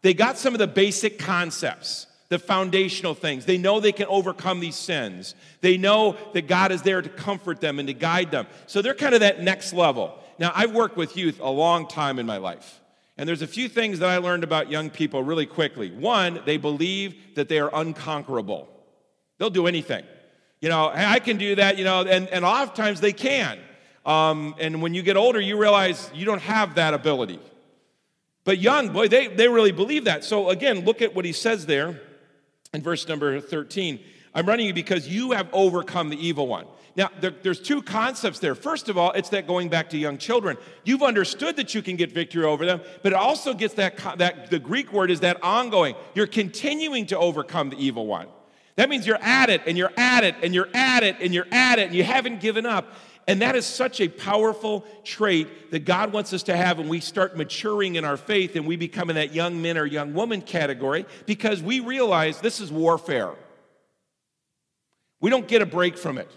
They 0.00 0.14
got 0.14 0.38
some 0.38 0.54
of 0.54 0.60
the 0.60 0.66
basic 0.66 1.18
concepts, 1.18 2.06
the 2.30 2.38
foundational 2.38 3.12
things. 3.12 3.44
They 3.44 3.58
know 3.58 3.80
they 3.80 3.92
can 3.92 4.06
overcome 4.06 4.60
these 4.60 4.74
sins. 4.74 5.34
They 5.60 5.76
know 5.76 6.16
that 6.32 6.48
God 6.48 6.72
is 6.72 6.80
there 6.80 7.02
to 7.02 7.08
comfort 7.10 7.60
them 7.60 7.78
and 7.78 7.88
to 7.88 7.92
guide 7.92 8.30
them. 8.30 8.46
So 8.66 8.80
they're 8.80 8.94
kind 8.94 9.12
of 9.12 9.20
that 9.20 9.42
next 9.42 9.74
level. 9.74 10.18
Now, 10.38 10.52
I've 10.54 10.72
worked 10.72 10.96
with 10.96 11.18
youth 11.18 11.38
a 11.38 11.50
long 11.50 11.86
time 11.86 12.18
in 12.18 12.24
my 12.24 12.38
life. 12.38 12.77
And 13.18 13.28
there's 13.28 13.42
a 13.42 13.48
few 13.48 13.68
things 13.68 13.98
that 13.98 14.08
I 14.08 14.18
learned 14.18 14.44
about 14.44 14.70
young 14.70 14.90
people 14.90 15.24
really 15.24 15.44
quickly. 15.44 15.90
One, 15.90 16.40
they 16.46 16.56
believe 16.56 17.34
that 17.34 17.48
they 17.48 17.58
are 17.58 17.70
unconquerable. 17.74 18.68
They'll 19.38 19.50
do 19.50 19.66
anything. 19.66 20.04
You 20.60 20.68
know, 20.68 20.90
hey, 20.90 21.04
I 21.04 21.18
can 21.18 21.36
do 21.36 21.56
that, 21.56 21.78
you 21.78 21.84
know, 21.84 22.02
and, 22.02 22.28
and 22.28 22.44
a 22.44 22.48
lot 22.48 22.68
of 22.68 22.74
times 22.74 23.00
they 23.00 23.12
can. 23.12 23.58
Um, 24.06 24.54
and 24.60 24.80
when 24.80 24.94
you 24.94 25.02
get 25.02 25.16
older, 25.16 25.40
you 25.40 25.58
realize 25.58 26.10
you 26.14 26.24
don't 26.24 26.42
have 26.42 26.76
that 26.76 26.94
ability. 26.94 27.40
But 28.44 28.58
young, 28.58 28.90
boy, 28.90 29.08
they, 29.08 29.26
they 29.26 29.48
really 29.48 29.72
believe 29.72 30.04
that. 30.04 30.24
So 30.24 30.48
again, 30.50 30.84
look 30.84 31.02
at 31.02 31.14
what 31.14 31.24
he 31.24 31.32
says 31.32 31.66
there 31.66 32.00
in 32.72 32.82
verse 32.82 33.08
number 33.08 33.40
13. 33.40 33.98
I'm 34.34 34.46
running 34.46 34.66
you 34.66 34.74
because 34.74 35.08
you 35.08 35.32
have 35.32 35.48
overcome 35.52 36.10
the 36.10 36.26
evil 36.26 36.46
one. 36.46 36.66
Now, 36.96 37.10
there, 37.20 37.30
there's 37.30 37.60
two 37.60 37.80
concepts 37.80 38.40
there. 38.40 38.56
First 38.56 38.88
of 38.88 38.98
all, 38.98 39.12
it's 39.12 39.28
that 39.28 39.46
going 39.46 39.68
back 39.68 39.90
to 39.90 39.98
young 39.98 40.18
children. 40.18 40.56
You've 40.84 41.02
understood 41.04 41.54
that 41.56 41.72
you 41.72 41.80
can 41.80 41.94
get 41.94 42.12
victory 42.12 42.44
over 42.44 42.66
them, 42.66 42.80
but 43.04 43.12
it 43.12 43.16
also 43.16 43.54
gets 43.54 43.74
that, 43.74 44.18
that 44.18 44.50
the 44.50 44.58
Greek 44.58 44.92
word 44.92 45.10
is 45.10 45.20
that 45.20 45.42
ongoing. 45.42 45.94
You're 46.14 46.26
continuing 46.26 47.06
to 47.06 47.18
overcome 47.18 47.70
the 47.70 47.76
evil 47.76 48.06
one. 48.06 48.26
That 48.74 48.88
means 48.88 49.06
you're 49.06 49.22
at 49.22 49.48
it 49.48 49.62
and 49.66 49.78
you're 49.78 49.92
at 49.96 50.24
it 50.24 50.34
and 50.42 50.54
you're 50.54 50.68
at 50.74 51.02
it 51.02 51.16
and 51.20 51.32
you're 51.32 51.46
at 51.52 51.78
it 51.78 51.86
and 51.86 51.94
you 51.94 52.04
haven't 52.04 52.40
given 52.40 52.66
up. 52.66 52.92
And 53.28 53.42
that 53.42 53.54
is 53.54 53.66
such 53.66 54.00
a 54.00 54.08
powerful 54.08 54.86
trait 55.04 55.70
that 55.70 55.84
God 55.84 56.12
wants 56.12 56.32
us 56.32 56.44
to 56.44 56.56
have 56.56 56.78
when 56.78 56.88
we 56.88 56.98
start 56.98 57.36
maturing 57.36 57.96
in 57.96 58.04
our 58.04 58.16
faith 58.16 58.56
and 58.56 58.66
we 58.66 58.76
become 58.76 59.10
in 59.10 59.16
that 59.16 59.34
young 59.34 59.60
men 59.60 59.76
or 59.76 59.84
young 59.84 60.14
woman 60.14 60.40
category 60.40 61.06
because 61.26 61.62
we 61.62 61.80
realize 61.80 62.40
this 62.40 62.58
is 62.58 62.72
warfare. 62.72 63.34
We 65.20 65.30
don't 65.30 65.48
get 65.48 65.62
a 65.62 65.66
break 65.66 65.98
from 65.98 66.18
it. 66.18 66.30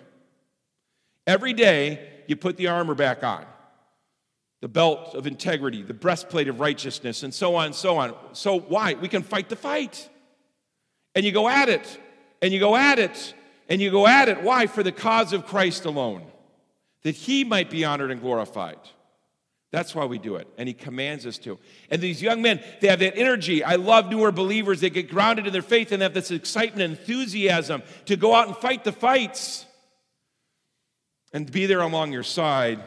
Every 1.27 1.53
day, 1.53 2.09
you 2.27 2.35
put 2.35 2.57
the 2.57 2.67
armor 2.67 2.95
back 2.95 3.23
on 3.23 3.45
the 4.61 4.67
belt 4.67 5.15
of 5.15 5.25
integrity, 5.25 5.81
the 5.81 5.93
breastplate 5.93 6.47
of 6.47 6.59
righteousness, 6.59 7.23
and 7.23 7.33
so 7.33 7.55
on 7.55 7.65
and 7.67 7.75
so 7.75 7.97
on. 7.97 8.15
So, 8.33 8.59
why? 8.59 8.93
We 8.93 9.07
can 9.07 9.23
fight 9.23 9.49
the 9.49 9.55
fight. 9.55 10.07
And 11.15 11.25
you 11.25 11.31
go 11.31 11.49
at 11.49 11.67
it, 11.67 11.99
and 12.41 12.53
you 12.53 12.59
go 12.59 12.75
at 12.75 12.99
it, 12.99 13.33
and 13.67 13.81
you 13.81 13.89
go 13.89 14.07
at 14.07 14.29
it. 14.29 14.43
Why? 14.43 14.67
For 14.67 14.83
the 14.83 14.91
cause 14.91 15.33
of 15.33 15.47
Christ 15.47 15.85
alone 15.85 16.23
that 17.03 17.15
he 17.15 17.43
might 17.43 17.69
be 17.69 17.83
honored 17.83 18.11
and 18.11 18.21
glorified. 18.21 18.79
That's 19.71 19.95
why 19.95 20.03
we 20.03 20.19
do 20.19 20.35
it. 20.35 20.47
And 20.57 20.67
he 20.67 20.73
commands 20.73 21.25
us 21.25 21.37
to. 21.39 21.57
And 21.89 22.01
these 22.01 22.21
young 22.21 22.41
men, 22.41 22.61
they 22.81 22.87
have 22.89 22.99
that 22.99 23.17
energy. 23.17 23.63
I 23.63 23.75
love 23.75 24.09
newer 24.09 24.31
believers. 24.31 24.81
They 24.81 24.89
get 24.89 25.09
grounded 25.09 25.47
in 25.47 25.53
their 25.53 25.61
faith 25.61 25.93
and 25.93 26.01
have 26.01 26.13
this 26.13 26.29
excitement 26.29 26.81
and 26.81 26.97
enthusiasm 26.97 27.81
to 28.05 28.17
go 28.17 28.35
out 28.35 28.47
and 28.47 28.57
fight 28.57 28.83
the 28.83 28.91
fights 28.91 29.65
and 31.31 31.49
be 31.49 31.65
there 31.67 31.79
along 31.79 32.11
your 32.11 32.23
side 32.23 32.83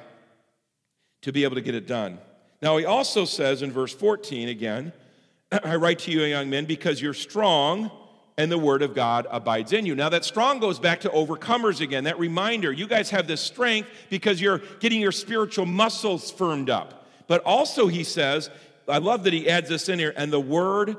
to 1.22 1.32
be 1.32 1.44
able 1.44 1.54
to 1.54 1.62
get 1.62 1.74
it 1.74 1.86
done. 1.86 2.18
Now, 2.60 2.76
he 2.76 2.84
also 2.84 3.24
says 3.24 3.62
in 3.62 3.72
verse 3.72 3.94
14 3.94 4.50
again, 4.50 4.92
I 5.64 5.76
write 5.76 6.00
to 6.00 6.10
you, 6.10 6.22
young 6.22 6.50
men, 6.50 6.66
because 6.66 7.00
you're 7.00 7.14
strong 7.14 7.90
and 8.36 8.50
the 8.50 8.58
word 8.58 8.82
of 8.82 8.94
God 8.94 9.26
abides 9.30 9.72
in 9.72 9.86
you. 9.86 9.94
Now, 9.94 10.08
that 10.08 10.24
strong 10.24 10.58
goes 10.58 10.78
back 10.78 11.00
to 11.00 11.08
overcomers 11.10 11.80
again. 11.80 12.04
That 12.04 12.18
reminder 12.18 12.72
you 12.72 12.86
guys 12.86 13.10
have 13.10 13.26
this 13.26 13.40
strength 13.40 13.88
because 14.10 14.40
you're 14.40 14.60
getting 14.80 15.00
your 15.00 15.12
spiritual 15.12 15.66
muscles 15.66 16.30
firmed 16.30 16.68
up. 16.68 17.06
But 17.26 17.42
also, 17.44 17.86
he 17.86 18.04
says, 18.04 18.50
I 18.88 18.98
love 18.98 19.24
that 19.24 19.32
he 19.32 19.48
adds 19.48 19.68
this 19.68 19.88
in 19.88 19.98
here, 19.98 20.12
and 20.16 20.32
the 20.32 20.40
word 20.40 20.96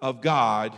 of 0.00 0.20
God 0.22 0.76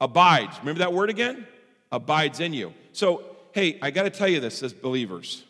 abides. 0.00 0.58
Remember 0.60 0.78
that 0.78 0.92
word 0.92 1.10
again? 1.10 1.46
Abides 1.90 2.40
in 2.40 2.52
you. 2.52 2.72
So, 2.92 3.24
hey, 3.52 3.78
I 3.82 3.90
got 3.90 4.04
to 4.04 4.10
tell 4.10 4.28
you 4.28 4.40
this 4.40 4.62
as 4.62 4.72
believers. 4.72 5.44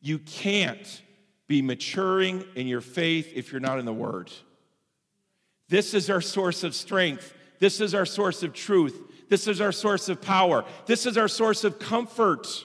You 0.00 0.18
can't 0.18 1.02
be 1.46 1.62
maturing 1.62 2.44
in 2.54 2.68
your 2.68 2.80
faith 2.80 3.32
if 3.34 3.50
you're 3.50 3.60
not 3.60 3.78
in 3.80 3.84
the 3.84 3.92
word. 3.92 4.30
This 5.68 5.94
is 5.94 6.08
our 6.08 6.20
source 6.20 6.62
of 6.64 6.74
strength. 6.74 7.34
This 7.60 7.80
is 7.80 7.94
our 7.94 8.06
source 8.06 8.42
of 8.42 8.52
truth. 8.52 9.00
This 9.28 9.46
is 9.46 9.60
our 9.60 9.70
source 9.70 10.08
of 10.08 10.20
power. 10.20 10.64
This 10.86 11.06
is 11.06 11.16
our 11.16 11.28
source 11.28 11.62
of 11.62 11.78
comfort. 11.78 12.64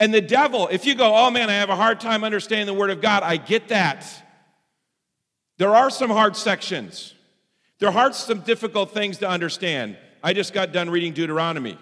And 0.00 0.12
the 0.12 0.20
devil, 0.20 0.66
if 0.68 0.84
you 0.84 0.96
go, 0.96 1.14
oh 1.14 1.30
man, 1.30 1.48
I 1.48 1.54
have 1.54 1.70
a 1.70 1.76
hard 1.76 2.00
time 2.00 2.24
understanding 2.24 2.66
the 2.66 2.74
Word 2.74 2.90
of 2.90 3.00
God, 3.00 3.22
I 3.22 3.36
get 3.36 3.68
that. 3.68 4.04
There 5.58 5.74
are 5.74 5.90
some 5.90 6.10
hard 6.10 6.36
sections, 6.36 7.14
there 7.78 7.90
are 7.90 8.12
some 8.12 8.40
difficult 8.40 8.92
things 8.92 9.18
to 9.18 9.28
understand. 9.28 9.96
I 10.24 10.32
just 10.32 10.52
got 10.52 10.72
done 10.72 10.88
reading 10.88 11.12
Deuteronomy. 11.12 11.76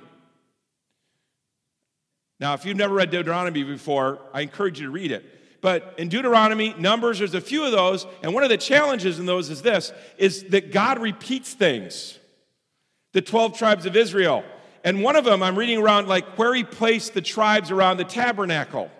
Now, 2.38 2.54
if 2.54 2.64
you've 2.64 2.76
never 2.76 2.94
read 2.94 3.10
Deuteronomy 3.10 3.64
before, 3.64 4.18
I 4.32 4.40
encourage 4.40 4.80
you 4.80 4.86
to 4.86 4.92
read 4.92 5.12
it. 5.12 5.24
But 5.60 5.94
in 5.98 6.08
Deuteronomy, 6.08 6.74
Numbers, 6.78 7.18
there's 7.18 7.34
a 7.34 7.40
few 7.40 7.64
of 7.64 7.72
those, 7.72 8.06
and 8.22 8.32
one 8.32 8.42
of 8.42 8.48
the 8.48 8.56
challenges 8.56 9.18
in 9.18 9.26
those 9.26 9.50
is 9.50 9.62
this 9.62 9.92
is 10.16 10.44
that 10.44 10.72
God 10.72 10.98
repeats 10.98 11.52
things. 11.54 12.18
The 13.12 13.22
12 13.22 13.58
tribes 13.58 13.86
of 13.86 13.96
Israel. 13.96 14.44
And 14.84 15.02
one 15.02 15.16
of 15.16 15.24
them, 15.24 15.42
I'm 15.42 15.58
reading 15.58 15.78
around 15.78 16.08
like 16.08 16.38
where 16.38 16.54
he 16.54 16.64
placed 16.64 17.12
the 17.12 17.20
tribes 17.20 17.70
around 17.70 17.98
the 17.98 18.04
tabernacle. 18.04 18.90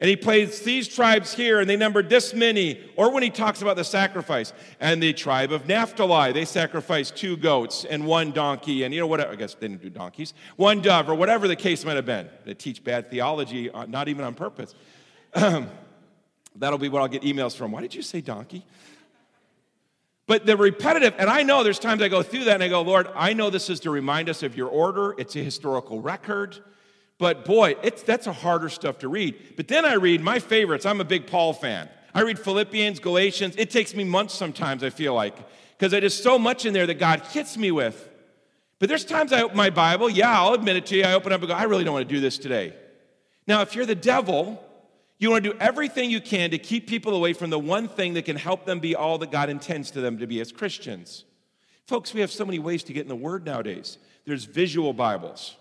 And 0.00 0.08
he 0.08 0.16
placed 0.16 0.64
these 0.64 0.88
tribes 0.88 1.32
here, 1.32 1.60
and 1.60 1.70
they 1.70 1.76
numbered 1.76 2.10
this 2.10 2.34
many. 2.34 2.80
Or 2.96 3.12
when 3.12 3.22
he 3.22 3.30
talks 3.30 3.62
about 3.62 3.76
the 3.76 3.84
sacrifice, 3.84 4.52
and 4.80 5.00
the 5.00 5.12
tribe 5.12 5.52
of 5.52 5.68
Naphtali, 5.68 6.32
they 6.32 6.44
sacrificed 6.44 7.16
two 7.16 7.36
goats 7.36 7.84
and 7.84 8.04
one 8.04 8.32
donkey, 8.32 8.82
and 8.82 8.92
you 8.92 9.00
know 9.00 9.06
what? 9.06 9.20
I 9.20 9.36
guess 9.36 9.54
they 9.54 9.68
didn't 9.68 9.82
do 9.82 9.90
donkeys, 9.90 10.34
one 10.56 10.82
dove, 10.82 11.08
or 11.08 11.14
whatever 11.14 11.46
the 11.46 11.56
case 11.56 11.84
might 11.84 11.94
have 11.94 12.06
been. 12.06 12.28
They 12.44 12.54
teach 12.54 12.82
bad 12.82 13.08
theology, 13.08 13.70
uh, 13.70 13.86
not 13.86 14.08
even 14.08 14.24
on 14.24 14.34
purpose. 14.34 14.74
That'll 16.56 16.78
be 16.78 16.88
what 16.88 17.02
I'll 17.02 17.08
get 17.08 17.22
emails 17.22 17.56
from. 17.56 17.72
Why 17.72 17.80
did 17.80 17.94
you 17.94 18.02
say 18.02 18.20
donkey? 18.20 18.64
But 20.26 20.46
the 20.46 20.56
repetitive, 20.56 21.14
and 21.18 21.28
I 21.28 21.42
know 21.42 21.62
there's 21.62 21.78
times 21.78 22.00
I 22.00 22.08
go 22.08 22.22
through 22.22 22.44
that 22.44 22.54
and 22.54 22.62
I 22.62 22.68
go, 22.68 22.80
Lord, 22.80 23.08
I 23.14 23.34
know 23.34 23.50
this 23.50 23.68
is 23.68 23.80
to 23.80 23.90
remind 23.90 24.28
us 24.28 24.42
of 24.42 24.56
your 24.56 24.68
order. 24.68 25.14
It's 25.18 25.36
a 25.36 25.40
historical 25.40 26.00
record. 26.00 26.58
But 27.18 27.44
boy, 27.44 27.76
it's, 27.82 28.02
that's 28.02 28.26
a 28.26 28.32
harder 28.32 28.68
stuff 28.68 29.00
to 29.00 29.08
read. 29.08 29.54
But 29.56 29.68
then 29.68 29.84
I 29.84 29.94
read 29.94 30.22
my 30.22 30.38
favorites. 30.38 30.86
I'm 30.86 31.00
a 31.00 31.04
big 31.04 31.26
Paul 31.26 31.52
fan. 31.52 31.88
I 32.14 32.22
read 32.22 32.38
Philippians, 32.38 33.00
Galatians. 33.00 33.54
It 33.58 33.70
takes 33.70 33.94
me 33.94 34.04
months 34.04 34.34
sometimes, 34.34 34.82
I 34.82 34.90
feel 34.90 35.14
like, 35.14 35.36
because 35.76 35.90
there's 35.90 36.20
so 36.20 36.38
much 36.38 36.64
in 36.64 36.72
there 36.72 36.86
that 36.86 36.98
God 36.98 37.20
hits 37.32 37.56
me 37.56 37.70
with. 37.70 38.08
But 38.78 38.88
there's 38.88 39.04
times 39.04 39.32
I 39.32 39.42
open 39.42 39.56
my 39.56 39.70
Bible, 39.70 40.08
yeah, 40.08 40.40
I'll 40.40 40.54
admit 40.54 40.76
it 40.76 40.86
to 40.86 40.96
you. 40.96 41.04
I 41.04 41.14
open 41.14 41.32
up 41.32 41.40
and 41.40 41.48
go, 41.48 41.54
I 41.54 41.64
really 41.64 41.84
don't 41.84 41.94
want 41.94 42.08
to 42.08 42.14
do 42.14 42.20
this 42.20 42.38
today. 42.38 42.74
Now, 43.46 43.62
if 43.62 43.74
you're 43.74 43.86
the 43.86 43.94
devil, 43.94 44.62
you 45.18 45.30
want 45.30 45.44
to 45.44 45.52
do 45.52 45.58
everything 45.58 46.10
you 46.10 46.20
can 46.20 46.50
to 46.50 46.58
keep 46.58 46.88
people 46.88 47.14
away 47.14 47.32
from 47.32 47.50
the 47.50 47.58
one 47.58 47.88
thing 47.88 48.14
that 48.14 48.24
can 48.24 48.36
help 48.36 48.66
them 48.66 48.80
be 48.80 48.96
all 48.96 49.18
that 49.18 49.30
God 49.30 49.48
intends 49.48 49.90
to 49.92 50.00
them 50.00 50.18
to 50.18 50.26
be 50.26 50.40
as 50.40 50.50
Christians. 50.52 51.24
Folks, 51.86 52.12
we 52.12 52.20
have 52.20 52.30
so 52.30 52.44
many 52.44 52.58
ways 52.58 52.82
to 52.84 52.92
get 52.92 53.02
in 53.02 53.08
the 53.08 53.16
Word 53.16 53.44
nowadays. 53.44 53.98
There's 54.24 54.44
visual 54.44 54.92
Bibles. 54.92 55.56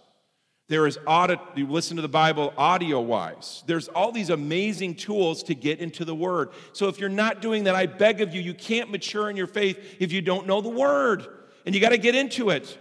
There 0.70 0.88
is 0.88 0.98
audit, 1.06 1.40
you 1.56 1.68
listen 1.68 1.98
to 1.98 2.02
the 2.02 2.08
Bible 2.08 2.54
audio 2.58 3.00
wise. 3.02 3.64
There's 3.68 3.90
all 3.90 4.12
these 4.12 4.30
amazing 4.30 4.96
tools 4.96 5.44
to 5.44 5.56
get 5.56 5.80
into 5.80 6.06
the 6.06 6.16
Word. 6.16 6.50
So 6.72 6.88
if 6.88 7.00
you're 7.00 7.10
not 7.10 7.42
doing 7.42 7.66
that, 7.66 7.76
I 7.76 7.86
beg 7.86 8.22
of 8.22 8.34
you, 8.34 8.42
you 8.42 8.54
can't 8.54 8.90
mature 8.90 9.30
in 9.30 9.36
your 9.36 9.48
faith 9.48 9.98
if 10.00 10.12
you 10.12 10.22
don't 10.22 10.48
know 10.48 10.62
the 10.62 10.70
Word. 10.70 11.28
And 11.66 11.76
you 11.76 11.82
got 11.82 11.90
to 11.90 11.98
get 11.98 12.16
into 12.16 12.50
it 12.50 12.78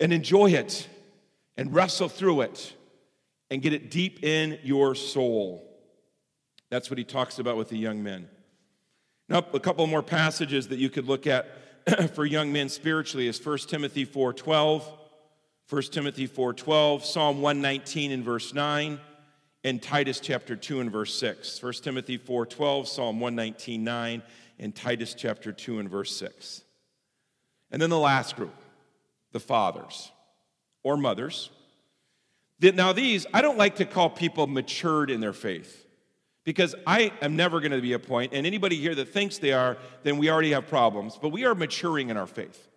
and 0.00 0.12
enjoy 0.12 0.52
it 0.52 0.88
and 1.56 1.72
wrestle 1.72 2.08
through 2.08 2.40
it 2.42 2.74
and 3.50 3.60
get 3.60 3.72
it 3.72 3.90
deep 3.90 4.22
in 4.22 4.58
your 4.62 4.94
soul. 4.94 5.66
That's 6.70 6.88
what 6.88 6.98
he 6.98 7.04
talks 7.04 7.38
about 7.38 7.56
with 7.56 7.68
the 7.68 7.78
young 7.78 8.02
men. 8.02 8.28
Now, 9.28 9.44
a 9.52 9.60
couple 9.60 9.86
more 9.86 10.02
passages 10.02 10.68
that 10.68 10.78
you 10.78 10.90
could 10.90 11.06
look 11.06 11.26
at 11.26 11.46
for 12.14 12.24
young 12.24 12.52
men 12.52 12.68
spiritually 12.68 13.26
is 13.26 13.44
1 13.44 13.58
Timothy 13.68 14.06
4:12, 14.06 14.84
1 15.68 15.82
Timothy 15.82 16.28
4:12, 16.28 17.04
Psalm 17.04 17.40
119 17.40 18.12
and 18.12 18.24
verse 18.24 18.54
9, 18.54 19.00
and 19.64 19.82
Titus 19.82 20.20
chapter 20.20 20.56
2 20.56 20.80
and 20.80 20.90
verse 20.90 21.14
6. 21.14 21.62
1 21.62 21.72
Timothy 21.82 22.18
4:12, 22.18 22.86
Psalm 22.86 23.20
119, 23.20 23.84
9, 23.84 24.22
and 24.58 24.74
Titus 24.74 25.14
chapter 25.14 25.52
2 25.52 25.78
and 25.78 25.88
verse 25.88 26.14
6. 26.16 26.62
And 27.70 27.80
then 27.80 27.90
the 27.90 27.98
last 27.98 28.36
group, 28.36 28.54
the 29.32 29.40
fathers 29.40 30.10
or 30.82 30.96
mothers. 30.96 31.50
Now, 32.60 32.92
these, 32.92 33.26
I 33.32 33.42
don't 33.42 33.58
like 33.58 33.76
to 33.76 33.84
call 33.84 34.10
people 34.10 34.46
matured 34.46 35.10
in 35.10 35.20
their 35.20 35.32
faith 35.32 35.86
because 36.44 36.74
I 36.86 37.12
am 37.22 37.36
never 37.36 37.60
going 37.60 37.72
to 37.72 37.80
be 37.80 37.92
a 37.92 37.98
point, 37.98 38.32
and 38.32 38.46
anybody 38.46 38.76
here 38.76 38.94
that 38.94 39.08
thinks 39.08 39.38
they 39.38 39.52
are, 39.52 39.76
then 40.02 40.18
we 40.18 40.30
already 40.30 40.52
have 40.52 40.68
problems, 40.68 41.18
but 41.20 41.30
we 41.30 41.44
are 41.44 41.54
maturing 41.54 42.10
in 42.10 42.16
our 42.16 42.26
faith. 42.26 42.68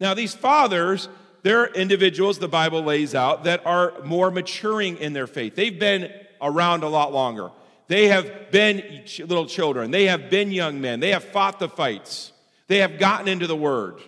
Now, 0.00 0.14
these 0.14 0.34
fathers, 0.34 1.08
they're 1.42 1.66
individuals 1.66 2.38
the 2.38 2.48
Bible 2.48 2.82
lays 2.82 3.14
out 3.14 3.44
that 3.44 3.64
are 3.66 3.94
more 4.04 4.30
maturing 4.30 4.96
in 4.98 5.12
their 5.12 5.26
faith. 5.26 5.54
They've 5.54 5.78
been 5.78 6.12
around 6.40 6.82
a 6.82 6.88
lot 6.88 7.12
longer. 7.12 7.50
They 7.88 8.08
have 8.08 8.50
been 8.50 9.04
little 9.18 9.46
children. 9.46 9.90
They 9.90 10.06
have 10.06 10.30
been 10.30 10.50
young 10.50 10.80
men. 10.80 11.00
They 11.00 11.10
have 11.10 11.24
fought 11.24 11.58
the 11.58 11.68
fights. 11.68 12.32
They 12.66 12.78
have 12.78 12.98
gotten 12.98 13.28
into 13.28 13.46
the 13.46 13.56
Word. 13.56 14.00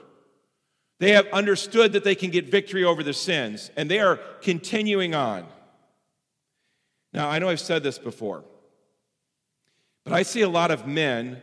They 1.00 1.10
have 1.12 1.26
understood 1.28 1.92
that 1.92 2.04
they 2.04 2.14
can 2.14 2.30
get 2.30 2.46
victory 2.46 2.84
over 2.84 3.02
their 3.02 3.12
sins, 3.12 3.70
and 3.76 3.90
they 3.90 4.00
are 4.00 4.16
continuing 4.42 5.14
on. 5.14 5.46
Now, 7.12 7.28
I 7.28 7.38
know 7.38 7.48
I've 7.48 7.60
said 7.60 7.82
this 7.82 7.98
before, 7.98 8.44
but 10.04 10.12
I 10.12 10.22
see 10.22 10.42
a 10.42 10.48
lot 10.48 10.70
of 10.70 10.86
men 10.86 11.42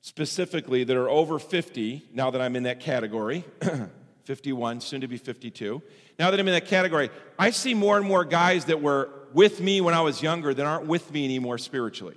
specifically 0.00 0.84
that 0.84 0.96
are 0.96 1.08
over 1.08 1.38
50, 1.38 2.08
now 2.12 2.30
that 2.30 2.40
I'm 2.40 2.56
in 2.56 2.64
that 2.64 2.80
category, 2.80 3.44
51, 4.24 4.80
soon 4.80 5.00
to 5.00 5.08
be 5.08 5.16
52. 5.16 5.82
Now 6.18 6.30
that 6.30 6.38
I'm 6.38 6.48
in 6.48 6.54
that 6.54 6.66
category, 6.66 7.10
I 7.38 7.50
see 7.50 7.74
more 7.74 7.96
and 7.96 8.06
more 8.06 8.24
guys 8.24 8.66
that 8.66 8.80
were 8.80 9.10
with 9.32 9.60
me 9.60 9.80
when 9.80 9.94
I 9.94 10.00
was 10.00 10.22
younger 10.22 10.54
that 10.54 10.66
aren't 10.66 10.86
with 10.86 11.12
me 11.12 11.24
anymore 11.24 11.58
spiritually. 11.58 12.16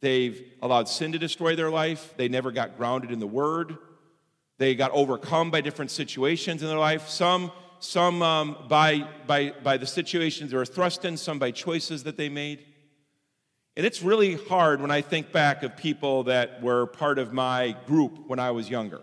They've 0.00 0.42
allowed 0.62 0.88
sin 0.88 1.12
to 1.12 1.18
destroy 1.18 1.56
their 1.56 1.70
life, 1.70 2.14
they 2.16 2.28
never 2.28 2.50
got 2.52 2.76
grounded 2.76 3.10
in 3.10 3.20
the 3.20 3.26
Word, 3.26 3.76
they 4.60 4.74
got 4.74 4.90
overcome 4.90 5.50
by 5.50 5.62
different 5.62 5.90
situations 5.90 6.60
in 6.60 6.68
their 6.68 6.78
life. 6.78 7.08
Some 7.08 7.50
some 7.78 8.20
um, 8.20 8.56
by, 8.68 9.08
by, 9.26 9.54
by 9.62 9.78
the 9.78 9.86
situations 9.86 10.50
they 10.50 10.56
were 10.58 10.66
thrust 10.66 11.06
in, 11.06 11.16
some 11.16 11.38
by 11.38 11.50
choices 11.50 12.02
that 12.02 12.18
they 12.18 12.28
made. 12.28 12.62
And 13.74 13.86
it's 13.86 14.02
really 14.02 14.34
hard 14.34 14.82
when 14.82 14.90
I 14.90 15.00
think 15.00 15.32
back 15.32 15.62
of 15.62 15.78
people 15.78 16.24
that 16.24 16.62
were 16.62 16.84
part 16.84 17.18
of 17.18 17.32
my 17.32 17.74
group 17.86 18.28
when 18.28 18.38
I 18.38 18.50
was 18.50 18.68
younger. 18.68 19.00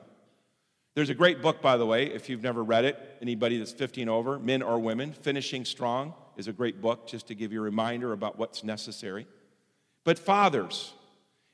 There's 0.94 1.10
a 1.10 1.16
great 1.16 1.42
book, 1.42 1.60
by 1.60 1.78
the 1.78 1.88
way, 1.88 2.06
if 2.06 2.30
you've 2.30 2.44
never 2.44 2.64
read 2.64 2.86
it, 2.86 3.18
anybody 3.20 3.58
that's 3.58 3.72
15 3.72 4.10
over, 4.10 4.38
men 4.38 4.62
or 4.62 4.78
women, 4.78 5.12
Finishing 5.12 5.66
Strong 5.66 6.14
is 6.38 6.48
a 6.48 6.54
great 6.54 6.80
book 6.80 7.08
just 7.08 7.26
to 7.30 7.36
give 7.36 7.52
you 7.52 7.62
a 7.62 7.64
reminder 7.64 8.14
about 8.14 8.38
what's 8.38 8.64
necessary. 8.64 9.26
But 10.04 10.20
fathers, 10.20 10.94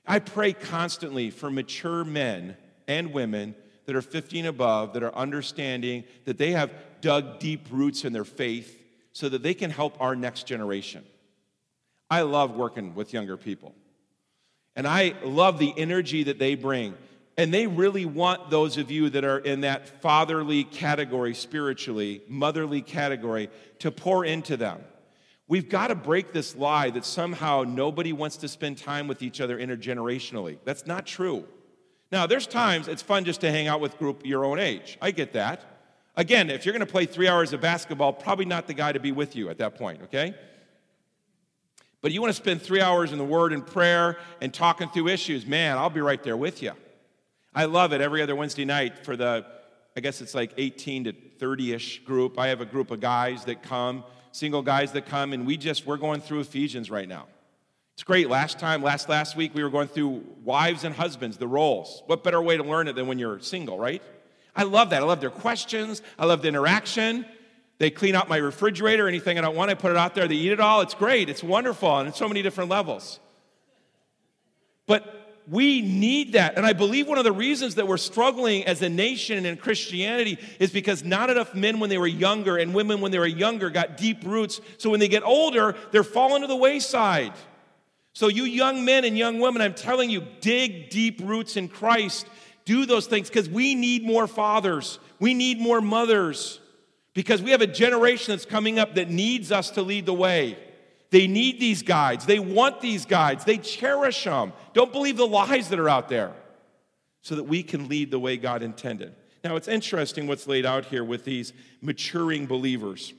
I 0.06 0.20
pray 0.20 0.51
constantly 0.51 1.30
for 1.30 1.49
mature 1.49 2.04
men 2.04 2.58
and 2.86 3.14
women 3.14 3.56
that 3.86 3.96
are 3.96 4.02
15 4.02 4.46
above 4.46 4.94
that 4.94 5.04
are 5.04 5.14
understanding 5.16 6.04
that 6.26 6.38
they 6.38 6.52
have 6.52 6.72
dug 7.02 7.40
deep 7.40 7.68
roots 7.72 8.06
in 8.06 8.14
their 8.14 8.24
faith 8.24 8.82
so 9.12 9.30
that 9.30 9.44
they 9.44 9.54
can 9.54 9.70
help 9.70 10.00
our 10.00 10.16
next 10.16 10.48
generation. 10.48 11.04
I 12.10 12.22
love 12.22 12.56
working 12.56 12.96
with 12.96 13.14
younger 13.14 13.38
people. 13.38 13.74
And 14.76 14.88
I 14.88 15.14
love 15.24 15.60
the 15.60 15.74
energy 15.78 16.24
that 16.24 16.40
they 16.40 16.56
bring. 16.56 16.96
And 17.38 17.54
they 17.54 17.68
really 17.68 18.06
want 18.06 18.50
those 18.50 18.78
of 18.78 18.92
you 18.92 19.10
that 19.12 19.24
are 19.24 19.40
in 19.40 19.62
that 19.62 20.02
fatherly 20.02 20.64
category 20.64 21.34
spiritually, 21.34 22.22
motherly 22.28 22.82
category, 22.82 23.50
to 23.80 23.92
pour 23.92 24.26
into 24.26 24.58
them. 24.58 24.84
We've 25.48 25.70
got 25.70 25.88
to 25.88 25.96
break 25.96 26.32
this 26.32 26.56
lie 26.56 26.90
that 26.92 27.06
somehow 27.06 27.64
nobody 27.68 28.14
wants 28.14 28.38
to 28.38 28.48
spend 28.48 28.78
time 28.78 29.08
with 29.08 29.22
each 29.22 29.42
other 29.42 29.58
intergenerationally. 29.58 30.60
That's 30.64 30.86
not 30.86 31.06
true. 31.06 31.46
Now, 32.14 32.28
there's 32.28 32.45
times 32.45 32.88
it's 32.88 33.01
fun 33.01 33.26
just 33.26 33.41
to 33.41 33.49
hang 33.49 33.68
out 33.68 33.82
with 33.82 33.97
group 33.97 34.24
your 34.24 34.45
own 34.45 34.59
age. 34.59 34.99
I 35.01 35.09
get 35.09 35.34
that. 35.34 35.64
Again, 36.16 36.51
if 36.51 36.64
you're 36.64 36.72
going 36.72 36.86
to 36.86 36.91
play 36.91 37.07
three 37.07 37.28
hours 37.28 37.53
of 37.53 37.61
basketball, 37.61 38.14
probably 38.14 38.45
not 38.45 38.68
the 38.68 38.76
guy 38.76 38.91
to 38.91 38.99
be 38.99 39.11
with 39.11 39.36
you 39.36 39.49
at 39.49 39.57
that 39.57 39.80
point, 39.80 39.99
okay? 40.03 40.36
But 42.01 42.11
you 42.11 42.22
want 42.22 42.30
to 42.30 42.39
spend 42.39 42.61
three 42.61 42.82
hours 42.82 43.14
in 43.14 43.18
the 43.18 43.26
Word 43.26 43.51
and 43.51 43.66
prayer 43.66 44.20
and 44.41 44.53
talking 44.53 44.89
through 44.89 45.07
issues, 45.07 45.47
man, 45.47 45.80
I'll 45.80 45.89
be 45.89 46.01
right 46.01 46.22
there 46.22 46.38
with 46.38 46.61
you. 46.61 46.74
I 47.55 47.66
love 47.66 47.93
it 47.93 47.99
every 47.99 48.22
other 48.22 48.36
Wednesday 48.36 48.66
night 48.66 49.03
for 49.03 49.18
the, 49.18 49.43
I 49.97 49.99
guess 49.99 50.22
it's 50.22 50.36
like 50.36 50.53
18 50.55 51.05
to 51.05 51.14
30 51.39 51.74
ish 51.74 52.03
group. 52.03 52.38
I 52.38 52.49
have 52.49 52.61
a 52.61 52.66
group 52.66 52.91
of 52.91 52.99
guys 52.99 53.43
that 53.45 53.64
come, 53.64 54.03
single 54.32 54.61
guys 54.61 54.91
that 54.91 55.07
come, 55.07 55.34
and 55.34 55.47
we 55.47 55.57
just, 55.57 55.88
we're 55.88 55.97
going 55.97 56.22
through 56.22 56.41
Ephesians 56.41 56.91
right 56.91 57.09
now. 57.09 57.26
It's 57.94 58.04
great. 58.04 58.30
Last 58.30 58.58
time, 58.58 58.82
last 58.82 59.08
last 59.08 59.36
week, 59.36 59.54
we 59.54 59.64
were 59.64 59.70
going 59.70 59.88
through 59.88 60.24
wives 60.44 60.84
and 60.84 60.96
husbands, 60.96 61.38
the 61.38 61.48
roles. 61.48 62.02
What 62.08 62.24
better 62.24 62.41
way 62.41 62.58
to 62.58 62.64
learn 62.64 62.88
it 62.88 62.96
than 62.96 63.08
when 63.08 63.20
you're 63.20 63.39
single, 63.39 63.78
right? 63.78 64.02
I 64.56 64.64
love 64.64 64.89
that. 64.89 65.02
I 65.02 65.06
love 65.06 65.22
their 65.22 65.30
questions. 65.30 66.02
I 66.18 66.26
love 66.26 66.41
the 66.41 66.48
interaction. 66.48 67.26
They 67.80 67.89
clean 67.89 68.16
out 68.16 68.30
my 68.30 68.38
refrigerator, 68.38 69.08
anything 69.08 69.38
I 69.38 69.41
don't 69.41 69.56
want, 69.56 69.72
I 69.72 69.74
put 69.74 69.91
it 69.91 69.98
out 69.98 70.16
there. 70.16 70.28
They 70.28 70.36
eat 70.36 70.52
it 70.52 70.60
all. 70.60 70.82
It's 70.82 70.94
great. 70.94 71.30
It's 71.30 71.44
wonderful. 71.44 72.00
And 72.00 72.08
it's 72.08 72.18
so 72.18 72.28
many 72.28 72.41
different 72.41 72.70
levels. 72.70 73.20
But 74.86 75.41
we 75.50 75.82
need 75.82 76.34
that. 76.34 76.56
And 76.56 76.66
I 76.66 76.74
believe 76.74 77.08
one 77.08 77.18
of 77.18 77.24
the 77.24 77.32
reasons 77.32 77.76
that 77.76 77.88
we're 77.88 77.98
struggling 77.98 78.64
as 78.66 78.82
a 78.82 78.89
nation 78.89 79.38
and 79.38 79.46
in 79.46 79.58
Christianity 79.58 80.38
is 80.60 80.72
because 80.72 81.04
not 81.04 81.30
enough 81.30 81.54
men 81.54 81.80
when 81.80 81.89
they 81.89 81.98
were 81.98 82.08
younger 82.08 82.58
and 82.58 82.74
women 82.74 83.02
when 83.02 83.12
they 83.12 83.20
were 83.20 83.28
younger 83.28 83.70
got 83.70 83.98
deep 83.98 84.24
roots. 84.24 84.62
So 84.78 84.89
when 84.89 85.00
they 85.00 85.10
get 85.10 85.24
older, 85.24 85.76
they're 85.91 86.04
falling 86.04 86.41
to 86.41 86.48
the 86.48 86.56
wayside. 86.56 87.34
So, 88.14 88.28
you 88.28 88.43
young 88.43 88.86
men 88.86 89.05
and 89.05 89.18
young 89.18 89.39
women, 89.39 89.61
I'm 89.61 89.74
telling 89.74 90.09
you, 90.09 90.26
dig 90.39 90.89
deep 90.89 91.20
roots 91.24 91.57
in 91.57 91.68
Christ. 91.68 92.28
Do 92.66 92.86
those 92.86 93.07
things 93.07 93.28
because 93.28 93.49
we 93.49 93.76
need 93.76 94.05
more 94.05 94.28
fathers, 94.28 94.99
we 95.20 95.34
need 95.34 95.59
more 95.59 95.82
mothers. 95.82 96.59
Because 97.14 97.43
we 97.43 97.51
have 97.51 97.61
a 97.61 97.68
generation 97.68 98.32
that's 98.32 98.45
coming 98.45 98.80
up 98.80 98.95
that 98.95 99.07
needs 99.07 99.51
us 99.51 99.70
to 99.72 99.84
lead 99.84 100.07
the 100.07 100.14
way. 100.16 100.57
They 101.11 101.28
need 101.28 101.59
these 101.59 101.84
guides. 101.84 102.26
They 102.26 102.39
want 102.39 102.82
these 102.82 103.05
guides. 103.05 103.45
They 103.45 103.59
cherish 103.59 104.24
them. 104.24 104.51
Don't 104.74 104.91
believe 104.91 105.18
the 105.18 105.28
lies 105.28 105.70
that 105.70 105.78
are 105.78 105.89
out 105.89 106.09
there 106.09 106.32
so 107.22 107.36
that 107.36 107.43
we 107.43 107.61
can 107.61 107.88
lead 107.88 108.09
the 108.09 108.18
way 108.18 108.36
God 108.36 108.64
intended. 108.64 109.14
Now, 109.43 109.55
it's 109.57 109.68
interesting 109.68 110.26
what's 110.26 110.47
laid 110.47 110.66
out 110.66 110.86
here 110.86 111.03
with 111.03 111.24
these 111.24 111.53
maturing 111.82 112.47
believers. 112.47 113.14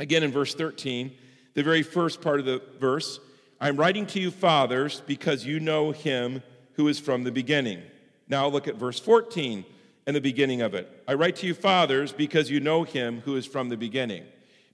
Again, 0.00 0.24
in 0.24 0.32
verse 0.32 0.54
13, 0.54 1.12
the 1.54 1.62
very 1.62 1.84
first 1.84 2.20
part 2.20 2.40
of 2.40 2.46
the 2.46 2.60
verse 2.80 3.20
I'm 3.62 3.76
writing 3.76 4.06
to 4.06 4.18
you, 4.18 4.32
fathers, 4.32 5.02
because 5.06 5.46
you 5.46 5.60
know 5.60 5.92
him 5.92 6.42
who 6.72 6.88
is 6.88 6.98
from 6.98 7.22
the 7.22 7.30
beginning. 7.30 7.80
Now, 8.26 8.48
look 8.48 8.66
at 8.66 8.74
verse 8.74 8.98
14 8.98 9.64
and 10.04 10.16
the 10.16 10.20
beginning 10.20 10.62
of 10.62 10.74
it. 10.74 10.90
I 11.06 11.14
write 11.14 11.36
to 11.36 11.46
you, 11.46 11.54
fathers, 11.54 12.10
because 12.10 12.50
you 12.50 12.58
know 12.58 12.82
him 12.82 13.20
who 13.20 13.36
is 13.36 13.46
from 13.46 13.68
the 13.68 13.76
beginning. 13.76 14.24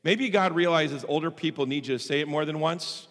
Maybe 0.05 0.31
God 0.31 0.55
realizes 0.55 1.05
older 1.07 1.31
people 1.31 1.67
need 1.67 1.87
you 1.87 1.99
to 1.99 2.03
say 2.03 2.21
it 2.21 2.29
more 2.29 2.47
than 2.47 2.61
once. 2.61 3.09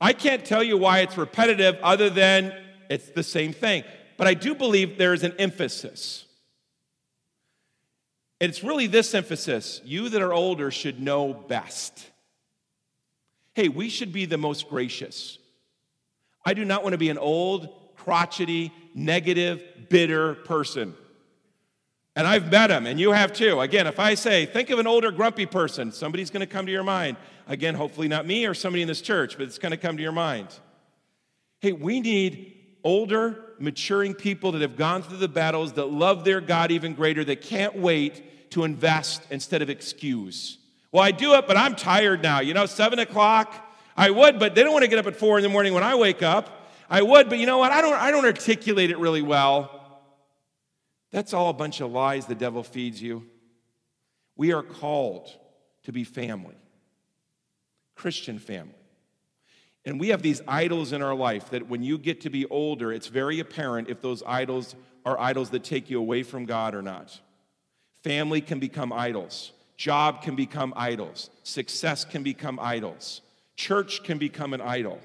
I 0.00 0.12
can't 0.12 0.44
tell 0.44 0.62
you 0.62 0.76
why 0.76 1.00
it's 1.00 1.18
repetitive 1.18 1.78
other 1.82 2.10
than 2.10 2.54
it's 2.88 3.10
the 3.10 3.24
same 3.24 3.52
thing. 3.52 3.82
But 4.18 4.28
I 4.28 4.34
do 4.34 4.54
believe 4.54 4.98
there 4.98 5.14
is 5.14 5.24
an 5.24 5.34
emphasis. 5.36 6.26
It's 8.38 8.62
really 8.62 8.86
this 8.86 9.16
emphasis 9.16 9.80
you 9.84 10.10
that 10.10 10.22
are 10.22 10.32
older 10.32 10.70
should 10.70 11.00
know 11.02 11.34
best. 11.34 12.09
Hey, 13.54 13.68
we 13.68 13.88
should 13.88 14.12
be 14.12 14.26
the 14.26 14.38
most 14.38 14.68
gracious. 14.68 15.38
I 16.44 16.54
do 16.54 16.64
not 16.64 16.82
want 16.82 16.94
to 16.94 16.98
be 16.98 17.10
an 17.10 17.18
old, 17.18 17.68
crotchety, 17.96 18.72
negative, 18.94 19.62
bitter 19.88 20.34
person. 20.34 20.94
And 22.16 22.26
I've 22.26 22.50
met 22.50 22.68
them, 22.68 22.86
and 22.86 22.98
you 22.98 23.12
have 23.12 23.32
too. 23.32 23.60
Again, 23.60 23.86
if 23.86 24.00
I 24.00 24.14
say, 24.14 24.46
think 24.46 24.70
of 24.70 24.78
an 24.78 24.86
older, 24.86 25.10
grumpy 25.10 25.46
person, 25.46 25.92
somebody's 25.92 26.30
going 26.30 26.40
to 26.40 26.46
come 26.46 26.66
to 26.66 26.72
your 26.72 26.82
mind. 26.82 27.16
Again, 27.46 27.74
hopefully 27.74 28.08
not 28.08 28.26
me 28.26 28.46
or 28.46 28.54
somebody 28.54 28.82
in 28.82 28.88
this 28.88 29.00
church, 29.00 29.36
but 29.36 29.46
it's 29.46 29.58
going 29.58 29.70
to 29.70 29.76
come 29.76 29.96
to 29.96 30.02
your 30.02 30.12
mind. 30.12 30.48
Hey, 31.60 31.72
we 31.72 32.00
need 32.00 32.56
older, 32.82 33.54
maturing 33.58 34.14
people 34.14 34.52
that 34.52 34.62
have 34.62 34.76
gone 34.76 35.02
through 35.02 35.18
the 35.18 35.28
battles, 35.28 35.74
that 35.74 35.86
love 35.86 36.24
their 36.24 36.40
God 36.40 36.70
even 36.70 36.94
greater, 36.94 37.22
that 37.24 37.42
can't 37.42 37.76
wait 37.76 38.50
to 38.50 38.64
invest 38.64 39.22
instead 39.30 39.62
of 39.62 39.70
excuse. 39.70 40.58
Well, 40.92 41.02
I 41.02 41.12
do 41.12 41.34
it, 41.34 41.46
but 41.46 41.56
I'm 41.56 41.76
tired 41.76 42.22
now. 42.22 42.40
You 42.40 42.54
know, 42.54 42.66
seven 42.66 42.98
o'clock, 42.98 43.54
I 43.96 44.10
would, 44.10 44.38
but 44.38 44.54
they 44.54 44.62
don't 44.62 44.72
want 44.72 44.84
to 44.84 44.88
get 44.88 44.98
up 44.98 45.06
at 45.06 45.16
four 45.16 45.38
in 45.38 45.42
the 45.42 45.48
morning 45.48 45.72
when 45.72 45.84
I 45.84 45.94
wake 45.94 46.22
up. 46.22 46.68
I 46.88 47.02
would, 47.02 47.28
but 47.28 47.38
you 47.38 47.46
know 47.46 47.58
what? 47.58 47.70
I 47.70 47.80
don't, 47.80 47.94
I 47.94 48.10
don't 48.10 48.24
articulate 48.24 48.90
it 48.90 48.98
really 48.98 49.22
well. 49.22 50.02
That's 51.12 51.32
all 51.32 51.50
a 51.50 51.54
bunch 51.54 51.80
of 51.80 51.90
lies 51.90 52.26
the 52.26 52.34
devil 52.34 52.62
feeds 52.62 53.00
you. 53.00 53.26
We 54.36 54.52
are 54.52 54.62
called 54.62 55.30
to 55.84 55.92
be 55.92 56.04
family, 56.04 56.56
Christian 57.94 58.38
family. 58.38 58.74
And 59.84 59.98
we 59.98 60.08
have 60.08 60.22
these 60.22 60.42
idols 60.46 60.92
in 60.92 61.02
our 61.02 61.14
life 61.14 61.50
that 61.50 61.68
when 61.68 61.82
you 61.82 61.98
get 61.98 62.22
to 62.22 62.30
be 62.30 62.46
older, 62.46 62.92
it's 62.92 63.06
very 63.06 63.40
apparent 63.40 63.88
if 63.88 64.00
those 64.00 64.22
idols 64.26 64.74
are 65.04 65.18
idols 65.18 65.50
that 65.50 65.64
take 65.64 65.88
you 65.88 65.98
away 65.98 66.22
from 66.22 66.44
God 66.44 66.74
or 66.74 66.82
not. 66.82 67.18
Family 68.02 68.40
can 68.40 68.58
become 68.58 68.92
idols, 68.92 69.52
job 69.80 70.20
can 70.20 70.36
become 70.36 70.74
idols, 70.76 71.30
success 71.42 72.04
can 72.04 72.22
become 72.22 72.60
idols, 72.60 73.22
church 73.56 74.04
can 74.04 74.18
become 74.18 74.52
an 74.52 74.60
idol. 74.60 75.00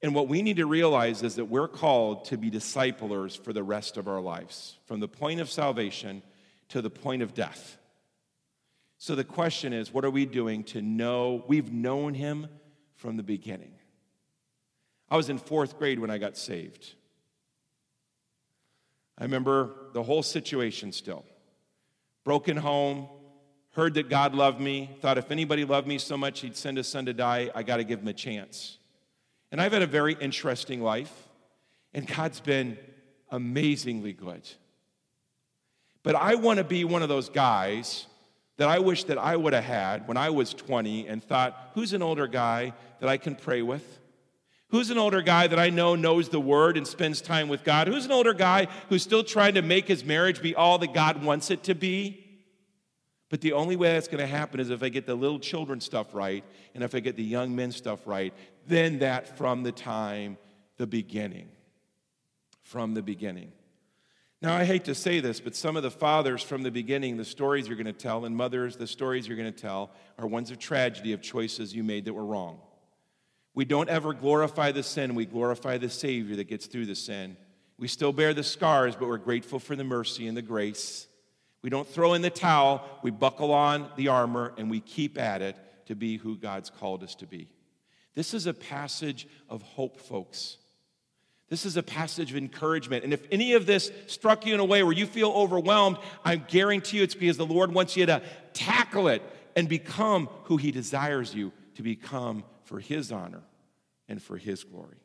And 0.00 0.14
what 0.14 0.28
we 0.28 0.40
need 0.40 0.56
to 0.56 0.64
realize 0.64 1.22
is 1.22 1.34
that 1.34 1.44
we're 1.44 1.68
called 1.68 2.24
to 2.26 2.38
be 2.38 2.48
disciplers 2.48 3.36
for 3.36 3.52
the 3.52 3.62
rest 3.62 3.98
of 3.98 4.08
our 4.08 4.18
lives, 4.18 4.78
from 4.86 4.98
the 4.98 5.08
point 5.08 5.40
of 5.40 5.50
salvation 5.50 6.22
to 6.70 6.80
the 6.80 6.88
point 6.88 7.20
of 7.20 7.34
death. 7.34 7.76
So 8.96 9.14
the 9.14 9.24
question 9.24 9.74
is, 9.74 9.92
what 9.92 10.06
are 10.06 10.10
we 10.10 10.24
doing 10.24 10.64
to 10.64 10.80
know 10.80 11.44
we've 11.46 11.70
known 11.70 12.14
him 12.14 12.46
from 12.94 13.18
the 13.18 13.22
beginning? 13.22 13.72
I 15.10 15.18
was 15.18 15.28
in 15.28 15.36
fourth 15.36 15.78
grade 15.78 15.98
when 15.98 16.10
I 16.10 16.16
got 16.16 16.38
saved. 16.38 16.94
I 19.18 19.24
remember 19.24 19.74
the 19.92 20.02
whole 20.02 20.22
situation 20.22 20.92
still. 20.92 21.26
Broken 22.24 22.56
home, 22.56 23.06
heard 23.72 23.94
that 23.94 24.08
God 24.08 24.34
loved 24.34 24.60
me, 24.60 24.90
thought 25.00 25.18
if 25.18 25.30
anybody 25.30 25.64
loved 25.64 25.86
me 25.86 25.98
so 25.98 26.16
much 26.16 26.40
he'd 26.40 26.56
send 26.56 26.76
his 26.76 26.88
son 26.88 27.06
to 27.06 27.12
die, 27.12 27.50
I 27.54 27.62
got 27.62 27.76
to 27.76 27.84
give 27.84 28.00
him 28.00 28.08
a 28.08 28.12
chance. 28.12 28.78
And 29.52 29.60
I've 29.60 29.72
had 29.72 29.82
a 29.82 29.86
very 29.86 30.14
interesting 30.14 30.82
life, 30.82 31.28
and 31.94 32.06
God's 32.06 32.40
been 32.40 32.78
amazingly 33.30 34.12
good. 34.12 34.48
But 36.02 36.14
I 36.14 36.34
want 36.36 36.58
to 36.58 36.64
be 36.64 36.84
one 36.84 37.02
of 37.02 37.08
those 37.08 37.28
guys 37.28 38.06
that 38.56 38.68
I 38.68 38.78
wish 38.78 39.04
that 39.04 39.18
I 39.18 39.36
would 39.36 39.52
have 39.52 39.64
had 39.64 40.08
when 40.08 40.16
I 40.16 40.30
was 40.30 40.52
20 40.52 41.06
and 41.08 41.22
thought, 41.22 41.70
who's 41.74 41.92
an 41.92 42.02
older 42.02 42.26
guy 42.26 42.74
that 43.00 43.08
I 43.08 43.16
can 43.16 43.34
pray 43.34 43.62
with? 43.62 43.98
Who's 44.68 44.90
an 44.90 44.98
older 44.98 45.20
guy 45.20 45.46
that 45.46 45.58
I 45.58 45.70
know 45.70 45.94
knows 45.94 46.28
the 46.28 46.40
word 46.40 46.76
and 46.76 46.86
spends 46.86 47.20
time 47.20 47.48
with 47.48 47.64
God? 47.64 47.88
Who's 47.88 48.04
an 48.04 48.12
older 48.12 48.34
guy 48.34 48.68
who's 48.88 49.02
still 49.02 49.24
trying 49.24 49.54
to 49.54 49.62
make 49.62 49.88
his 49.88 50.04
marriage 50.04 50.40
be 50.42 50.54
all 50.54 50.78
that 50.78 50.94
God 50.94 51.24
wants 51.24 51.50
it 51.50 51.64
to 51.64 51.74
be? 51.74 52.24
But 53.30 53.40
the 53.40 53.52
only 53.52 53.76
way 53.76 53.92
that's 53.92 54.08
going 54.08 54.20
to 54.20 54.26
happen 54.26 54.60
is 54.60 54.70
if 54.70 54.82
I 54.82 54.88
get 54.88 55.06
the 55.06 55.14
little 55.14 55.38
children 55.38 55.80
stuff 55.80 56.14
right 56.14 56.44
and 56.74 56.84
if 56.84 56.94
I 56.94 57.00
get 57.00 57.16
the 57.16 57.22
young 57.22 57.54
men 57.56 57.72
stuff 57.72 58.06
right, 58.06 58.34
then 58.66 58.98
that 58.98 59.38
from 59.38 59.62
the 59.62 59.72
time, 59.72 60.36
the 60.76 60.86
beginning. 60.86 61.48
From 62.62 62.92
the 62.92 63.02
beginning. 63.02 63.52
Now, 64.42 64.56
I 64.56 64.64
hate 64.64 64.84
to 64.86 64.94
say 64.94 65.20
this, 65.20 65.38
but 65.38 65.54
some 65.54 65.76
of 65.76 65.82
the 65.82 65.90
fathers 65.90 66.42
from 66.42 66.62
the 66.62 66.70
beginning, 66.70 67.18
the 67.18 67.24
stories 67.24 67.68
you're 67.68 67.76
going 67.76 67.86
to 67.86 67.92
tell, 67.92 68.24
and 68.24 68.34
mothers, 68.34 68.76
the 68.76 68.86
stories 68.86 69.28
you're 69.28 69.36
going 69.36 69.52
to 69.52 69.60
tell, 69.60 69.90
are 70.18 70.26
ones 70.26 70.50
of 70.50 70.58
tragedy 70.58 71.12
of 71.12 71.20
choices 71.20 71.74
you 71.74 71.84
made 71.84 72.06
that 72.06 72.14
were 72.14 72.24
wrong. 72.24 72.58
We 73.54 73.64
don't 73.66 73.90
ever 73.90 74.14
glorify 74.14 74.72
the 74.72 74.82
sin, 74.82 75.14
we 75.14 75.26
glorify 75.26 75.76
the 75.76 75.90
Savior 75.90 76.36
that 76.36 76.48
gets 76.48 76.66
through 76.66 76.86
the 76.86 76.94
sin. 76.94 77.36
We 77.78 77.86
still 77.86 78.12
bear 78.12 78.32
the 78.32 78.42
scars, 78.42 78.96
but 78.96 79.08
we're 79.08 79.18
grateful 79.18 79.58
for 79.58 79.76
the 79.76 79.84
mercy 79.84 80.26
and 80.26 80.36
the 80.36 80.42
grace. 80.42 81.06
We 81.62 81.70
don't 81.70 81.88
throw 81.88 82.14
in 82.14 82.22
the 82.22 82.30
towel, 82.30 82.82
we 83.02 83.10
buckle 83.10 83.52
on 83.52 83.90
the 83.96 84.08
armor, 84.08 84.54
and 84.56 84.70
we 84.70 84.80
keep 84.80 85.18
at 85.18 85.42
it 85.42 85.56
to 85.86 85.94
be 85.94 86.16
who 86.16 86.36
God's 86.36 86.70
called 86.70 87.02
us 87.02 87.14
to 87.16 87.26
be. 87.26 87.48
This 88.14 88.34
is 88.34 88.46
a 88.46 88.54
passage 88.54 89.28
of 89.48 89.62
hope, 89.62 90.00
folks. 90.00 90.56
This 91.48 91.66
is 91.66 91.76
a 91.76 91.82
passage 91.82 92.30
of 92.30 92.36
encouragement. 92.36 93.04
And 93.04 93.12
if 93.12 93.26
any 93.30 93.54
of 93.54 93.66
this 93.66 93.90
struck 94.06 94.46
you 94.46 94.54
in 94.54 94.60
a 94.60 94.64
way 94.64 94.82
where 94.82 94.92
you 94.92 95.04
feel 95.04 95.30
overwhelmed, 95.30 95.98
I 96.24 96.36
guarantee 96.36 96.98
you 96.98 97.02
it's 97.02 97.14
because 97.14 97.36
the 97.36 97.46
Lord 97.46 97.72
wants 97.72 97.96
you 97.96 98.06
to 98.06 98.22
tackle 98.52 99.08
it 99.08 99.22
and 99.56 99.68
become 99.68 100.28
who 100.44 100.56
He 100.56 100.70
desires 100.70 101.34
you 101.34 101.52
to 101.74 101.82
become 101.82 102.44
for 102.64 102.78
His 102.78 103.10
honor 103.10 103.42
and 104.08 104.22
for 104.22 104.36
His 104.36 104.62
glory. 104.62 104.96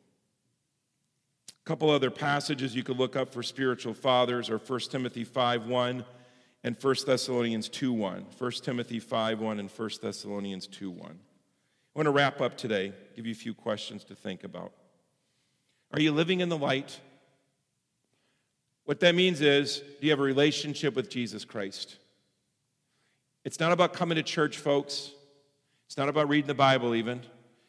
A 1.50 1.64
couple 1.64 1.90
other 1.90 2.12
passages 2.12 2.76
you 2.76 2.84
could 2.84 2.96
look 2.96 3.16
up 3.16 3.32
for 3.32 3.42
spiritual 3.42 3.92
fathers 3.92 4.48
are 4.48 4.58
1 4.58 4.80
Timothy 4.88 5.24
5 5.24 5.66
1 5.66 6.04
and 6.66 6.76
1 6.82 6.96
Thessalonians 7.06 7.68
2 7.68 7.92
1. 7.92 8.26
1 8.36 8.50
Timothy 8.50 8.98
5 8.98 9.40
1 9.40 9.60
and 9.60 9.70
1 9.70 9.90
Thessalonians 10.02 10.66
2 10.66 10.90
1. 10.90 11.00
I 11.10 11.14
want 11.94 12.06
to 12.06 12.10
wrap 12.10 12.40
up 12.40 12.58
today, 12.58 12.92
give 13.14 13.24
you 13.24 13.32
a 13.32 13.36
few 13.36 13.54
questions 13.54 14.02
to 14.04 14.16
think 14.16 14.42
about. 14.42 14.72
Are 15.92 16.00
you 16.00 16.10
living 16.10 16.40
in 16.40 16.48
the 16.48 16.58
light? 16.58 17.00
What 18.84 18.98
that 19.00 19.14
means 19.14 19.40
is, 19.40 19.78
do 19.78 20.06
you 20.06 20.10
have 20.10 20.18
a 20.18 20.24
relationship 20.24 20.96
with 20.96 21.08
Jesus 21.08 21.44
Christ? 21.44 21.98
It's 23.44 23.60
not 23.60 23.70
about 23.70 23.92
coming 23.92 24.16
to 24.16 24.24
church, 24.24 24.58
folks. 24.58 25.12
It's 25.86 25.96
not 25.96 26.08
about 26.08 26.28
reading 26.28 26.48
the 26.48 26.54
Bible, 26.54 26.96
even. 26.96 27.20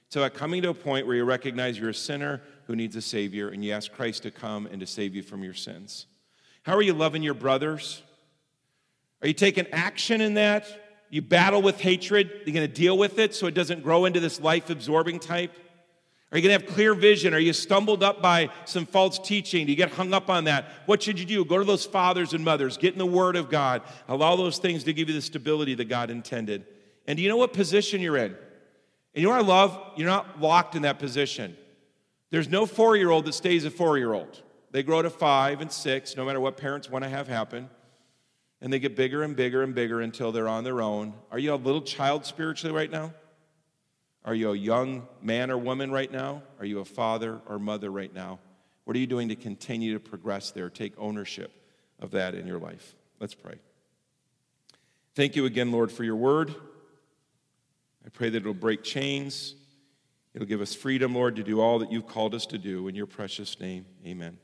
It's 0.08 0.16
about 0.16 0.34
coming 0.34 0.64
to 0.64 0.70
a 0.70 0.74
point 0.74 1.06
where 1.06 1.16
you 1.16 1.24
recognize 1.24 1.78
you're 1.78 1.90
a 1.90 1.94
sinner 1.94 2.42
who 2.66 2.76
needs 2.76 2.96
a 2.96 3.02
Savior 3.04 3.50
and 3.50 3.64
you 3.64 3.74
ask 3.74 3.92
Christ 3.92 4.24
to 4.24 4.32
come 4.32 4.66
and 4.66 4.80
to 4.80 4.88
save 4.88 5.14
you 5.14 5.22
from 5.22 5.44
your 5.44 5.54
sins. 5.54 6.08
How 6.64 6.74
are 6.74 6.82
you 6.82 6.94
loving 6.94 7.22
your 7.22 7.36
brothers? 7.36 8.02
Are 9.22 9.28
you 9.28 9.34
taking 9.34 9.68
action 9.72 10.22
in 10.22 10.36
that? 10.36 10.66
You 11.10 11.22
battle 11.22 11.62
with 11.62 11.80
hatred. 11.80 12.30
You're 12.46 12.54
going 12.54 12.68
to 12.68 12.74
deal 12.74 12.98
with 12.98 13.20
it 13.20 13.34
so 13.34 13.48
it 13.48 13.54
doesn't 13.54 13.84
grow 13.84 14.06
into 14.06 14.20
this 14.20 14.40
life 14.40 14.70
absorbing 14.70 15.20
type. 15.20 15.54
Are 16.32 16.38
you 16.38 16.46
going 16.46 16.60
to 16.60 16.66
have 16.66 16.76
clear 16.76 16.94
vision? 16.94 17.34
Are 17.34 17.40
you 17.40 17.54
stumbled 17.54 18.04
up 18.04 18.22
by 18.22 18.50
some 18.66 18.86
false 18.86 19.18
teaching? 19.18 19.66
Do 19.66 19.72
you 19.72 19.78
get 19.78 19.92
hung 19.92 20.14
up 20.14 20.30
on 20.30 20.44
that? 20.44 20.66
What 20.86 21.02
should 21.02 21.18
you 21.18 21.26
do? 21.26 21.46
Go 21.46 21.58
to 21.58 21.64
those 21.64 21.86
fathers 21.86 22.34
and 22.34 22.44
mothers, 22.44 22.76
get 22.76 22.92
in 22.92 23.00
the 23.00 23.06
Word 23.06 23.38
of 23.38 23.50
God, 23.50 23.82
allow 24.10 24.36
those 24.36 24.58
things 24.58 24.84
to 24.84 24.94
give 24.94 25.08
you 25.08 25.16
the 25.16 25.22
stability 25.22 25.74
that 25.76 25.86
God 25.86 26.10
intended. 26.10 26.66
And 27.08 27.16
do 27.16 27.24
you 27.24 27.30
know 27.30 27.38
what 27.38 27.54
position 27.54 28.02
you're 28.02 28.18
in? 28.18 28.32
And 28.34 29.22
you 29.22 29.24
know 29.24 29.30
what 29.30 29.46
I 29.46 29.48
love? 29.48 29.80
You're 29.96 30.10
not 30.10 30.42
locked 30.42 30.76
in 30.76 30.82
that 30.82 31.00
position. 31.00 31.56
There's 32.30 32.50
no 32.50 32.66
four 32.66 32.98
year 32.98 33.10
old 33.10 33.24
that 33.24 33.34
stays 33.34 33.64
a 33.64 33.72
four 33.72 33.98
year 33.98 34.12
old. 34.12 34.44
They 34.72 34.84
grow 34.84 35.02
to 35.02 35.10
five 35.10 35.62
and 35.62 35.72
six, 35.72 36.18
no 36.18 36.26
matter 36.26 36.42
what 36.42 36.58
parents 36.58 36.90
want 36.90 37.06
to 37.06 37.10
have 37.10 37.30
happen. 37.30 37.70
And 38.62 38.74
they 38.74 38.80
get 38.80 38.96
bigger 38.96 39.24
and 39.24 39.36
bigger 39.36 39.62
and 39.62 39.76
bigger 39.76 40.02
until 40.02 40.32
they're 40.32 40.48
on 40.48 40.64
their 40.64 40.82
own. 40.82 41.14
Are 41.32 41.38
you 41.38 41.54
a 41.54 41.56
little 41.56 41.82
child 41.82 42.26
spiritually 42.26 42.76
right 42.76 42.90
now? 42.90 43.14
Are 44.26 44.34
you 44.34 44.52
a 44.52 44.58
young 44.58 45.08
man 45.22 45.52
or 45.52 45.58
woman 45.58 45.92
right 45.92 46.12
now? 46.12 46.42
Are 46.60 46.66
you 46.66 46.80
a 46.80 46.86
father 46.86 47.40
or 47.48 47.60
mother 47.60 47.90
right 47.90 48.14
now? 48.14 48.40
What 48.84 48.96
are 48.96 49.00
you 49.00 49.08
doing 49.08 49.30
to 49.30 49.36
continue 49.36 49.94
to 49.94 50.00
progress 50.00 50.52
there? 50.52 50.70
Take 50.70 50.94
ownership 50.98 51.52
of 52.00 52.12
that 52.12 52.36
in 52.36 52.48
your 52.48 52.60
life. 52.60 52.96
Let's 53.20 53.36
pray. 53.36 53.56
Thank 55.16 55.36
you 55.36 55.46
again, 55.46 55.72
Lord, 55.72 55.92
for 55.92 56.04
your 56.04 56.16
word. 56.16 56.54
I 58.06 58.10
pray 58.10 58.30
that 58.30 58.38
it'll 58.38 58.54
break 58.54 58.84
chains. 58.84 59.56
It'll 60.34 60.48
give 60.48 60.62
us 60.62 60.76
freedom, 60.76 61.16
Lord, 61.16 61.36
to 61.38 61.44
do 61.44 61.60
all 61.60 61.80
that 61.80 61.92
you've 61.92 62.08
called 62.08 62.36
us 62.36 62.46
to 62.48 62.58
do. 62.58 62.88
In 62.88 62.96
your 62.96 63.08
precious 63.08 63.60
name, 63.60 63.86
amen. 64.06 64.38